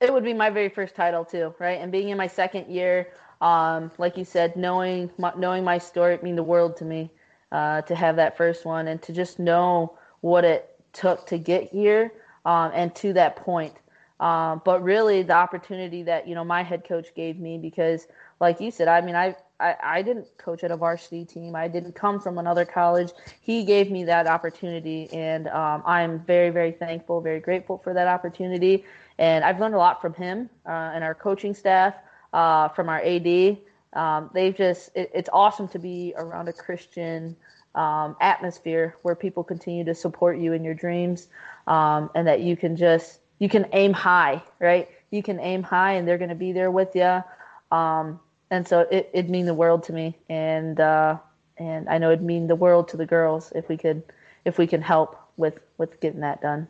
it 0.00 0.12
would 0.12 0.24
be 0.24 0.34
my 0.34 0.50
very 0.50 0.68
first 0.68 0.94
title 0.94 1.24
too, 1.24 1.54
right? 1.58 1.80
And 1.80 1.90
being 1.90 2.10
in 2.10 2.18
my 2.18 2.26
second 2.26 2.70
year, 2.70 3.08
um, 3.40 3.90
like 3.98 4.16
you 4.16 4.24
said, 4.24 4.56
knowing 4.56 5.10
my, 5.18 5.32
knowing 5.36 5.64
my 5.64 5.78
story, 5.78 6.14
it 6.14 6.22
mean 6.22 6.36
the 6.36 6.42
world 6.42 6.76
to 6.78 6.84
me 6.84 7.10
uh, 7.52 7.82
to 7.82 7.94
have 7.94 8.16
that 8.16 8.36
first 8.36 8.64
one 8.64 8.88
and 8.88 9.00
to 9.02 9.12
just 9.12 9.38
know 9.38 9.96
what 10.20 10.44
it 10.44 10.74
took 10.92 11.26
to 11.26 11.38
get 11.38 11.64
here 11.64 12.12
um, 12.44 12.70
and 12.74 12.94
to 12.96 13.12
that 13.14 13.36
point. 13.36 13.74
Um, 14.18 14.62
but 14.64 14.82
really, 14.82 15.22
the 15.22 15.34
opportunity 15.34 16.02
that 16.04 16.26
you 16.26 16.34
know 16.34 16.44
my 16.44 16.62
head 16.62 16.84
coach 16.88 17.14
gave 17.14 17.38
me 17.38 17.58
because, 17.58 18.06
like 18.40 18.60
you 18.60 18.70
said, 18.70 18.88
I 18.88 19.02
mean, 19.02 19.14
I, 19.14 19.36
I 19.60 19.74
I 19.82 20.02
didn't 20.02 20.26
coach 20.38 20.64
at 20.64 20.70
a 20.70 20.76
varsity 20.76 21.24
team. 21.24 21.54
I 21.54 21.68
didn't 21.68 21.94
come 21.94 22.18
from 22.20 22.38
another 22.38 22.64
college. 22.64 23.10
He 23.42 23.64
gave 23.64 23.90
me 23.90 24.04
that 24.04 24.26
opportunity, 24.26 25.08
and 25.12 25.48
um, 25.48 25.82
I'm 25.84 26.20
very 26.20 26.48
very 26.50 26.72
thankful, 26.72 27.20
very 27.20 27.40
grateful 27.40 27.78
for 27.78 27.92
that 27.92 28.08
opportunity. 28.08 28.84
And 29.18 29.44
I've 29.44 29.60
learned 29.60 29.74
a 29.74 29.78
lot 29.78 30.00
from 30.00 30.14
him 30.14 30.48
uh, 30.66 30.92
and 30.94 31.04
our 31.04 31.14
coaching 31.14 31.54
staff, 31.54 31.94
uh, 32.32 32.68
from 32.68 32.88
our 32.88 33.00
AD. 33.02 33.58
Um, 33.92 34.30
they've 34.32 34.56
just 34.56 34.90
it, 34.94 35.10
it's 35.14 35.30
awesome 35.32 35.68
to 35.68 35.78
be 35.78 36.14
around 36.16 36.48
a 36.48 36.52
Christian 36.54 37.36
um, 37.74 38.16
atmosphere 38.20 38.96
where 39.02 39.14
people 39.14 39.44
continue 39.44 39.84
to 39.84 39.94
support 39.94 40.38
you 40.38 40.54
in 40.54 40.64
your 40.64 40.74
dreams, 40.74 41.28
um, 41.66 42.10
and 42.14 42.26
that 42.26 42.40
you 42.40 42.56
can 42.56 42.76
just 42.76 43.20
you 43.38 43.48
can 43.48 43.66
aim 43.72 43.92
high, 43.92 44.42
right? 44.60 44.88
You 45.10 45.22
can 45.22 45.40
aim 45.40 45.62
high, 45.62 45.92
and 45.92 46.06
they're 46.06 46.18
going 46.18 46.30
to 46.30 46.34
be 46.34 46.52
there 46.52 46.70
with 46.70 46.94
you. 46.94 47.22
Um, 47.70 48.20
and 48.50 48.66
so 48.66 48.80
it 48.80 49.10
it 49.12 49.28
mean 49.28 49.46
the 49.46 49.54
world 49.54 49.82
to 49.84 49.92
me, 49.92 50.16
and 50.28 50.78
uh, 50.78 51.18
and 51.56 51.88
I 51.88 51.98
know 51.98 52.10
it'd 52.10 52.24
mean 52.24 52.46
the 52.46 52.56
world 52.56 52.88
to 52.88 52.96
the 52.96 53.06
girls 53.06 53.52
if 53.54 53.68
we 53.68 53.76
could 53.76 54.02
if 54.44 54.58
we 54.58 54.66
can 54.66 54.82
help 54.82 55.18
with 55.36 55.58
with 55.78 56.00
getting 56.00 56.20
that 56.20 56.40
done. 56.40 56.68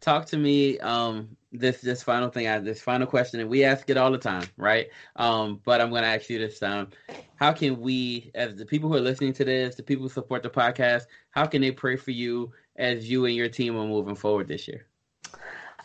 Talk 0.00 0.26
to 0.26 0.36
me. 0.36 0.78
Um, 0.78 1.36
this 1.52 1.80
this 1.80 2.02
final 2.02 2.28
thing, 2.28 2.46
I 2.46 2.58
this 2.58 2.82
final 2.82 3.06
question, 3.06 3.40
and 3.40 3.48
we 3.48 3.64
ask 3.64 3.88
it 3.88 3.96
all 3.96 4.10
the 4.10 4.18
time, 4.18 4.46
right? 4.56 4.88
Um, 5.16 5.60
but 5.64 5.80
I'm 5.80 5.90
going 5.90 6.02
to 6.02 6.08
ask 6.08 6.28
you 6.28 6.38
this 6.38 6.58
time: 6.58 6.88
How 7.36 7.52
can 7.52 7.80
we, 7.80 8.30
as 8.34 8.54
the 8.56 8.66
people 8.66 8.90
who 8.90 8.96
are 8.96 9.00
listening 9.00 9.32
to 9.34 9.44
this, 9.44 9.74
the 9.74 9.82
people 9.82 10.02
who 10.02 10.10
support 10.10 10.42
the 10.42 10.50
podcast, 10.50 11.04
how 11.30 11.46
can 11.46 11.62
they 11.62 11.70
pray 11.70 11.96
for 11.96 12.10
you 12.10 12.52
as 12.76 13.08
you 13.08 13.24
and 13.24 13.34
your 13.34 13.48
team 13.48 13.76
are 13.76 13.86
moving 13.86 14.16
forward 14.16 14.48
this 14.48 14.68
year? 14.68 14.86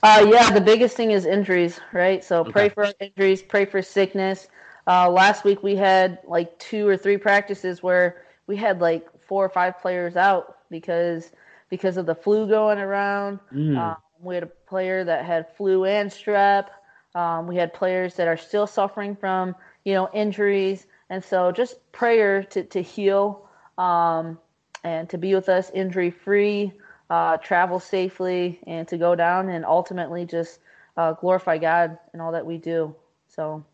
Uh, 0.03 0.27
yeah, 0.31 0.49
the 0.51 0.61
biggest 0.61 0.97
thing 0.97 1.11
is 1.11 1.25
injuries, 1.25 1.79
right? 1.93 2.23
So 2.23 2.43
Okay. 2.45 2.51
pray 2.51 2.69
for 2.69 2.91
injuries, 2.99 3.41
pray 3.41 3.65
for 3.65 3.81
sickness. 3.81 4.47
Uh, 4.87 5.09
last 5.09 5.43
week 5.43 5.61
we 5.61 5.75
had 5.75 6.19
like 6.25 6.57
two 6.57 6.87
or 6.87 6.97
three 6.97 7.17
practices 7.17 7.83
where 7.83 8.23
we 8.47 8.55
had 8.55 8.81
like 8.81 9.07
four 9.27 9.45
or 9.45 9.49
five 9.49 9.79
players 9.79 10.15
out 10.15 10.57
because 10.69 11.31
because 11.69 11.97
of 11.97 12.05
the 12.05 12.15
flu 12.15 12.47
going 12.47 12.79
around. 12.79 13.39
Mm. 13.53 13.77
Um, 13.77 13.97
we 14.19 14.35
had 14.35 14.43
a 14.43 14.47
player 14.67 15.03
that 15.03 15.25
had 15.25 15.55
flu 15.55 15.85
and 15.85 16.09
strep. 16.09 16.67
Um, 17.15 17.47
we 17.47 17.55
had 17.55 17.73
players 17.73 18.15
that 18.15 18.27
are 18.27 18.37
still 18.37 18.67
suffering 18.67 19.15
from 19.15 19.55
you 19.85 19.93
know 19.93 20.09
injuries, 20.13 20.87
and 21.09 21.23
so 21.23 21.51
just 21.51 21.91
prayer 21.91 22.43
to 22.45 22.63
to 22.63 22.81
heal 22.81 23.47
um, 23.77 24.39
and 24.83 25.09
to 25.09 25.17
be 25.17 25.35
with 25.35 25.47
us 25.49 25.69
injury 25.71 26.09
free, 26.09 26.73
uh, 27.11 27.35
travel 27.35 27.77
safely, 27.77 28.57
and 28.65 28.87
to 28.87 28.97
go 28.97 29.15
down 29.15 29.49
and 29.49 29.65
ultimately 29.65 30.25
just 30.25 30.61
uh, 30.95 31.11
glorify 31.11 31.57
God 31.57 31.99
and 32.13 32.21
all 32.21 32.31
that 32.31 32.45
we 32.45 32.57
do. 32.57 32.95
So 33.27 33.65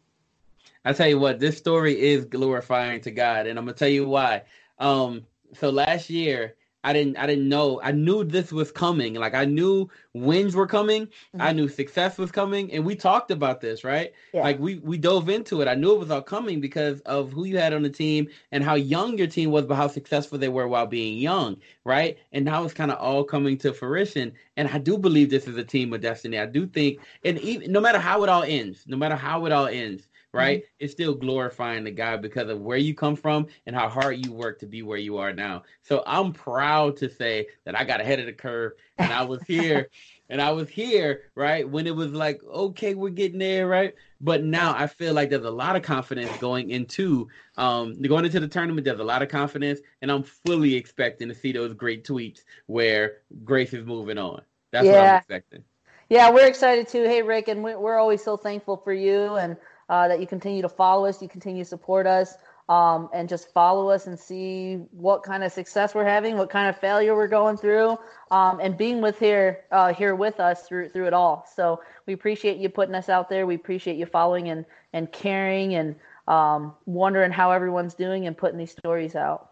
I 0.83 0.91
tell 0.91 1.07
you 1.07 1.19
what, 1.19 1.39
this 1.39 1.55
story 1.55 1.99
is 1.99 2.25
glorifying 2.25 2.99
to 3.01 3.11
God, 3.11 3.45
and 3.45 3.59
I'm 3.59 3.65
gonna 3.65 3.77
tell 3.77 3.87
you 3.87 4.07
why. 4.07 4.41
Um, 4.79 5.27
so 5.53 5.69
last 5.69 6.09
year, 6.09 6.55
I 6.87 6.93
didn't, 6.93 7.17
I 7.17 7.25
didn't 7.27 7.49
know. 7.49 7.81
I 7.83 7.91
knew 7.91 8.23
this 8.23 8.51
was 8.51 8.71
coming. 8.71 9.13
Like 9.15 9.33
I 9.33 9.45
knew 9.45 9.89
wins 10.13 10.55
were 10.55 10.67
coming. 10.67 11.07
I 11.39 11.51
Mhm. 11.51 11.55
knew 11.55 11.67
success 11.67 12.17
was 12.17 12.31
coming, 12.31 12.71
and 12.73 12.85
we 12.85 12.95
talked 12.95 13.31
about 13.31 13.61
this, 13.61 13.83
right? 13.83 14.13
Yeah. 14.33 14.43
Like 14.43 14.59
we 14.59 14.79
we 14.79 14.97
dove 14.97 15.29
into 15.29 15.61
it. 15.61 15.67
I 15.67 15.75
knew 15.75 15.93
it 15.93 15.99
was 15.99 16.11
all 16.11 16.21
coming 16.21 16.61
because 16.61 17.01
of 17.01 17.31
who 17.33 17.45
you 17.45 17.57
had 17.57 17.73
on 17.73 17.83
the 17.83 17.89
team 17.89 18.27
and 18.51 18.63
how 18.63 18.75
young 18.75 19.17
your 19.17 19.27
team 19.27 19.51
was, 19.51 19.65
but 19.65 19.75
how 19.75 19.87
successful 19.87 20.37
they 20.39 20.49
were 20.49 20.67
while 20.67 20.87
being 20.87 21.17
young, 21.17 21.57
right? 21.83 22.17
And 22.31 22.45
now 22.45 22.63
it's 22.63 22.73
kind 22.73 22.91
of 22.91 22.97
all 22.99 23.23
coming 23.23 23.57
to 23.59 23.73
fruition. 23.73 24.33
And 24.55 24.67
I 24.69 24.77
do 24.79 24.97
believe 24.97 25.29
this 25.29 25.47
is 25.47 25.57
a 25.57 25.63
team 25.63 25.93
of 25.93 26.01
destiny. 26.01 26.39
I 26.39 26.45
do 26.45 26.65
think, 26.67 26.99
and 27.23 27.37
even 27.39 27.71
no 27.71 27.81
matter 27.81 27.99
how 27.99 28.23
it 28.23 28.29
all 28.29 28.43
ends, 28.43 28.85
no 28.87 28.97
matter 28.97 29.15
how 29.15 29.45
it 29.45 29.51
all 29.51 29.67
ends, 29.67 30.07
right? 30.37 30.63
It's 30.79 30.93
still 30.93 31.15
glorifying 31.15 31.83
the 31.83 31.91
God 31.91 32.21
because 32.21 32.49
of 32.49 32.61
where 32.61 32.77
you 32.77 32.93
come 32.93 33.15
from 33.15 33.47
and 33.65 33.75
how 33.75 33.89
hard 33.89 34.25
you 34.25 34.31
work 34.31 34.59
to 34.59 34.65
be 34.65 34.81
where 34.83 34.97
you 34.97 35.17
are 35.17 35.33
now. 35.33 35.63
So 35.81 36.03
I'm 36.05 36.33
proud 36.33 36.97
to 36.97 37.09
say 37.09 37.47
that 37.65 37.77
I 37.77 37.83
got 37.83 38.01
ahead 38.01 38.19
of 38.19 38.25
the 38.27 38.33
curve 38.33 38.73
and 38.97 39.11
I 39.11 39.23
was 39.23 39.41
here. 39.43 39.89
And 40.29 40.41
I 40.41 40.51
was 40.51 40.67
here, 40.67 41.21
right, 41.35 41.65
when 41.65 41.87
it 41.87 41.95
was 41.95 42.11
like, 42.11 42.41
okay, 42.43 42.95
we're 42.95 43.11
getting 43.11 43.39
there, 43.39 43.65
right? 43.65 43.95
But 44.19 44.43
now 44.43 44.75
I 44.75 44.85
feel 44.85 45.13
like 45.13 45.29
there's 45.29 45.45
a 45.45 45.49
lot 45.49 45.77
of 45.77 45.83
confidence 45.83 46.35
going 46.39 46.69
into 46.69 47.29
um 47.55 48.01
going 48.01 48.25
into 48.25 48.41
the 48.41 48.47
tournament. 48.49 48.83
There's 48.83 48.99
a 48.99 49.05
lot 49.05 49.21
of 49.21 49.29
confidence, 49.29 49.79
and 50.01 50.11
I'm 50.11 50.23
fully 50.23 50.75
expecting 50.75 51.29
to 51.29 51.33
see 51.33 51.53
those 51.53 51.73
great 51.73 52.03
tweets 52.03 52.41
where 52.65 53.19
Grace 53.45 53.71
is 53.71 53.85
moving 53.85 54.17
on. 54.17 54.41
That's 54.71 54.85
what 54.85 54.99
I'm 54.99 55.15
expecting. 55.15 55.63
Yeah, 56.09 56.29
we're 56.29 56.47
excited 56.47 56.87
too. 56.87 57.03
Hey, 57.03 57.21
Rick, 57.21 57.47
and 57.47 57.63
we're 57.63 57.97
always 57.97 58.23
so 58.23 58.37
thankful 58.37 58.77
for 58.77 58.93
you 58.93 59.35
and 59.35 59.57
uh, 59.89 60.07
that 60.07 60.19
you 60.19 60.27
continue 60.27 60.61
to 60.61 60.69
follow 60.69 61.05
us, 61.05 61.21
you 61.21 61.29
continue 61.29 61.63
to 61.63 61.69
support 61.69 62.05
us, 62.07 62.35
um, 62.69 63.09
and 63.13 63.29
just 63.29 63.53
follow 63.53 63.89
us 63.89 64.07
and 64.07 64.19
see 64.19 64.75
what 64.91 65.23
kind 65.23 65.43
of 65.43 65.51
success 65.51 65.95
we're 65.95 66.03
having, 66.03 66.37
what 66.37 66.49
kind 66.49 66.67
of 66.67 66.77
failure 66.77 67.15
we're 67.15 67.27
going 67.27 67.55
through, 67.55 67.97
um, 68.31 68.59
and 68.59 68.77
being 68.77 69.01
with 69.01 69.17
here 69.17 69.63
uh, 69.71 69.93
here 69.93 70.15
with 70.15 70.39
us 70.39 70.67
through 70.67 70.89
through 70.89 71.07
it 71.07 71.13
all. 71.13 71.47
So 71.55 71.81
we 72.05 72.13
appreciate 72.13 72.57
you 72.57 72.69
putting 72.69 72.95
us 72.95 73.09
out 73.09 73.29
there. 73.29 73.47
We 73.47 73.55
appreciate 73.55 73.97
you 73.97 74.05
following 74.05 74.49
and 74.49 74.65
and 74.93 75.11
caring 75.11 75.75
and 75.75 75.95
um, 76.27 76.75
wondering 76.85 77.31
how 77.31 77.51
everyone's 77.51 77.93
doing 77.93 78.27
and 78.27 78.37
putting 78.37 78.57
these 78.57 78.71
stories 78.71 79.15
out. 79.15 79.46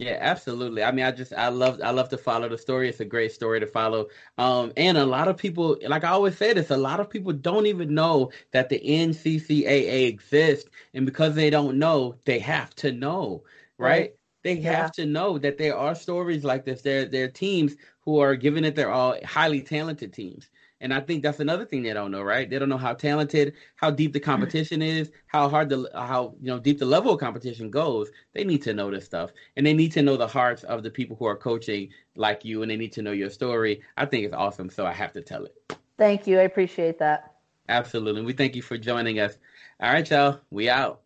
Yeah, 0.00 0.16
absolutely. 0.20 0.84
I 0.84 0.92
mean, 0.92 1.04
I 1.04 1.10
just 1.10 1.32
I 1.32 1.48
love 1.48 1.80
I 1.82 1.90
love 1.90 2.08
to 2.10 2.18
follow 2.18 2.48
the 2.48 2.56
story. 2.56 2.88
It's 2.88 3.00
a 3.00 3.04
great 3.04 3.32
story 3.32 3.58
to 3.58 3.66
follow. 3.66 4.06
Um, 4.38 4.72
and 4.76 4.96
a 4.96 5.04
lot 5.04 5.26
of 5.26 5.36
people, 5.36 5.76
like 5.88 6.04
I 6.04 6.10
always 6.10 6.36
say 6.36 6.52
this, 6.52 6.70
a 6.70 6.76
lot 6.76 7.00
of 7.00 7.10
people 7.10 7.32
don't 7.32 7.66
even 7.66 7.94
know 7.94 8.30
that 8.52 8.68
the 8.68 8.80
NCCAA 8.80 10.06
exists, 10.06 10.70
and 10.94 11.04
because 11.04 11.34
they 11.34 11.50
don't 11.50 11.78
know, 11.80 12.14
they 12.26 12.38
have 12.38 12.74
to 12.76 12.92
know, 12.92 13.42
right? 13.78 14.06
Right. 14.06 14.14
They 14.44 14.60
Yeah. 14.68 14.88
have 14.88 14.92
to 14.92 15.04
know 15.04 15.36
that 15.38 15.58
there 15.58 15.76
are 15.76 15.96
stories 15.96 16.44
like 16.44 16.64
this. 16.64 16.82
There, 16.82 17.04
there 17.04 17.24
are 17.24 17.28
teams 17.28 17.74
who 18.02 18.20
are 18.20 18.36
giving 18.36 18.64
it 18.64 18.76
their 18.76 18.90
all, 18.92 19.16
highly 19.24 19.62
talented 19.62 20.12
teams. 20.12 20.48
And 20.80 20.94
I 20.94 21.00
think 21.00 21.22
that's 21.22 21.40
another 21.40 21.64
thing 21.64 21.82
they 21.82 21.92
don't 21.92 22.10
know, 22.10 22.22
right? 22.22 22.48
They 22.48 22.58
don't 22.58 22.68
know 22.68 22.78
how 22.78 22.94
talented, 22.94 23.54
how 23.76 23.90
deep 23.90 24.12
the 24.12 24.20
mm-hmm. 24.20 24.30
competition 24.30 24.80
is, 24.80 25.10
how 25.26 25.48
hard 25.48 25.68
the, 25.68 25.90
how 25.92 26.34
you 26.40 26.46
know 26.46 26.58
deep 26.58 26.78
the 26.78 26.86
level 26.86 27.12
of 27.12 27.20
competition 27.20 27.70
goes. 27.70 28.10
They 28.32 28.44
need 28.44 28.62
to 28.62 28.74
know 28.74 28.90
this 28.90 29.04
stuff, 29.04 29.30
and 29.56 29.66
they 29.66 29.74
need 29.74 29.92
to 29.92 30.02
know 30.02 30.16
the 30.16 30.28
hearts 30.28 30.62
of 30.64 30.82
the 30.82 30.90
people 30.90 31.16
who 31.16 31.24
are 31.24 31.36
coaching 31.36 31.88
like 32.14 32.44
you, 32.44 32.62
and 32.62 32.70
they 32.70 32.76
need 32.76 32.92
to 32.92 33.02
know 33.02 33.12
your 33.12 33.30
story. 33.30 33.82
I 33.96 34.06
think 34.06 34.24
it's 34.24 34.34
awesome, 34.34 34.70
so 34.70 34.86
I 34.86 34.92
have 34.92 35.12
to 35.14 35.22
tell 35.22 35.44
it. 35.44 35.54
Thank 35.96 36.26
you. 36.26 36.38
I 36.38 36.42
appreciate 36.42 36.98
that. 37.00 37.34
Absolutely, 37.68 38.22
we 38.22 38.32
thank 38.32 38.54
you 38.54 38.62
for 38.62 38.78
joining 38.78 39.18
us. 39.18 39.36
All 39.80 39.92
right, 39.92 40.08
y'all, 40.08 40.40
we 40.50 40.68
out. 40.68 41.00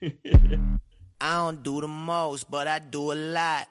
I 0.02 1.36
don't 1.36 1.62
do 1.62 1.80
the 1.80 1.88
most, 1.88 2.50
but 2.50 2.66
I 2.66 2.78
do 2.78 3.12
a 3.12 3.14
lot. 3.14 3.68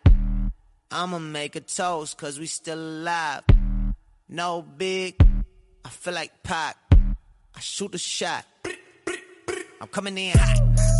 I'ma 0.91 1.19
make 1.19 1.55
a 1.55 1.61
toast, 1.61 2.17
cause 2.17 2.39
we 2.39 2.45
still 2.45 2.79
alive. 2.79 3.43
No 4.33 4.61
big, 4.61 5.21
I 5.83 5.89
feel 5.89 6.13
like 6.13 6.41
Pac. 6.41 6.77
I 7.53 7.59
shoot 7.59 7.93
a 7.93 7.97
shot. 7.97 8.45
I'm 9.81 9.87
coming 9.89 10.17
in 10.17 10.37
hot. 10.37 10.90